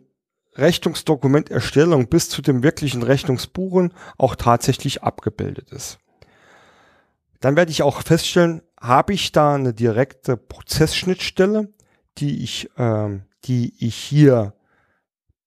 Rechnungsdokumenterstellung 0.56 2.08
bis 2.08 2.30
zu 2.30 2.42
dem 2.42 2.64
wirklichen 2.64 3.04
Rechnungsbuchen 3.04 3.94
auch 4.18 4.36
tatsächlich 4.36 5.04
abgebildet 5.04 5.72
ist. 5.72 6.00
Dann 7.40 7.56
werde 7.56 7.72
ich 7.72 7.84
auch 7.84 8.02
feststellen, 8.02 8.62
habe 8.84 9.14
ich 9.14 9.32
da 9.32 9.56
eine 9.56 9.74
direkte 9.74 10.36
Prozessschnittstelle, 10.36 11.70
die 12.18 12.44
ich, 12.44 12.70
äh, 12.78 13.20
die 13.46 13.74
ich 13.80 13.96
hier 13.96 14.54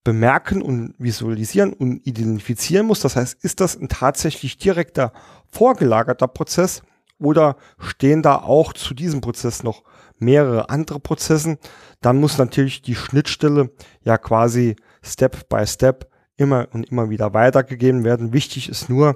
bemerken 0.05 0.63
und 0.63 0.95
visualisieren 0.99 1.73
und 1.73 2.07
identifizieren 2.07 2.87
muss. 2.87 3.01
Das 3.01 3.15
heißt, 3.15 3.45
ist 3.45 3.61
das 3.61 3.77
ein 3.77 3.89
tatsächlich 3.89 4.57
direkter 4.57 5.13
vorgelagerter 5.51 6.29
Prozess 6.29 6.83
oder 7.19 7.57
stehen 7.79 8.23
da 8.23 8.37
auch 8.37 8.73
zu 8.73 8.95
diesem 8.95 9.21
Prozess 9.21 9.63
noch 9.63 9.83
mehrere 10.19 10.71
andere 10.71 11.01
Prozessen? 11.01 11.59
Dann 12.01 12.19
muss 12.19 12.39
natürlich 12.39 12.83
die 12.83 12.95
Schnittstelle 12.95 13.71
ja 14.03 14.17
quasi 14.17 14.77
Step 15.03 15.49
by 15.49 15.67
Step 15.67 16.11
immer 16.37 16.69
und 16.73 16.89
immer 16.91 17.11
wieder 17.11 17.35
weitergegeben 17.35 18.05
werden. 18.05 18.33
Wichtig 18.33 18.69
ist 18.69 18.89
nur, 18.89 19.15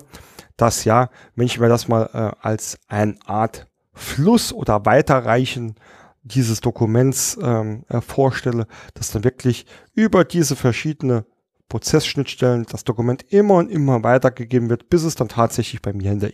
dass 0.57 0.85
ja, 0.85 1.09
wenn 1.37 1.47
ich 1.47 1.59
mir 1.59 1.69
das 1.69 1.89
mal 1.89 2.11
äh, 2.13 2.47
als 2.47 2.79
eine 2.89 3.17
Art 3.25 3.70
Fluss 4.01 4.53
oder 4.53 4.87
Weiterreichen 4.87 5.75
dieses 6.23 6.61
Dokuments 6.61 7.39
ähm, 7.43 7.85
äh, 7.89 8.01
vorstelle, 8.01 8.67
dass 8.95 9.11
dann 9.11 9.25
wirklich 9.25 9.67
über 9.95 10.25
diese 10.25 10.57
verschiedene 10.57 11.25
Prozessschnittstellen 11.69 12.67
das 12.69 12.85
Dokument 12.85 13.25
immer 13.33 13.55
und 13.55 13.71
immer 13.71 14.03
weitergegeben 14.03 14.69
wird, 14.69 14.91
bis 14.91 15.05
es 15.05 15.15
dann 15.15 15.29
tatsächlich 15.29 15.81
bei 15.81 15.93
mir 15.93 16.13
in 16.13 16.19
der 16.19 16.33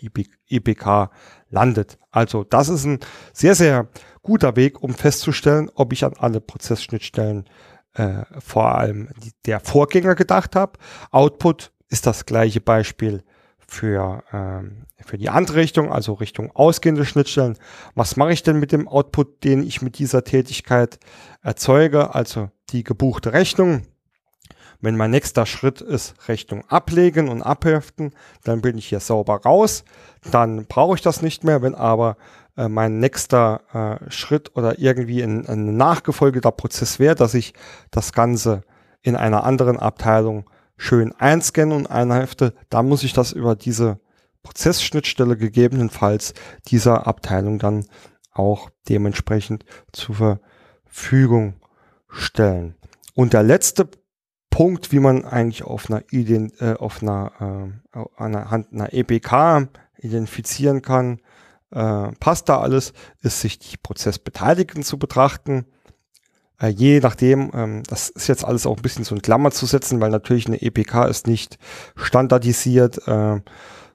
IBK 0.48 1.10
landet. 1.50 1.98
Also 2.10 2.42
das 2.42 2.68
ist 2.68 2.84
ein 2.84 3.00
sehr, 3.32 3.54
sehr 3.54 3.88
guter 4.22 4.56
Weg, 4.56 4.82
um 4.82 4.94
festzustellen, 4.94 5.70
ob 5.74 5.92
ich 5.92 6.04
an 6.04 6.14
alle 6.18 6.40
Prozessschnittstellen 6.40 7.44
äh, 7.92 8.22
vor 8.38 8.74
allem 8.76 9.10
der 9.44 9.60
Vorgänger 9.60 10.14
gedacht 10.14 10.56
habe. 10.56 10.78
Output 11.10 11.70
ist 11.88 12.06
das 12.06 12.26
gleiche 12.26 12.60
Beispiel 12.60 13.22
für, 13.66 14.22
ähm, 14.32 14.84
für 15.04 15.18
die 15.18 15.28
andere 15.28 15.58
Richtung, 15.58 15.92
also 15.92 16.14
Richtung 16.14 16.50
ausgehende 16.54 17.04
Schnittstellen. 17.04 17.58
Was 17.94 18.16
mache 18.16 18.32
ich 18.32 18.42
denn 18.42 18.58
mit 18.58 18.72
dem 18.72 18.88
Output, 18.88 19.44
den 19.44 19.62
ich 19.62 19.82
mit 19.82 19.98
dieser 19.98 20.24
Tätigkeit 20.24 20.98
erzeuge, 21.42 22.14
also 22.14 22.50
die 22.70 22.84
gebuchte 22.84 23.32
Rechnung? 23.32 23.82
wenn 24.80 24.96
mein 24.96 25.10
nächster 25.10 25.46
Schritt 25.46 25.80
ist 25.80 26.28
Rechnung 26.28 26.64
ablegen 26.68 27.28
und 27.28 27.42
abheften, 27.42 28.12
dann 28.44 28.60
bin 28.60 28.78
ich 28.78 28.86
hier 28.88 29.00
sauber 29.00 29.40
raus. 29.42 29.84
Dann 30.30 30.66
brauche 30.66 30.94
ich 30.94 31.02
das 31.02 31.22
nicht 31.22 31.44
mehr. 31.44 31.62
Wenn 31.62 31.74
aber 31.74 32.16
äh, 32.56 32.68
mein 32.68 32.98
nächster 32.98 33.62
äh, 34.06 34.10
Schritt 34.10 34.56
oder 34.56 34.78
irgendwie 34.78 35.22
ein, 35.22 35.46
ein 35.46 35.76
nachgefolgeter 35.76 36.52
Prozess 36.52 36.98
wäre, 36.98 37.14
dass 37.14 37.34
ich 37.34 37.54
das 37.90 38.12
Ganze 38.12 38.62
in 39.02 39.16
einer 39.16 39.44
anderen 39.44 39.78
Abteilung 39.78 40.48
schön 40.76 41.12
einscannen 41.12 41.76
und 41.76 41.90
einhefte, 41.90 42.54
dann 42.68 42.88
muss 42.88 43.02
ich 43.02 43.12
das 43.12 43.32
über 43.32 43.56
diese 43.56 44.00
Prozessschnittstelle 44.42 45.36
gegebenenfalls 45.36 46.34
dieser 46.68 47.06
Abteilung 47.06 47.58
dann 47.58 47.86
auch 48.32 48.70
dementsprechend 48.88 49.64
zur 49.92 50.40
Verfügung 50.86 51.54
stellen. 52.08 52.76
Und 53.14 53.32
der 53.32 53.42
letzte 53.42 53.88
Punkt, 54.50 54.92
wie 54.92 55.00
man 55.00 55.24
eigentlich 55.24 55.64
auf 55.64 55.90
einer, 55.90 56.02
Ident 56.10 56.60
äh, 56.60 56.74
auf 56.74 57.02
einer, 57.02 57.72
äh, 57.92 58.04
anhand 58.16 58.72
einer 58.72 58.92
EPK 58.92 59.68
identifizieren 59.98 60.82
kann, 60.82 61.20
äh, 61.70 62.12
passt 62.20 62.48
da 62.48 62.60
alles, 62.60 62.92
ist 63.20 63.40
sich 63.40 63.58
die 63.58 63.76
Prozessbeteiligten 63.76 64.82
zu 64.82 64.98
betrachten. 64.98 65.66
Äh, 66.60 66.68
je 66.68 67.00
nachdem, 67.00 67.50
ähm, 67.54 67.82
das 67.88 68.08
ist 68.08 68.28
jetzt 68.28 68.44
alles 68.44 68.66
auch 68.66 68.76
ein 68.76 68.82
bisschen 68.82 69.04
so 69.04 69.14
in 69.14 69.22
Klammer 69.22 69.50
zu 69.50 69.66
setzen, 69.66 70.00
weil 70.00 70.10
natürlich 70.10 70.46
eine 70.46 70.60
EPK 70.62 71.04
ist 71.04 71.26
nicht 71.26 71.58
standardisiert, 71.96 73.06
äh, 73.06 73.40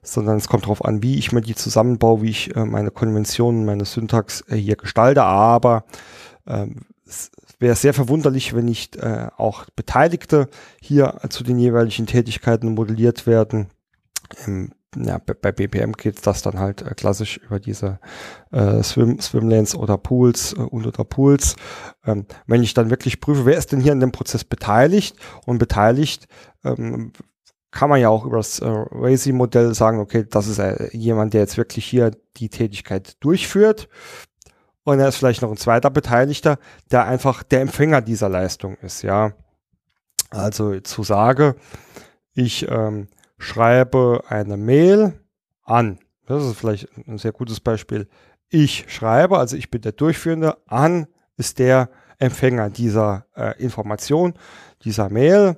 sondern 0.02 0.36
es 0.36 0.48
kommt 0.48 0.64
darauf 0.64 0.84
an, 0.84 1.02
wie 1.02 1.18
ich 1.18 1.32
mir 1.32 1.40
die 1.40 1.54
zusammenbaue, 1.54 2.22
wie 2.22 2.30
ich 2.30 2.56
äh, 2.56 2.64
meine 2.64 2.90
Konventionen, 2.90 3.64
meine 3.64 3.84
Syntax 3.84 4.44
äh, 4.48 4.56
hier 4.56 4.76
gestalte. 4.76 5.22
Aber 5.22 5.84
ähm, 6.46 6.82
es 7.06 7.30
wäre 7.58 7.76
sehr 7.76 7.94
verwunderlich, 7.94 8.54
wenn 8.54 8.64
nicht 8.64 8.96
äh, 8.96 9.28
auch 9.36 9.66
Beteiligte 9.76 10.48
hier 10.80 11.20
zu 11.30 11.44
den 11.44 11.58
jeweiligen 11.58 12.06
Tätigkeiten 12.06 12.74
modelliert 12.74 13.26
werden. 13.26 13.68
Im 14.46 14.72
ja, 14.96 15.18
bei 15.18 15.52
BPM 15.52 15.92
geht 15.92 16.26
das 16.26 16.42
dann 16.42 16.58
halt 16.58 16.82
äh, 16.82 16.94
klassisch 16.94 17.38
über 17.38 17.58
diese 17.58 17.98
äh, 18.50 18.82
Swim, 18.82 19.20
Swimlanes 19.20 19.74
oder 19.74 19.96
Pools 19.96 20.52
äh, 20.52 20.60
und 20.60 20.86
oder 20.86 21.04
Pools. 21.04 21.56
Ähm, 22.04 22.26
wenn 22.46 22.62
ich 22.62 22.74
dann 22.74 22.90
wirklich 22.90 23.20
prüfe, 23.20 23.46
wer 23.46 23.56
ist 23.56 23.72
denn 23.72 23.80
hier 23.80 23.92
in 23.92 24.00
dem 24.00 24.12
Prozess 24.12 24.44
beteiligt 24.44 25.16
und 25.46 25.58
beteiligt, 25.58 26.28
ähm, 26.64 27.12
kann 27.70 27.88
man 27.88 28.00
ja 28.00 28.10
auch 28.10 28.26
über 28.26 28.36
das 28.36 28.58
äh, 28.58 28.66
Razy-Modell 28.68 29.74
sagen, 29.74 29.98
okay, 29.98 30.26
das 30.28 30.46
ist 30.46 30.58
äh, 30.58 30.94
jemand, 30.94 31.32
der 31.32 31.40
jetzt 31.40 31.56
wirklich 31.56 31.86
hier 31.86 32.10
die 32.36 32.50
Tätigkeit 32.50 33.16
durchführt. 33.20 33.88
Und 34.84 34.98
er 34.98 35.08
ist 35.08 35.16
vielleicht 35.16 35.42
noch 35.42 35.50
ein 35.50 35.56
zweiter 35.56 35.90
Beteiligter, 35.90 36.58
der 36.90 37.06
einfach 37.06 37.42
der 37.42 37.60
Empfänger 37.60 38.02
dieser 38.02 38.28
Leistung 38.28 38.76
ist, 38.82 39.02
ja. 39.02 39.32
Also 40.30 40.80
zu 40.80 41.02
sage, 41.02 41.56
ich 42.34 42.66
ähm, 42.68 43.08
schreibe 43.42 44.22
eine 44.28 44.56
Mail 44.56 45.20
an. 45.64 45.98
Das 46.26 46.44
ist 46.44 46.56
vielleicht 46.56 46.88
ein 47.06 47.18
sehr 47.18 47.32
gutes 47.32 47.60
Beispiel. 47.60 48.08
Ich 48.48 48.86
schreibe, 48.88 49.38
also 49.38 49.56
ich 49.56 49.70
bin 49.70 49.82
der 49.82 49.92
Durchführende, 49.92 50.56
an 50.66 51.06
ist 51.36 51.58
der 51.58 51.90
Empfänger 52.18 52.70
dieser 52.70 53.26
äh, 53.34 53.60
Information, 53.60 54.34
dieser 54.84 55.08
Mail. 55.08 55.56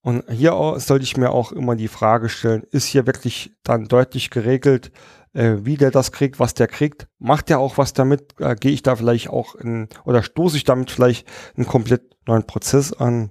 Und 0.00 0.24
hier 0.30 0.52
sollte 0.78 1.04
ich 1.04 1.16
mir 1.16 1.30
auch 1.30 1.52
immer 1.52 1.76
die 1.76 1.88
Frage 1.88 2.28
stellen, 2.28 2.62
ist 2.70 2.86
hier 2.86 3.06
wirklich 3.06 3.52
dann 3.62 3.86
deutlich 3.86 4.30
geregelt, 4.30 4.92
äh, 5.34 5.56
wie 5.60 5.76
der 5.76 5.90
das 5.90 6.12
kriegt, 6.12 6.38
was 6.38 6.54
der 6.54 6.68
kriegt? 6.68 7.08
Macht 7.18 7.48
der 7.48 7.58
auch 7.58 7.76
was 7.76 7.92
damit? 7.92 8.40
Äh, 8.40 8.54
Gehe 8.54 8.72
ich 8.72 8.82
da 8.82 8.96
vielleicht 8.96 9.28
auch 9.28 9.54
in, 9.54 9.88
oder 10.04 10.22
stoße 10.22 10.56
ich 10.56 10.64
damit 10.64 10.90
vielleicht 10.90 11.26
einen 11.56 11.66
komplett 11.66 12.16
neuen 12.26 12.46
Prozess 12.46 12.92
an? 12.92 13.30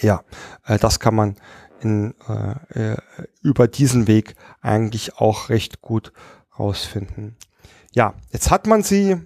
Ja, 0.00 0.24
äh, 0.64 0.78
das 0.78 1.00
kann 1.00 1.14
man 1.14 1.36
in, 1.80 2.14
äh, 2.28 2.92
äh, 2.92 2.96
über 3.42 3.68
diesen 3.68 4.06
Weg 4.06 4.34
eigentlich 4.60 5.16
auch 5.16 5.48
recht 5.48 5.80
gut 5.80 6.12
rausfinden. 6.58 7.36
Ja, 7.94 8.14
jetzt 8.32 8.50
hat 8.50 8.66
man 8.66 8.82
sie 8.82 9.16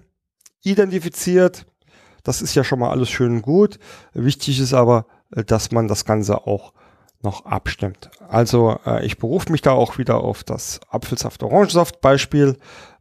identifiziert. 0.63 1.65
Das 2.23 2.41
ist 2.41 2.55
ja 2.55 2.63
schon 2.63 2.79
mal 2.79 2.91
alles 2.91 3.09
schön 3.09 3.37
und 3.37 3.41
gut. 3.41 3.79
Wichtig 4.13 4.59
ist 4.59 4.73
aber, 4.73 5.05
äh, 5.35 5.43
dass 5.43 5.71
man 5.71 5.87
das 5.87 6.05
Ganze 6.05 6.47
auch 6.47 6.73
noch 7.23 7.45
abstimmt. 7.45 8.09
Also 8.27 8.79
äh, 8.85 9.05
ich 9.05 9.17
berufe 9.17 9.51
mich 9.51 9.61
da 9.61 9.71
auch 9.71 9.97
wieder 9.97 10.17
auf 10.17 10.43
das 10.43 10.79
Apfelsaft-Orangensaft-Beispiel. 10.89 12.57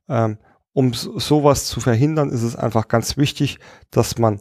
Ähm, 0.08 0.38
um 0.72 0.94
sowas 0.94 1.66
zu 1.66 1.80
verhindern, 1.80 2.30
ist 2.30 2.42
es 2.42 2.54
einfach 2.54 2.88
ganz 2.88 3.16
wichtig, 3.16 3.58
dass 3.90 4.18
man 4.18 4.40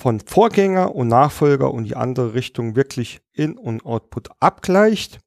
von 0.00 0.18
Vorgänger 0.20 0.94
und 0.94 1.08
Nachfolger 1.08 1.74
und 1.74 1.84
die 1.84 1.94
andere 1.94 2.32
Richtung 2.32 2.74
wirklich 2.74 3.20
In- 3.34 3.58
und 3.58 3.84
Output 3.84 4.30
abgleicht. 4.40 5.20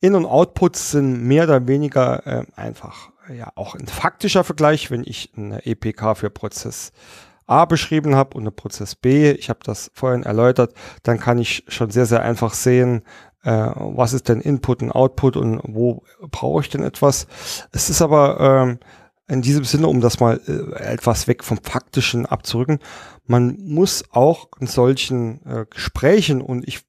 In- 0.00 0.14
und 0.14 0.24
Output 0.24 0.76
sind 0.76 1.24
mehr 1.24 1.44
oder 1.44 1.68
weniger 1.68 2.26
äh, 2.26 2.46
einfach 2.56 3.10
ja 3.30 3.52
auch 3.56 3.74
ein 3.74 3.86
faktischer 3.86 4.44
Vergleich, 4.44 4.90
wenn 4.90 5.04
ich 5.04 5.32
eine 5.36 5.64
EPK 5.66 6.14
für 6.14 6.30
Prozess 6.30 6.92
A 7.46 7.66
beschrieben 7.66 8.14
habe 8.14 8.34
und 8.34 8.44
eine 8.44 8.50
Prozess 8.50 8.94
B, 8.94 9.32
ich 9.32 9.50
habe 9.50 9.60
das 9.62 9.90
vorhin 9.92 10.22
erläutert, 10.22 10.72
dann 11.02 11.18
kann 11.18 11.36
ich 11.36 11.64
schon 11.68 11.90
sehr, 11.90 12.06
sehr 12.06 12.22
einfach 12.22 12.54
sehen, 12.54 13.02
äh, 13.42 13.50
was 13.74 14.14
ist 14.14 14.30
denn 14.30 14.40
Input 14.40 14.82
und 14.82 14.92
Output 14.92 15.36
und 15.36 15.60
wo 15.64 16.02
brauche 16.30 16.62
ich 16.62 16.70
denn 16.70 16.82
etwas. 16.82 17.26
Es 17.72 17.90
ist 17.90 18.00
aber 18.00 18.40
ähm, 18.40 18.78
in 19.30 19.42
diesem 19.42 19.64
Sinne, 19.64 19.86
um 19.86 20.00
das 20.00 20.20
mal 20.20 20.40
äh, 20.46 20.82
etwas 20.82 21.28
weg 21.28 21.44
vom 21.44 21.58
Faktischen 21.58 22.26
abzurücken, 22.26 22.80
man 23.26 23.56
muss 23.60 24.04
auch 24.10 24.48
in 24.58 24.66
solchen 24.66 25.46
äh, 25.46 25.66
Gesprächen 25.70 26.40
und 26.40 26.66
ich 26.66 26.80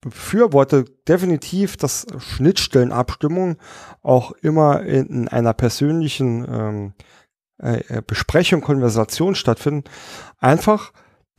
befürworte 0.00 0.84
definitiv, 1.08 1.76
dass 1.76 2.06
Schnittstellenabstimmung 2.18 3.56
auch 4.02 4.32
immer 4.42 4.82
in, 4.82 5.06
in 5.06 5.28
einer 5.28 5.54
persönlichen 5.54 6.46
ähm, 6.48 6.92
äh, 7.60 7.82
äh 7.88 8.02
Besprechung, 8.06 8.60
Konversation 8.60 9.34
stattfinden. 9.34 9.84
Einfach, 10.38 10.92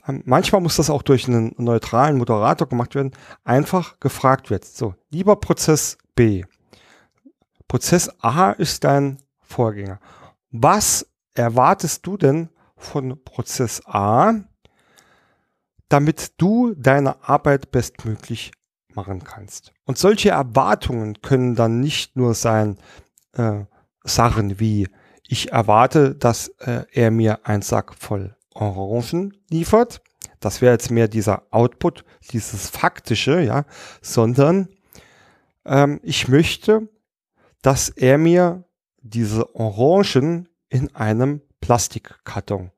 ähm, 0.08 0.24
manchmal 0.26 0.62
muss 0.62 0.78
das 0.78 0.89
auch 0.89 1.04
durch 1.04 1.28
einen 1.28 1.54
neutralen 1.58 2.17
Moderator 2.17 2.67
gemacht 2.67 2.95
werden, 2.95 3.12
einfach 3.43 4.00
gefragt 4.00 4.50
wird. 4.50 4.65
So, 4.65 4.95
lieber 5.12 5.36
Prozess 5.38 5.98
B. 6.15 6.43
Prozess 7.67 8.10
A 8.19 8.52
ist 8.52 8.84
dein 8.84 9.19
Vorgänger. 9.41 10.00
Was 10.58 11.06
erwartest 11.34 12.08
du 12.08 12.15
denn 12.15 12.50
von 12.78 13.22
Prozess 13.26 13.82
A, 13.86 14.36
damit 15.89 16.39
du 16.39 16.74
deine 16.76 17.28
Arbeit 17.28 17.72
bestmöglich 17.72 18.52
machen 18.94 19.24
kannst? 19.26 19.74
Und 19.84 19.98
solche 19.98 20.30
Erwartungen 20.30 21.22
können 21.22 21.56
dann 21.56 21.82
nicht 21.82 22.15
nur 22.15 22.34
sein 22.36 22.78
äh, 23.34 23.65
Sachen 24.06 24.60
wie 24.60 24.88
ich 25.28 25.52
erwarte, 25.52 26.15
dass 26.15 26.50
äh, 26.60 26.86
er 26.91 27.12
mir 27.12 27.46
einen 27.46 27.62
Sack 27.63 27.94
voll 27.96 28.36
Orangen 28.54 29.34
liefert. 29.50 30.02
Das 30.39 30.62
wäre 30.62 30.74
jetzt 30.74 30.91
mehr 30.91 31.10
dieser 31.10 31.44
Output, 31.52 32.06
dieses 32.32 32.70
faktische, 32.70 33.41
ja, 33.41 33.65
sondern 34.02 34.70
ähm, 35.65 36.00
ich 36.04 36.28
möchte, 36.30 36.88
dass 37.62 37.89
er 37.89 38.18
mir 38.18 38.64
diese 39.06 39.56
Orangen 39.56 40.50
in 40.70 40.94
einem 40.96 41.41
Plastikkarton 41.62 42.72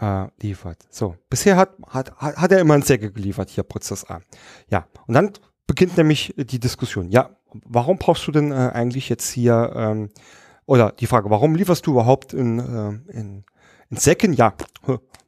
äh, 0.00 0.26
liefert. 0.40 0.78
So, 0.90 1.16
bisher 1.28 1.56
hat, 1.56 1.70
hat, 1.88 2.16
hat 2.16 2.52
er 2.52 2.60
immer 2.60 2.76
in 2.76 2.82
Säcke 2.82 3.10
geliefert, 3.10 3.50
hier 3.50 3.64
Prozess 3.64 4.08
A. 4.08 4.20
Ja, 4.68 4.86
und 5.06 5.14
dann 5.14 5.32
beginnt 5.66 5.96
nämlich 5.96 6.34
die 6.36 6.60
Diskussion. 6.60 7.10
Ja, 7.10 7.30
warum 7.64 7.98
brauchst 7.98 8.26
du 8.26 8.32
denn 8.32 8.52
äh, 8.52 8.70
eigentlich 8.72 9.08
jetzt 9.08 9.30
hier, 9.30 9.72
ähm, 9.74 10.10
oder 10.66 10.92
die 10.92 11.06
Frage, 11.06 11.28
warum 11.28 11.54
lieferst 11.54 11.86
du 11.86 11.92
überhaupt 11.92 12.32
in, 12.32 12.58
äh, 12.58 13.12
in, 13.12 13.44
in 13.90 13.96
Säcken? 13.96 14.32
Ja, 14.32 14.54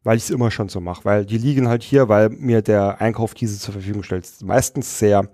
weil 0.04 0.16
ich 0.18 0.24
es 0.24 0.30
immer 0.30 0.50
schon 0.50 0.68
so 0.68 0.80
mache, 0.80 1.04
weil 1.04 1.26
die 1.26 1.38
liegen 1.38 1.68
halt 1.68 1.82
hier, 1.82 2.08
weil 2.08 2.28
mir 2.28 2.62
der 2.62 3.00
Einkauf 3.00 3.34
diese 3.34 3.58
zur 3.58 3.72
Verfügung 3.72 4.02
stellt. 4.02 4.28
Meistens 4.42 4.98
sehr 4.98 5.28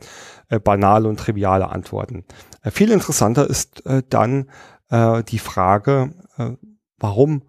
äh, 0.48 0.58
banale 0.58 1.08
und 1.08 1.18
triviale 1.18 1.68
Antworten. 1.68 2.24
Äh, 2.62 2.70
viel 2.70 2.90
interessanter 2.90 3.48
ist 3.48 3.84
äh, 3.86 4.02
dann 4.08 4.48
äh, 4.90 5.22
die 5.24 5.38
Frage, 5.38 6.14
äh, 6.36 6.50
warum 6.98 7.42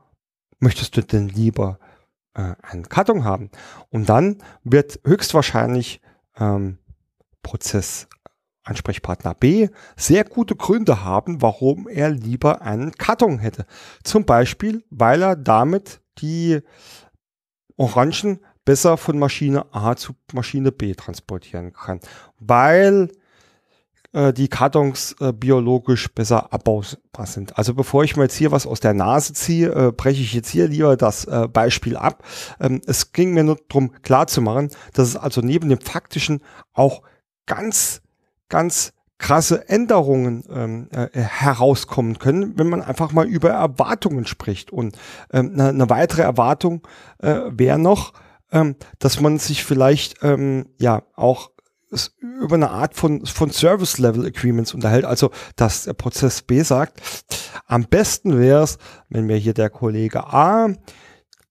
möchtest 0.59 0.95
du 0.97 1.01
denn 1.01 1.27
lieber 1.27 1.79
äh, 2.33 2.53
einen 2.61 2.87
Karton 2.87 3.23
haben? 3.23 3.51
Und 3.89 4.09
dann 4.09 4.37
wird 4.63 4.99
höchstwahrscheinlich 5.05 6.01
ähm, 6.37 6.77
Prozess 7.43 8.07
Ansprechpartner 8.63 9.33
B 9.33 9.69
sehr 9.95 10.23
gute 10.23 10.55
Gründe 10.55 11.03
haben, 11.03 11.41
warum 11.41 11.87
er 11.87 12.11
lieber 12.11 12.61
einen 12.61 12.91
Karton 12.91 13.39
hätte. 13.39 13.65
Zum 14.03 14.25
Beispiel, 14.25 14.83
weil 14.89 15.23
er 15.23 15.35
damit 15.35 16.01
die 16.19 16.61
Orangen 17.75 18.39
besser 18.63 18.97
von 18.97 19.17
Maschine 19.17 19.65
A 19.73 19.95
zu 19.95 20.13
Maschine 20.33 20.71
B 20.71 20.93
transportieren 20.93 21.73
kann. 21.73 21.99
Weil 22.37 23.09
äh, 24.13 24.33
die 24.33 24.47
Kartons 24.47 25.15
äh, 25.19 25.31
biologisch 25.31 26.13
besser 26.13 26.51
abbaubar 26.53 27.25
sind. 27.25 27.57
Also 27.57 27.73
bevor 27.73 28.03
ich 28.03 28.15
mir 28.15 28.23
jetzt 28.23 28.35
hier 28.35 28.51
was 28.51 28.67
aus 28.67 28.79
der 28.79 28.93
Nase 28.93 29.33
ziehe, 29.33 29.69
äh, 29.69 29.91
breche 29.91 30.21
ich 30.21 30.33
jetzt 30.33 30.49
hier 30.49 30.67
lieber 30.67 30.97
das 30.97 31.25
äh, 31.25 31.47
Beispiel 31.47 31.97
ab. 31.97 32.23
Ähm, 32.59 32.81
es 32.85 33.11
ging 33.13 33.33
mir 33.33 33.43
nur 33.43 33.57
darum 33.69 33.93
klarzumachen, 34.01 34.69
dass 34.93 35.07
es 35.07 35.15
also 35.15 35.41
neben 35.41 35.69
dem 35.69 35.79
faktischen 35.79 36.41
auch 36.73 37.01
ganz, 37.45 38.01
ganz 38.49 38.93
krasse 39.17 39.69
Änderungen 39.69 40.43
ähm, 40.51 40.89
äh, 40.91 41.07
herauskommen 41.13 42.17
können, 42.17 42.57
wenn 42.57 42.67
man 42.67 42.81
einfach 42.81 43.11
mal 43.11 43.27
über 43.27 43.51
Erwartungen 43.51 44.25
spricht. 44.25 44.71
Und 44.71 44.97
ähm, 45.31 45.51
eine, 45.53 45.69
eine 45.69 45.89
weitere 45.89 46.23
Erwartung 46.23 46.81
äh, 47.19 47.41
wäre 47.51 47.77
noch, 47.77 48.13
ähm, 48.51 48.75
dass 48.97 49.21
man 49.21 49.37
sich 49.37 49.63
vielleicht 49.63 50.23
ähm, 50.23 50.65
ja 50.79 51.03
auch 51.15 51.51
über 52.19 52.55
eine 52.55 52.69
Art 52.69 52.95
von, 52.95 53.25
von 53.25 53.51
Service-Level-Agreements 53.51 54.73
unterhält. 54.73 55.05
Also, 55.05 55.31
dass 55.55 55.83
der 55.83 55.93
Prozess 55.93 56.41
B 56.41 56.61
sagt, 56.61 57.01
am 57.67 57.83
besten 57.85 58.39
wäre 58.39 58.63
es, 58.63 58.77
wenn 59.09 59.25
mir 59.25 59.37
hier 59.37 59.53
der 59.53 59.69
Kollege 59.69 60.25
A 60.25 60.69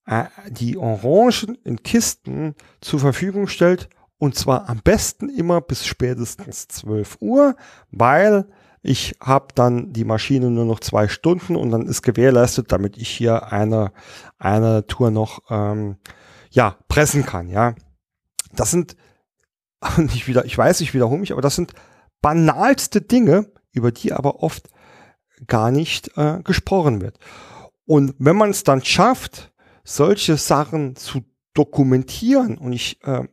äh, 0.05 0.25
die 0.49 0.77
Orangen 0.77 1.57
in 1.63 1.83
Kisten 1.83 2.55
zur 2.81 2.99
Verfügung 2.99 3.47
stellt 3.47 3.89
und 4.17 4.35
zwar 4.35 4.69
am 4.69 4.81
besten 4.83 5.29
immer 5.29 5.61
bis 5.61 5.85
spätestens 5.85 6.67
12 6.67 7.17
Uhr, 7.21 7.55
weil 7.89 8.45
ich 8.83 9.15
habe 9.19 9.47
dann 9.55 9.93
die 9.93 10.05
Maschine 10.05 10.49
nur 10.49 10.65
noch 10.65 10.79
zwei 10.79 11.07
Stunden 11.07 11.55
und 11.55 11.71
dann 11.71 11.87
ist 11.87 12.01
gewährleistet, 12.01 12.71
damit 12.71 12.97
ich 12.97 13.09
hier 13.09 13.51
eine, 13.51 13.91
eine 14.37 14.85
Tour 14.85 15.11
noch 15.11 15.39
ähm, 15.49 15.97
ja, 16.51 16.77
pressen 16.87 17.25
kann. 17.25 17.47
Ja, 17.47 17.73
Das 18.53 18.71
sind, 18.71 18.95
nicht 19.97 20.27
wieder, 20.27 20.45
ich 20.45 20.57
weiß, 20.57 20.81
ich 20.81 20.93
wiederhole 20.93 21.19
mich, 21.19 21.31
aber 21.31 21.41
das 21.41 21.55
sind 21.55 21.73
banalste 22.21 23.01
Dinge, 23.01 23.51
über 23.71 23.91
die 23.91 24.13
aber 24.13 24.43
oft 24.43 24.69
gar 25.47 25.71
nicht 25.71 26.17
äh, 26.17 26.41
gesprochen 26.43 27.01
wird. 27.01 27.17
Und 27.85 28.13
wenn 28.19 28.35
man 28.35 28.51
es 28.51 28.63
dann 28.63 28.83
schafft, 28.85 29.51
solche 29.83 30.37
Sachen 30.37 30.95
zu 30.95 31.21
dokumentieren, 31.53 32.57
und 32.57 32.73
ich 32.73 33.03
äh, 33.03 33.27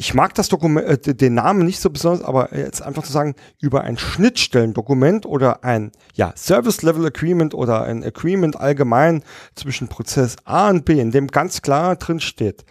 ich 0.00 0.14
mag 0.14 0.32
das 0.32 0.48
Dokument, 0.48 1.06
äh, 1.06 1.14
den 1.14 1.34
Namen 1.34 1.66
nicht 1.66 1.78
so 1.78 1.90
besonders, 1.90 2.24
aber 2.24 2.56
jetzt 2.56 2.80
einfach 2.80 3.02
zu 3.02 3.12
sagen, 3.12 3.34
über 3.60 3.82
ein 3.82 3.98
Schnittstellendokument 3.98 5.26
oder 5.26 5.62
ein 5.62 5.92
ja, 6.14 6.32
Service 6.36 6.80
Level 6.80 7.04
Agreement 7.04 7.52
oder 7.52 7.82
ein 7.82 8.02
Agreement 8.02 8.58
allgemein 8.58 9.22
zwischen 9.54 9.88
Prozess 9.88 10.36
A 10.46 10.70
und 10.70 10.86
B, 10.86 10.98
in 10.98 11.10
dem 11.10 11.26
ganz 11.26 11.60
klar 11.60 11.96
drin 11.96 12.18
steht, 12.18 12.64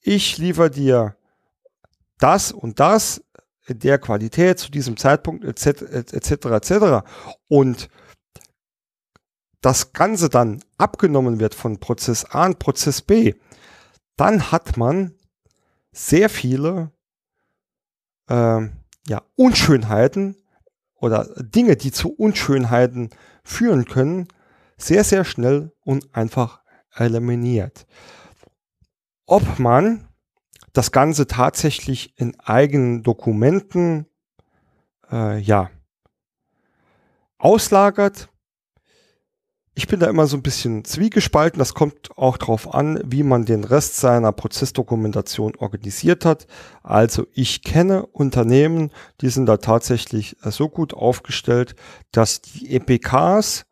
ich 0.00 0.38
liefere 0.38 0.72
dir 0.72 1.14
das 2.20 2.52
und 2.52 2.80
das 2.80 3.22
in 3.66 3.78
der 3.78 3.98
Qualität 3.98 4.58
zu 4.58 4.70
diesem 4.70 4.96
Zeitpunkt 4.96 5.44
etc. 5.44 6.12
etc. 6.12 6.30
etc. 6.46 6.74
und 7.48 7.88
das 9.60 9.92
Ganze 9.92 10.28
dann 10.28 10.62
abgenommen 10.78 11.38
wird 11.38 11.54
von 11.54 11.78
Prozess 11.78 12.24
A 12.24 12.46
und 12.46 12.58
Prozess 12.58 13.02
B, 13.02 13.34
dann 14.16 14.50
hat 14.50 14.76
man 14.76 15.14
sehr 15.92 16.30
viele 16.30 16.92
äh, 18.28 18.68
ja, 19.06 19.22
Unschönheiten 19.36 20.36
oder 20.94 21.28
Dinge, 21.38 21.76
die 21.76 21.92
zu 21.92 22.12
Unschönheiten 22.12 23.10
führen 23.42 23.84
können, 23.84 24.28
sehr, 24.76 25.04
sehr 25.04 25.24
schnell 25.24 25.72
und 25.80 26.14
einfach 26.14 26.62
eliminiert. 26.94 27.86
Ob 29.26 29.58
man 29.58 30.08
das 30.72 30.92
Ganze 30.92 31.26
tatsächlich 31.26 32.18
in 32.18 32.38
eigenen 32.40 33.02
Dokumenten 33.02 34.06
äh, 35.10 35.38
ja, 35.38 35.70
auslagert, 37.38 38.30
ich 39.80 39.86
bin 39.86 39.98
da 39.98 40.08
immer 40.08 40.26
so 40.26 40.36
ein 40.36 40.42
bisschen 40.42 40.84
zwiegespalten. 40.84 41.58
Das 41.58 41.72
kommt 41.72 42.10
auch 42.16 42.36
darauf 42.36 42.74
an, 42.74 43.00
wie 43.02 43.22
man 43.22 43.46
den 43.46 43.64
Rest 43.64 43.96
seiner 43.96 44.30
Prozessdokumentation 44.30 45.56
organisiert 45.56 46.26
hat. 46.26 46.46
Also 46.82 47.26
ich 47.32 47.62
kenne 47.62 48.04
Unternehmen, 48.04 48.90
die 49.22 49.30
sind 49.30 49.46
da 49.46 49.56
tatsächlich 49.56 50.36
äh, 50.44 50.50
so 50.50 50.68
gut 50.68 50.92
aufgestellt, 50.92 51.76
dass 52.12 52.42
die 52.42 52.74
EPKs, 52.74 53.64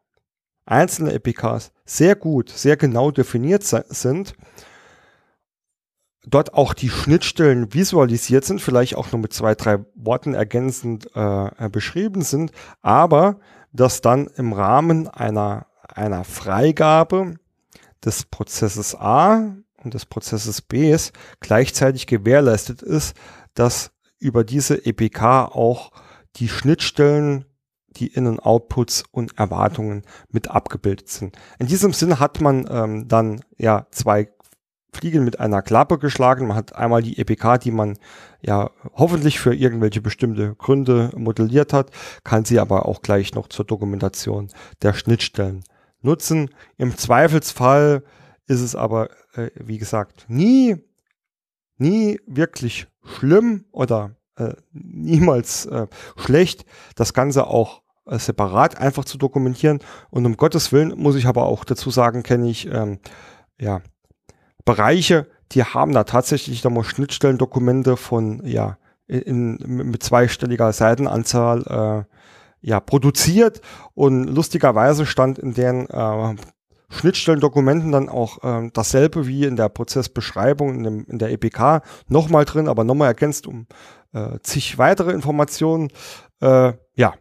einzelne 0.64 1.12
EPKs, 1.12 1.72
sehr 1.84 2.16
gut, 2.16 2.48
sehr 2.48 2.78
genau 2.78 3.10
definiert 3.10 3.64
sind. 3.64 4.34
Dort 6.30 6.54
auch 6.54 6.74
die 6.74 6.90
Schnittstellen 6.90 7.72
visualisiert 7.72 8.44
sind, 8.44 8.60
vielleicht 8.60 8.96
auch 8.96 9.12
nur 9.12 9.20
mit 9.20 9.32
zwei, 9.32 9.54
drei 9.54 9.78
Worten 9.94 10.34
ergänzend 10.34 11.08
äh, 11.14 11.68
beschrieben 11.70 12.22
sind, 12.22 12.52
aber 12.82 13.40
dass 13.72 14.00
dann 14.00 14.28
im 14.36 14.52
Rahmen 14.52 15.08
einer 15.08 15.66
einer 15.98 16.24
Freigabe 16.24 17.34
des 18.04 18.24
Prozesses 18.24 18.94
A 18.94 19.56
und 19.82 19.94
des 19.94 20.06
Prozesses 20.06 20.62
B 20.62 20.96
gleichzeitig 21.40 22.06
gewährleistet 22.06 22.82
ist, 22.82 23.16
dass 23.54 23.90
über 24.18 24.44
diese 24.44 24.84
EPK 24.84 25.46
auch 25.46 25.92
die 26.36 26.48
Schnittstellen, 26.48 27.44
die 27.88 28.08
In- 28.08 28.38
Outputs 28.38 29.04
und 29.10 29.38
Erwartungen 29.38 30.02
mit 30.30 30.48
abgebildet 30.48 31.08
sind. 31.08 31.36
In 31.58 31.66
diesem 31.66 31.92
Sinne 31.92 32.20
hat 32.20 32.40
man 32.40 32.68
ähm, 32.70 33.08
dann 33.08 33.40
ja 33.56 33.86
zwei 33.90 34.28
Fliegen 34.92 35.24
mit 35.24 35.38
einer 35.40 35.62
Klappe 35.62 35.98
geschlagen. 35.98 36.46
Man 36.46 36.56
hat 36.56 36.74
einmal 36.74 37.02
die 37.02 37.18
EPK, 37.18 37.58
die 37.58 37.70
man 37.70 37.98
ja 38.40 38.70
hoffentlich 38.94 39.38
für 39.38 39.54
irgendwelche 39.54 40.00
bestimmte 40.00 40.54
Gründe 40.54 41.10
modelliert 41.16 41.72
hat, 41.72 41.90
kann 42.24 42.44
sie 42.44 42.58
aber 42.58 42.86
auch 42.86 43.02
gleich 43.02 43.34
noch 43.34 43.48
zur 43.48 43.64
Dokumentation 43.64 44.48
der 44.82 44.94
Schnittstellen 44.94 45.64
nutzen. 46.00 46.50
Im 46.76 46.96
Zweifelsfall 46.96 48.02
ist 48.46 48.60
es 48.60 48.74
aber, 48.74 49.10
äh, 49.34 49.50
wie 49.54 49.78
gesagt, 49.78 50.24
nie, 50.28 50.76
nie 51.76 52.18
wirklich 52.26 52.88
schlimm 53.04 53.66
oder 53.72 54.16
äh, 54.36 54.54
niemals 54.72 55.66
äh, 55.66 55.86
schlecht, 56.16 56.64
das 56.94 57.12
Ganze 57.12 57.46
auch 57.46 57.82
äh, 58.06 58.18
separat 58.18 58.78
einfach 58.78 59.04
zu 59.04 59.18
dokumentieren. 59.18 59.80
Und 60.10 60.26
um 60.26 60.36
Gottes 60.36 60.72
Willen 60.72 60.98
muss 60.98 61.16
ich 61.16 61.26
aber 61.26 61.46
auch 61.46 61.64
dazu 61.64 61.90
sagen, 61.90 62.22
kenne 62.22 62.48
ich 62.48 62.66
ähm, 62.66 63.00
ja, 63.60 63.82
Bereiche, 64.68 65.26
die 65.52 65.64
haben 65.64 65.92
da 65.92 66.04
tatsächlich 66.04 66.60
da 66.60 66.68
mal 66.68 66.84
Schnittstellendokumente 66.84 67.96
von, 67.96 68.44
ja, 68.44 68.76
in, 69.06 69.56
mit 69.66 70.02
zweistelliger 70.02 70.74
Seitenanzahl 70.74 72.06
äh, 72.10 72.14
ja, 72.60 72.78
produziert 72.78 73.62
und 73.94 74.24
lustigerweise 74.24 75.06
stand 75.06 75.38
in 75.38 75.54
den 75.54 75.88
äh, 75.88 76.36
Schnittstellendokumenten 76.90 77.92
dann 77.92 78.10
auch 78.10 78.44
äh, 78.44 78.68
dasselbe 78.74 79.26
wie 79.26 79.46
in 79.46 79.56
der 79.56 79.70
Prozessbeschreibung 79.70 80.74
in, 80.74 80.82
dem, 80.82 81.04
in 81.06 81.18
der 81.18 81.30
EPK 81.30 81.80
nochmal 82.06 82.44
drin, 82.44 82.68
aber 82.68 82.84
nochmal 82.84 83.08
ergänzt 83.08 83.46
um 83.46 83.68
äh, 84.12 84.38
zig 84.42 84.76
weitere 84.76 85.12
Informationen. 85.12 85.88
Äh, 86.42 86.74
ja, 86.94 87.14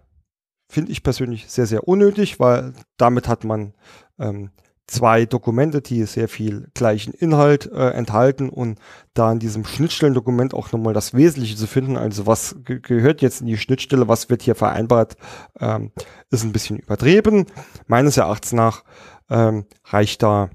finde 0.67 0.91
ich 0.91 1.01
persönlich 1.01 1.49
sehr, 1.49 1.65
sehr 1.65 1.87
unnötig, 1.87 2.41
weil 2.41 2.73
damit 2.97 3.29
hat 3.29 3.45
man 3.45 3.73
ähm, 4.19 4.51
zwei 4.87 5.25
Dokumente, 5.25 5.81
die 5.81 6.03
sehr 6.05 6.29
viel 6.29 6.69
gleichen 6.73 7.13
Inhalt 7.13 7.69
äh, 7.71 7.89
enthalten 7.91 8.49
und 8.49 8.79
da 9.13 9.31
in 9.31 9.39
diesem 9.39 9.65
Schnittstellendokument 9.65 10.53
auch 10.53 10.71
nochmal 10.71 10.93
das 10.93 11.13
Wesentliche 11.13 11.57
zu 11.57 11.67
finden, 11.67 11.97
also 11.97 12.25
was 12.25 12.55
ge 12.63 12.79
gehört 12.79 13.21
jetzt 13.21 13.41
in 13.41 13.47
die 13.47 13.57
Schnittstelle, 13.57 14.07
was 14.07 14.29
wird 14.29 14.41
hier 14.41 14.55
vereinbart, 14.55 15.17
ähm, 15.59 15.91
ist 16.31 16.43
ein 16.43 16.53
bisschen 16.53 16.77
übertrieben. 16.77 17.45
Meines 17.87 18.15
Erachtens 18.17 18.53
nach 18.53 18.83
ähm, 19.29 19.65
reicht 19.85 20.23
da 20.23 20.49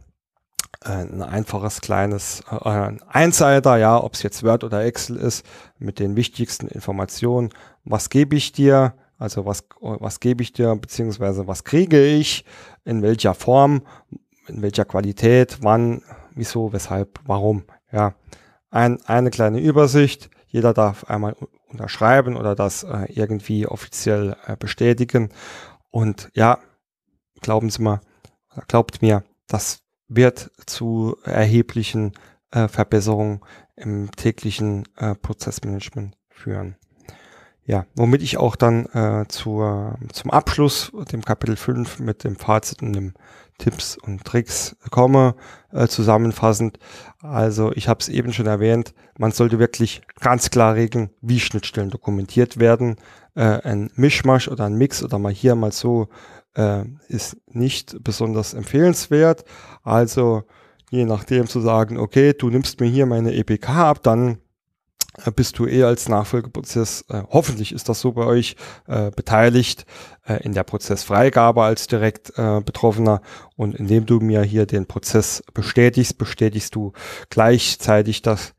äh, 0.85 0.89
ein 0.89 1.22
einfaches 1.22 1.83
kleines 1.83 2.43
äh, 2.51 2.93
Einseiter, 3.09 3.76
ja, 3.76 4.03
ob 4.03 4.14
es 4.14 4.22
jetzt 4.22 4.43
Word 4.43 4.64
oder 4.64 4.85
Excel 4.85 5.16
ist, 5.16 5.45
mit 5.78 5.99
den 5.99 6.16
wichtigsten 6.16 6.68
Informationen. 6.68 7.51
Was 7.85 8.09
gebe 8.09 8.37
ich 8.37 8.53
dir? 8.53 8.95
Also 9.23 9.47
was, 9.47 9.64
was 9.81 10.20
gebe 10.20 10.43
ich 10.43 10.53
dir, 10.53 10.75
beziehungsweise 10.75 11.47
was 11.47 11.64
kriege 11.64 12.05
ich, 12.05 12.45
in 12.85 13.03
welcher 13.03 13.35
Form 13.35 13.83
in 14.49 14.62
welcher 14.62 14.85
Qualität, 14.85 15.59
wann, 15.62 16.03
wieso, 16.35 16.73
weshalb, 16.73 17.20
warum. 17.25 17.64
Ja, 17.93 18.14
ein, 18.70 19.01
eine 19.03 19.31
kleine 19.31 19.61
Übersicht. 19.61 20.31
Jeder 20.47 20.75
darf 20.75 21.05
einmal 21.05 21.37
unterschreiben 21.68 22.37
oder 22.37 22.55
das 22.55 22.83
äh, 22.83 23.07
irgendwie 23.12 23.66
offiziell 23.66 24.37
äh, 24.47 24.57
bestätigen. 24.57 25.31
Und 25.91 26.31
ja, 26.35 26.59
glauben 27.41 27.70
Sie 27.70 27.83
mal, 27.83 28.01
glaubt 28.68 29.03
mir, 29.03 29.25
das 29.47 29.83
wird 30.09 30.51
zu 30.66 31.16
erheblichen 31.25 32.12
äh, 32.51 32.68
Verbesserungen 32.68 33.41
im 33.77 34.11
täglichen 34.11 34.89
äh, 34.97 35.14
Prozessmanagement 35.14 36.16
führen. 36.29 36.77
Ja, 37.65 37.87
womit 37.95 38.23
ich 38.23 38.39
auch 38.39 38.57
dann 38.57 38.87
äh, 38.87 39.27
zur, 39.29 39.97
zum 40.13 40.31
Abschluss, 40.31 40.93
dem 41.13 41.25
Kapitel 41.25 41.57
5 41.57 42.01
mit 42.01 42.25
dem 42.25 42.37
Fazit 42.37 42.83
und 42.83 42.93
dem 42.95 43.15
Tipps 43.59 43.97
und 43.97 44.25
Tricks 44.25 44.77
komme, 44.91 45.37
äh, 45.71 45.87
zusammenfassend. 45.87 46.79
Also 47.21 47.71
ich 47.73 47.89
habe 47.89 48.01
es 48.01 48.09
eben 48.09 48.33
schon 48.33 48.47
erwähnt, 48.47 48.95
man 49.17 49.31
sollte 49.31 49.61
wirklich 49.61 50.03
ganz 50.21 50.51
klar 50.51 50.75
regeln, 50.75 51.11
wie 51.21 51.39
Schnittstellen 51.39 51.91
dokumentiert 51.91 52.59
werden. 52.59 52.97
Äh, 53.37 53.61
ein 53.63 53.91
Mischmasch 53.95 54.49
oder 54.49 54.65
ein 54.65 54.75
Mix 54.75 55.03
oder 55.03 55.19
mal 55.19 55.33
hier, 55.33 55.55
mal 55.55 55.71
so 55.71 56.09
äh, 56.57 56.83
ist 57.07 57.37
nicht 57.47 58.03
besonders 58.03 58.55
empfehlenswert. 58.55 59.45
Also 59.85 60.43
je 60.91 61.05
nachdem 61.05 61.47
zu 61.47 61.61
sagen, 61.61 61.99
okay, 61.99 62.33
du 62.33 62.51
nimmst 62.51 62.81
mir 62.81 62.89
hier 62.89 63.07
meine 63.07 63.33
EPK 63.33 63.69
ab, 63.69 64.03
dann 64.03 64.39
bist 65.35 65.59
du 65.59 65.67
eher 65.67 65.89
als 65.89 66.09
Nachfolgeprozess, 66.09 67.05
äh, 67.09 67.23
hoffentlich 67.31 67.73
ist 67.73 67.89
das 67.89 68.01
so 68.01 68.13
bei 68.13 68.25
euch, 68.25 68.57
äh, 68.87 69.11
beteiligt 69.11 69.85
äh, 70.27 70.43
in 70.43 70.53
der 70.55 70.65
Prozessfreigabe 70.65 71.63
als 71.63 71.87
direkt 71.87 72.33
äh, 72.39 72.61
Betroffener. 72.61 73.21
Und 73.57 73.75
indem 73.75 74.07
du 74.07 74.21
mir 74.21 74.43
hier 74.43 74.67
den 74.67 74.87
Prozess 74.87 75.43
bestätigst, 75.53 76.17
bestätigst 76.17 76.75
du 76.75 76.93
gleichzeitig, 77.29 78.23
dass 78.23 78.55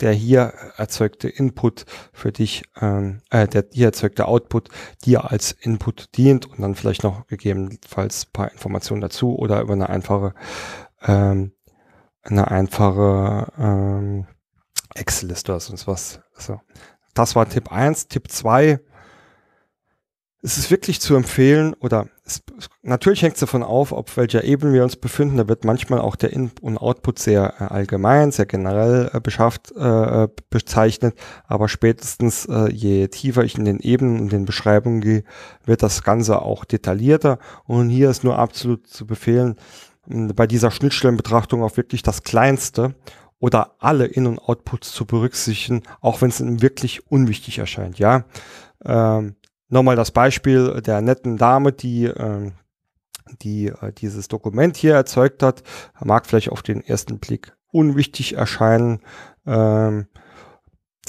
der 0.00 0.12
hier 0.12 0.52
erzeugte 0.76 1.28
Input 1.28 1.86
für 2.12 2.32
dich, 2.32 2.64
ähm, 2.80 3.22
äh, 3.30 3.46
der 3.46 3.64
hier 3.72 3.86
erzeugte 3.86 4.26
Output 4.26 4.68
dir 5.04 5.30
als 5.30 5.52
Input 5.52 6.16
dient 6.16 6.46
und 6.46 6.60
dann 6.60 6.74
vielleicht 6.74 7.04
noch 7.04 7.26
gegebenenfalls 7.28 8.26
paar 8.26 8.50
Informationen 8.50 9.00
dazu 9.00 9.36
oder 9.38 9.60
über 9.60 9.74
eine 9.74 9.88
einfache, 9.88 10.34
ähm, 11.02 11.52
eine 12.22 12.50
einfache 12.50 13.52
ähm, 13.58 14.26
Excel-Liste 14.94 15.52
oder 15.52 15.60
sonst 15.60 15.86
was. 15.86 16.20
So. 16.36 16.60
Das 17.14 17.36
war 17.36 17.48
Tipp 17.48 17.70
1. 17.70 18.08
Tipp 18.08 18.30
2. 18.30 18.80
Es 20.42 20.58
ist 20.58 20.70
wirklich 20.70 21.00
zu 21.00 21.14
empfehlen, 21.14 21.72
oder 21.80 22.08
es, 22.26 22.42
natürlich 22.82 23.22
hängt 23.22 23.34
es 23.34 23.40
davon 23.40 23.62
auf, 23.62 23.92
auf 23.92 24.14
welcher 24.18 24.44
Ebene 24.44 24.74
wir 24.74 24.82
uns 24.82 24.96
befinden. 24.96 25.38
Da 25.38 25.48
wird 25.48 25.64
manchmal 25.64 26.00
auch 26.00 26.16
der 26.16 26.34
In- 26.34 26.50
und 26.60 26.76
Output 26.76 27.18
sehr 27.18 27.54
äh, 27.58 27.64
allgemein, 27.64 28.30
sehr 28.30 28.44
generell 28.44 29.10
äh, 29.14 29.20
beschafft, 29.20 29.72
äh, 29.72 30.28
bezeichnet. 30.50 31.16
Aber 31.46 31.68
spätestens, 31.68 32.44
äh, 32.44 32.70
je 32.70 33.08
tiefer 33.08 33.42
ich 33.42 33.56
in 33.56 33.64
den 33.64 33.80
Ebenen 33.80 34.20
und 34.20 34.32
den 34.32 34.44
Beschreibungen 34.44 35.00
gehe, 35.00 35.24
wird 35.64 35.82
das 35.82 36.02
Ganze 36.02 36.42
auch 36.42 36.66
detaillierter. 36.66 37.38
Und 37.64 37.88
hier 37.88 38.10
ist 38.10 38.22
nur 38.22 38.38
absolut 38.38 38.86
zu 38.86 39.06
befehlen, 39.06 39.56
bei 40.06 40.46
dieser 40.46 40.70
Schnittstellenbetrachtung 40.70 41.62
auf 41.62 41.78
wirklich 41.78 42.02
das 42.02 42.22
Kleinste 42.22 42.94
oder 43.44 43.74
alle 43.78 44.06
In- 44.06 44.26
und 44.26 44.38
Outputs 44.38 44.92
zu 44.92 45.04
berücksichtigen, 45.04 45.82
auch 46.00 46.22
wenn 46.22 46.30
es 46.30 46.40
wirklich 46.62 47.10
unwichtig 47.10 47.58
erscheint. 47.58 47.98
Ja, 47.98 48.24
ähm, 48.86 49.36
nochmal 49.68 49.96
das 49.96 50.12
Beispiel 50.12 50.80
der 50.80 51.02
netten 51.02 51.36
Dame, 51.36 51.72
die 51.72 52.04
ähm, 52.04 52.52
die 53.42 53.66
äh, 53.66 53.92
dieses 53.92 54.28
Dokument 54.28 54.78
hier 54.78 54.94
erzeugt 54.94 55.42
hat, 55.42 55.62
mag 56.02 56.24
vielleicht 56.24 56.52
auf 56.52 56.62
den 56.62 56.82
ersten 56.82 57.18
Blick 57.18 57.54
unwichtig 57.70 58.32
erscheinen, 58.32 59.00
ähm, 59.44 60.06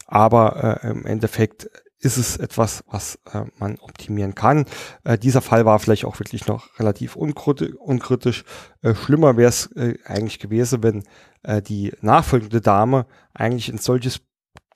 aber 0.05 0.81
äh, 0.83 0.89
im 0.89 1.05
Endeffekt 1.05 1.69
ist 2.05 2.17
es 2.17 2.37
etwas, 2.37 2.83
was 2.87 3.19
äh, 3.33 3.41
man 3.57 3.77
optimieren 3.79 4.35
kann. 4.35 4.65
Äh, 5.03 5.17
dieser 5.17 5.41
Fall 5.41 5.65
war 5.65 5.79
vielleicht 5.79 6.05
auch 6.05 6.19
wirklich 6.19 6.45
noch 6.45 6.79
relativ 6.79 7.15
unkritisch. 7.15 8.45
Äh, 8.83 8.93
schlimmer 8.93 9.37
wäre 9.37 9.49
es 9.49 9.71
äh, 9.75 9.95
eigentlich 10.05 10.39
gewesen, 10.39 10.83
wenn 10.83 11.03
äh, 11.41 11.63
die 11.63 11.93
nachfolgende 12.01 12.61
Dame 12.61 13.07
eigentlich 13.33 13.69
ein 13.69 13.79
solches 13.79 14.21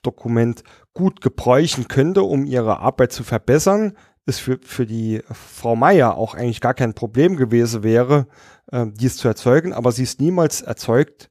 Dokument 0.01 0.63
gut 0.93 1.21
gebräuchen 1.21 1.87
könnte, 1.87 2.23
um 2.23 2.45
ihre 2.45 2.79
Arbeit 2.79 3.11
zu 3.11 3.23
verbessern. 3.23 3.95
Es 4.25 4.39
für, 4.39 4.59
für 4.63 4.87
die 4.87 5.21
Frau 5.31 5.75
Meier 5.75 6.15
auch 6.15 6.33
eigentlich 6.33 6.61
gar 6.61 6.73
kein 6.73 6.95
Problem 6.95 7.35
gewesen 7.35 7.83
wäre, 7.83 8.27
äh, 8.71 8.87
dies 8.91 9.17
zu 9.17 9.27
erzeugen, 9.27 9.71
aber 9.73 9.91
sie 9.91 10.03
ist 10.03 10.19
niemals 10.19 10.61
erzeugt 10.61 11.29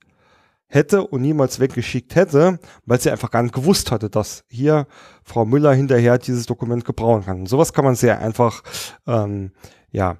hätte 0.68 1.02
und 1.02 1.22
niemals 1.22 1.60
weggeschickt 1.60 2.14
hätte, 2.14 2.58
weil 2.84 3.00
sie 3.00 3.10
einfach 3.10 3.30
gar 3.30 3.42
nicht 3.42 3.54
gewusst 3.54 3.90
hatte, 3.90 4.10
dass 4.10 4.44
hier 4.48 4.86
Frau 5.24 5.44
Müller 5.44 5.72
hinterher 5.72 6.18
dieses 6.18 6.46
Dokument 6.46 6.84
gebrauchen 6.84 7.24
kann. 7.24 7.40
Und 7.40 7.48
sowas 7.48 7.72
kann 7.72 7.84
man 7.84 7.94
sehr 7.94 8.20
einfach 8.20 8.62
ähm, 9.06 9.52
ja, 9.90 10.18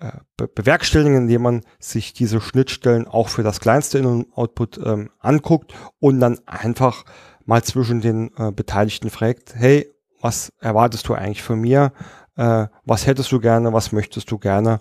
äh, 0.00 0.12
be 0.36 0.48
bewerkstelligen, 0.48 1.16
indem 1.16 1.42
man 1.42 1.60
sich 1.78 2.14
diese 2.14 2.40
Schnittstellen 2.40 3.06
auch 3.06 3.28
für 3.28 3.42
das 3.42 3.60
kleinste 3.60 3.98
In- 3.98 4.06
und 4.06 4.32
Output 4.34 4.80
ähm, 4.82 5.10
anguckt 5.18 5.74
und 5.98 6.20
dann 6.20 6.40
einfach 6.46 7.04
mal 7.44 7.62
zwischen 7.62 8.00
den 8.00 8.30
äh, 8.38 8.50
Beteiligten 8.50 9.10
fragt, 9.10 9.54
hey, 9.54 9.92
was 10.22 10.52
erwartest 10.60 11.08
du 11.08 11.14
eigentlich 11.14 11.42
von 11.42 11.60
mir? 11.60 11.92
Äh, 12.36 12.66
was 12.84 13.06
hättest 13.06 13.30
du 13.32 13.40
gerne? 13.40 13.72
Was 13.72 13.92
möchtest 13.92 14.30
du 14.30 14.38
gerne? 14.38 14.80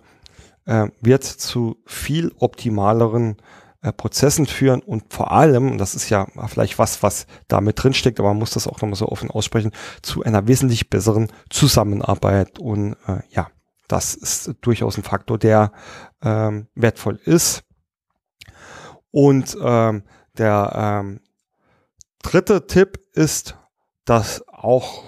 Äh, 0.65 0.87
wird 1.01 1.23
zu 1.23 1.77
viel 1.85 2.31
optimaleren 2.37 3.37
äh, 3.81 3.93
Prozessen 3.93 4.45
führen 4.45 4.81
und 4.81 5.13
vor 5.13 5.31
allem, 5.31 5.77
das 5.77 5.95
ist 5.95 6.09
ja 6.09 6.27
vielleicht 6.47 6.79
was, 6.79 7.01
was 7.01 7.27
da 7.47 7.61
mit 7.61 7.81
drinsteckt, 7.81 8.19
aber 8.19 8.29
man 8.29 8.39
muss 8.39 8.51
das 8.51 8.67
auch 8.67 8.81
nochmal 8.81 8.95
so 8.95 9.07
offen 9.07 9.31
aussprechen, 9.31 9.71
zu 10.01 10.23
einer 10.23 10.47
wesentlich 10.47 10.89
besseren 10.89 11.31
Zusammenarbeit. 11.49 12.59
Und 12.59 12.97
äh, 13.07 13.21
ja, 13.29 13.47
das 13.87 14.15
ist 14.15 14.55
durchaus 14.61 14.97
ein 14.97 15.03
Faktor, 15.03 15.37
der 15.37 15.71
ähm, 16.21 16.67
wertvoll 16.75 17.19
ist. 17.23 17.63
Und 19.11 19.57
ähm, 19.61 20.03
der 20.37 20.71
ähm, 20.75 21.21
dritte 22.21 22.67
Tipp 22.67 22.99
ist, 23.13 23.57
dass 24.03 24.47
auch 24.47 25.03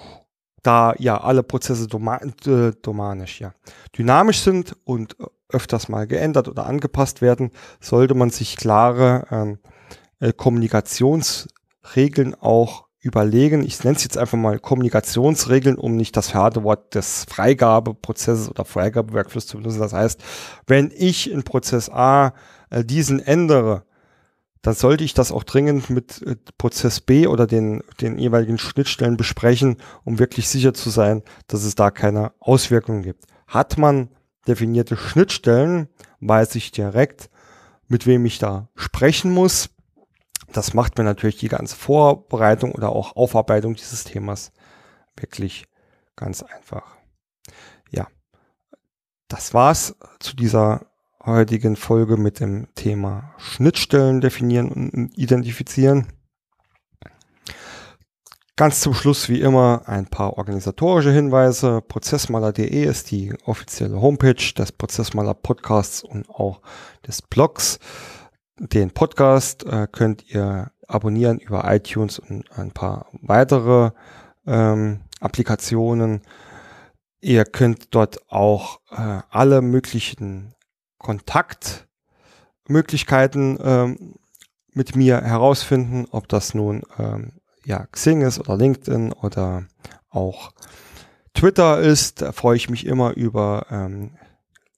da 0.62 0.94
ja 0.98 1.20
alle 1.20 1.42
Prozesse 1.42 1.88
doma 1.88 2.18
äh, 2.18 2.72
domanisch, 2.82 3.40
ja, 3.40 3.52
dynamisch 3.96 4.40
sind 4.40 4.76
und 4.84 5.16
öfters 5.52 5.88
mal 5.88 6.06
geändert 6.06 6.48
oder 6.48 6.66
angepasst 6.66 7.22
werden, 7.22 7.50
sollte 7.80 8.14
man 8.14 8.30
sich 8.30 8.56
klare 8.56 9.26
ähm, 9.30 9.58
äh, 10.20 10.32
Kommunikationsregeln 10.32 12.34
auch 12.40 12.86
überlegen. 13.02 13.64
Ich 13.64 13.82
nenne 13.82 13.96
es 13.96 14.04
jetzt 14.04 14.16
einfach 14.16 14.38
mal 14.38 14.60
Kommunikationsregeln, 14.60 15.76
um 15.76 15.96
nicht 15.96 16.16
das 16.16 16.34
harte 16.34 16.62
Wort 16.62 16.94
des 16.94 17.26
Freigabeprozesses 17.28 18.48
oder 18.48 18.64
Freigabeworkflows 18.64 19.46
zu 19.46 19.56
benutzen. 19.56 19.80
Das 19.80 19.92
heißt, 19.92 20.22
wenn 20.66 20.92
ich 20.96 21.30
in 21.30 21.42
Prozess 21.42 21.90
A 21.90 22.32
äh, 22.70 22.84
diesen 22.84 23.18
ändere, 23.18 23.82
dann 24.62 24.74
sollte 24.74 25.02
ich 25.02 25.12
das 25.12 25.32
auch 25.32 25.42
dringend 25.42 25.90
mit 25.90 26.22
äh, 26.22 26.36
Prozess 26.56 27.00
B 27.00 27.26
oder 27.26 27.48
den, 27.48 27.82
den 28.00 28.18
jeweiligen 28.18 28.58
Schnittstellen 28.58 29.16
besprechen, 29.16 29.76
um 30.04 30.20
wirklich 30.20 30.48
sicher 30.48 30.72
zu 30.72 30.88
sein, 30.88 31.22
dass 31.48 31.64
es 31.64 31.74
da 31.74 31.90
keine 31.90 32.32
Auswirkungen 32.38 33.02
gibt. 33.02 33.24
Hat 33.48 33.76
man 33.76 34.08
definierte 34.46 34.96
Schnittstellen, 34.96 35.88
weiß 36.20 36.54
ich 36.56 36.72
direkt, 36.72 37.30
mit 37.88 38.06
wem 38.06 38.24
ich 38.24 38.38
da 38.38 38.68
sprechen 38.74 39.32
muss. 39.32 39.70
Das 40.52 40.74
macht 40.74 40.98
mir 40.98 41.04
natürlich 41.04 41.38
die 41.38 41.48
ganze 41.48 41.76
Vorbereitung 41.76 42.72
oder 42.72 42.90
auch 42.90 43.16
Aufarbeitung 43.16 43.74
dieses 43.74 44.04
Themas 44.04 44.52
wirklich 45.16 45.66
ganz 46.16 46.42
einfach. 46.42 46.96
Ja, 47.90 48.06
das 49.28 49.54
war's 49.54 49.96
zu 50.20 50.36
dieser 50.36 50.86
heutigen 51.24 51.76
Folge 51.76 52.16
mit 52.16 52.40
dem 52.40 52.68
Thema 52.74 53.34
Schnittstellen 53.38 54.20
definieren 54.20 54.70
und 54.70 55.18
identifizieren. 55.18 56.06
Ganz 58.62 58.78
zum 58.80 58.94
Schluss 58.94 59.28
wie 59.28 59.40
immer 59.40 59.82
ein 59.86 60.06
paar 60.06 60.38
organisatorische 60.38 61.10
Hinweise. 61.10 61.80
Prozessmaler.de 61.80 62.84
ist 62.84 63.10
die 63.10 63.34
offizielle 63.44 64.00
Homepage 64.00 64.54
des 64.56 64.70
Prozessmaler 64.70 65.34
Podcasts 65.34 66.04
und 66.04 66.30
auch 66.30 66.60
des 67.04 67.22
Blogs. 67.22 67.80
Den 68.60 68.92
Podcast 68.92 69.66
äh, 69.66 69.88
könnt 69.90 70.30
ihr 70.30 70.70
abonnieren 70.86 71.40
über 71.40 71.64
iTunes 71.74 72.20
und 72.20 72.56
ein 72.56 72.70
paar 72.70 73.08
weitere 73.20 73.90
ähm, 74.46 75.00
Applikationen. 75.18 76.22
Ihr 77.20 77.44
könnt 77.44 77.92
dort 77.96 78.30
auch 78.30 78.78
äh, 78.92 79.22
alle 79.28 79.60
möglichen 79.60 80.54
Kontaktmöglichkeiten 80.98 83.58
ähm, 83.60 84.14
mit 84.72 84.94
mir 84.94 85.20
herausfinden, 85.20 86.06
ob 86.12 86.28
das 86.28 86.54
nun 86.54 86.84
ähm, 86.96 87.41
ja, 87.64 87.86
Xing 87.86 88.22
ist 88.22 88.40
oder 88.40 88.56
LinkedIn 88.56 89.12
oder 89.12 89.64
auch 90.10 90.52
Twitter 91.34 91.80
ist. 91.80 92.22
Da 92.22 92.32
freue 92.32 92.56
ich 92.56 92.68
mich 92.68 92.86
immer 92.86 93.14
über, 93.16 93.66
ähm, 93.70 94.10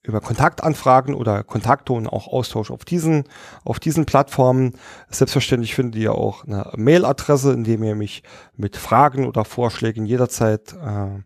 über 0.03 0.21
Kontaktanfragen 0.21 1.15
oder 1.15 1.43
Kontakte 1.43 1.93
und 1.93 2.07
auch 2.07 2.27
Austausch 2.27 2.71
auf 2.71 2.85
diesen, 2.85 3.23
auf 3.63 3.79
diesen 3.79 4.05
Plattformen. 4.05 4.73
Selbstverständlich 5.09 5.75
findet 5.75 6.01
ihr 6.01 6.13
auch 6.13 6.45
eine 6.45 6.71
Mailadresse, 6.75 7.53
in 7.53 7.63
dem 7.63 7.83
ihr 7.83 7.95
mich 7.95 8.23
mit 8.55 8.77
Fragen 8.77 9.27
oder 9.27 9.45
Vorschlägen 9.45 10.05
jederzeit 10.05 10.73
äh, 10.73 11.21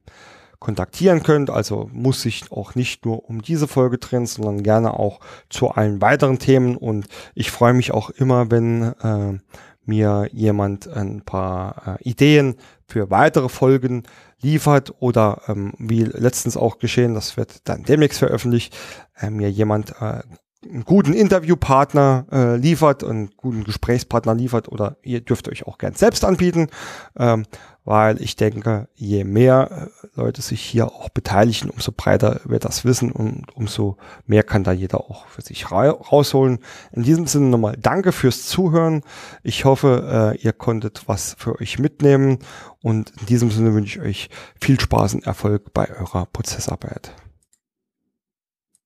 kontaktieren 0.60 1.24
könnt. 1.24 1.49
Also 1.49 1.89
muss 1.93 2.22
sich 2.22 2.51
auch 2.51 2.76
nicht 2.76 3.05
nur 3.05 3.30
um 3.30 3.41
diese 3.41 3.68
Folge 3.68 3.97
drehen, 3.97 4.26
sondern 4.26 4.64
gerne 4.64 4.93
auch 4.93 5.20
zu 5.49 5.70
allen 5.72 6.01
weiteren 6.01 6.39
Themen. 6.39 6.76
Und 6.76 7.07
ich 7.34 7.51
freue 7.51 7.74
mich 7.74 7.91
auch 7.91 8.10
immer, 8.10 8.51
wenn 8.51 8.82
äh, 9.01 9.39
mir 9.90 10.30
jemand 10.32 10.88
ein 10.88 11.22
paar 11.22 12.00
äh, 12.00 12.10
Ideen 12.10 12.56
für 12.88 13.10
weitere 13.10 13.50
Folgen 13.50 14.04
liefert 14.42 14.94
oder 15.00 15.42
ähm, 15.48 15.74
wie 15.78 16.04
letztens 16.04 16.56
auch 16.56 16.80
geschehen, 16.80 17.14
das 17.14 17.36
wird 17.36 17.68
dann 17.68 17.84
demnächst 17.84 18.20
veröffentlicht, 18.20 18.78
äh, 19.20 19.30
mir 19.30 19.52
jemand 19.52 19.92
äh, 20.00 20.22
einen 20.64 20.84
guten 20.84 21.14
Interviewpartner 21.14 22.26
äh, 22.32 22.56
liefert 22.58 23.04
einen 23.04 23.32
guten 23.38 23.64
Gesprächspartner 23.64 24.36
liefert 24.36 24.68
oder 24.70 24.98
ihr 25.04 25.22
dürft 25.22 25.48
euch 25.48 25.66
auch 25.66 25.78
gern 25.78 25.94
selbst 25.94 26.26
anbieten, 26.26 26.68
ähm, 27.18 27.46
weil 27.86 28.22
ich 28.22 28.36
denke, 28.36 28.88
je 28.96 29.24
mehr 29.24 29.90
äh, 30.04 30.08
Leute 30.16 30.42
sich 30.42 30.62
hier 30.62 30.88
auch 30.88 31.10
beteiligen, 31.10 31.70
umso 31.70 31.92
breiter 31.92 32.42
wird 32.44 32.66
das 32.66 32.86
Wissen 32.86 33.12
und 33.12 33.46
umso 33.56 33.98
mehr 34.26 34.44
kann 34.44 34.64
da 34.64 34.72
jeder 34.72 35.00
auch 35.00 35.28
für 35.28 35.42
sich 35.42 35.72
ra 35.72 35.90
rausholen. 35.90 36.60
In 36.92 37.04
diesem 37.04 37.28
Sinne 37.28 37.48
nochmal 37.48 37.78
danke 37.80 38.12
fürs 38.12 38.46
Zuhören. 38.48 39.02
Ich 39.44 39.66
hoffe, 39.66 40.36
äh, 40.36 40.42
ihr 40.42 40.54
konntet 40.54 41.04
was 41.08 41.36
für 41.38 41.60
euch 41.60 41.80
mitnehmen 41.80 42.40
und 42.82 43.12
in 43.22 43.26
diesem 43.28 43.52
Sinne 43.52 43.74
wünsche 43.74 44.00
ich 44.00 44.06
euch 44.06 44.30
viel 44.60 44.80
Spaß 44.80 45.16
und 45.16 45.26
Erfolg 45.26 45.74
bei 45.74 45.90
eurer 45.90 46.26
Prozessarbeit. 46.28 47.12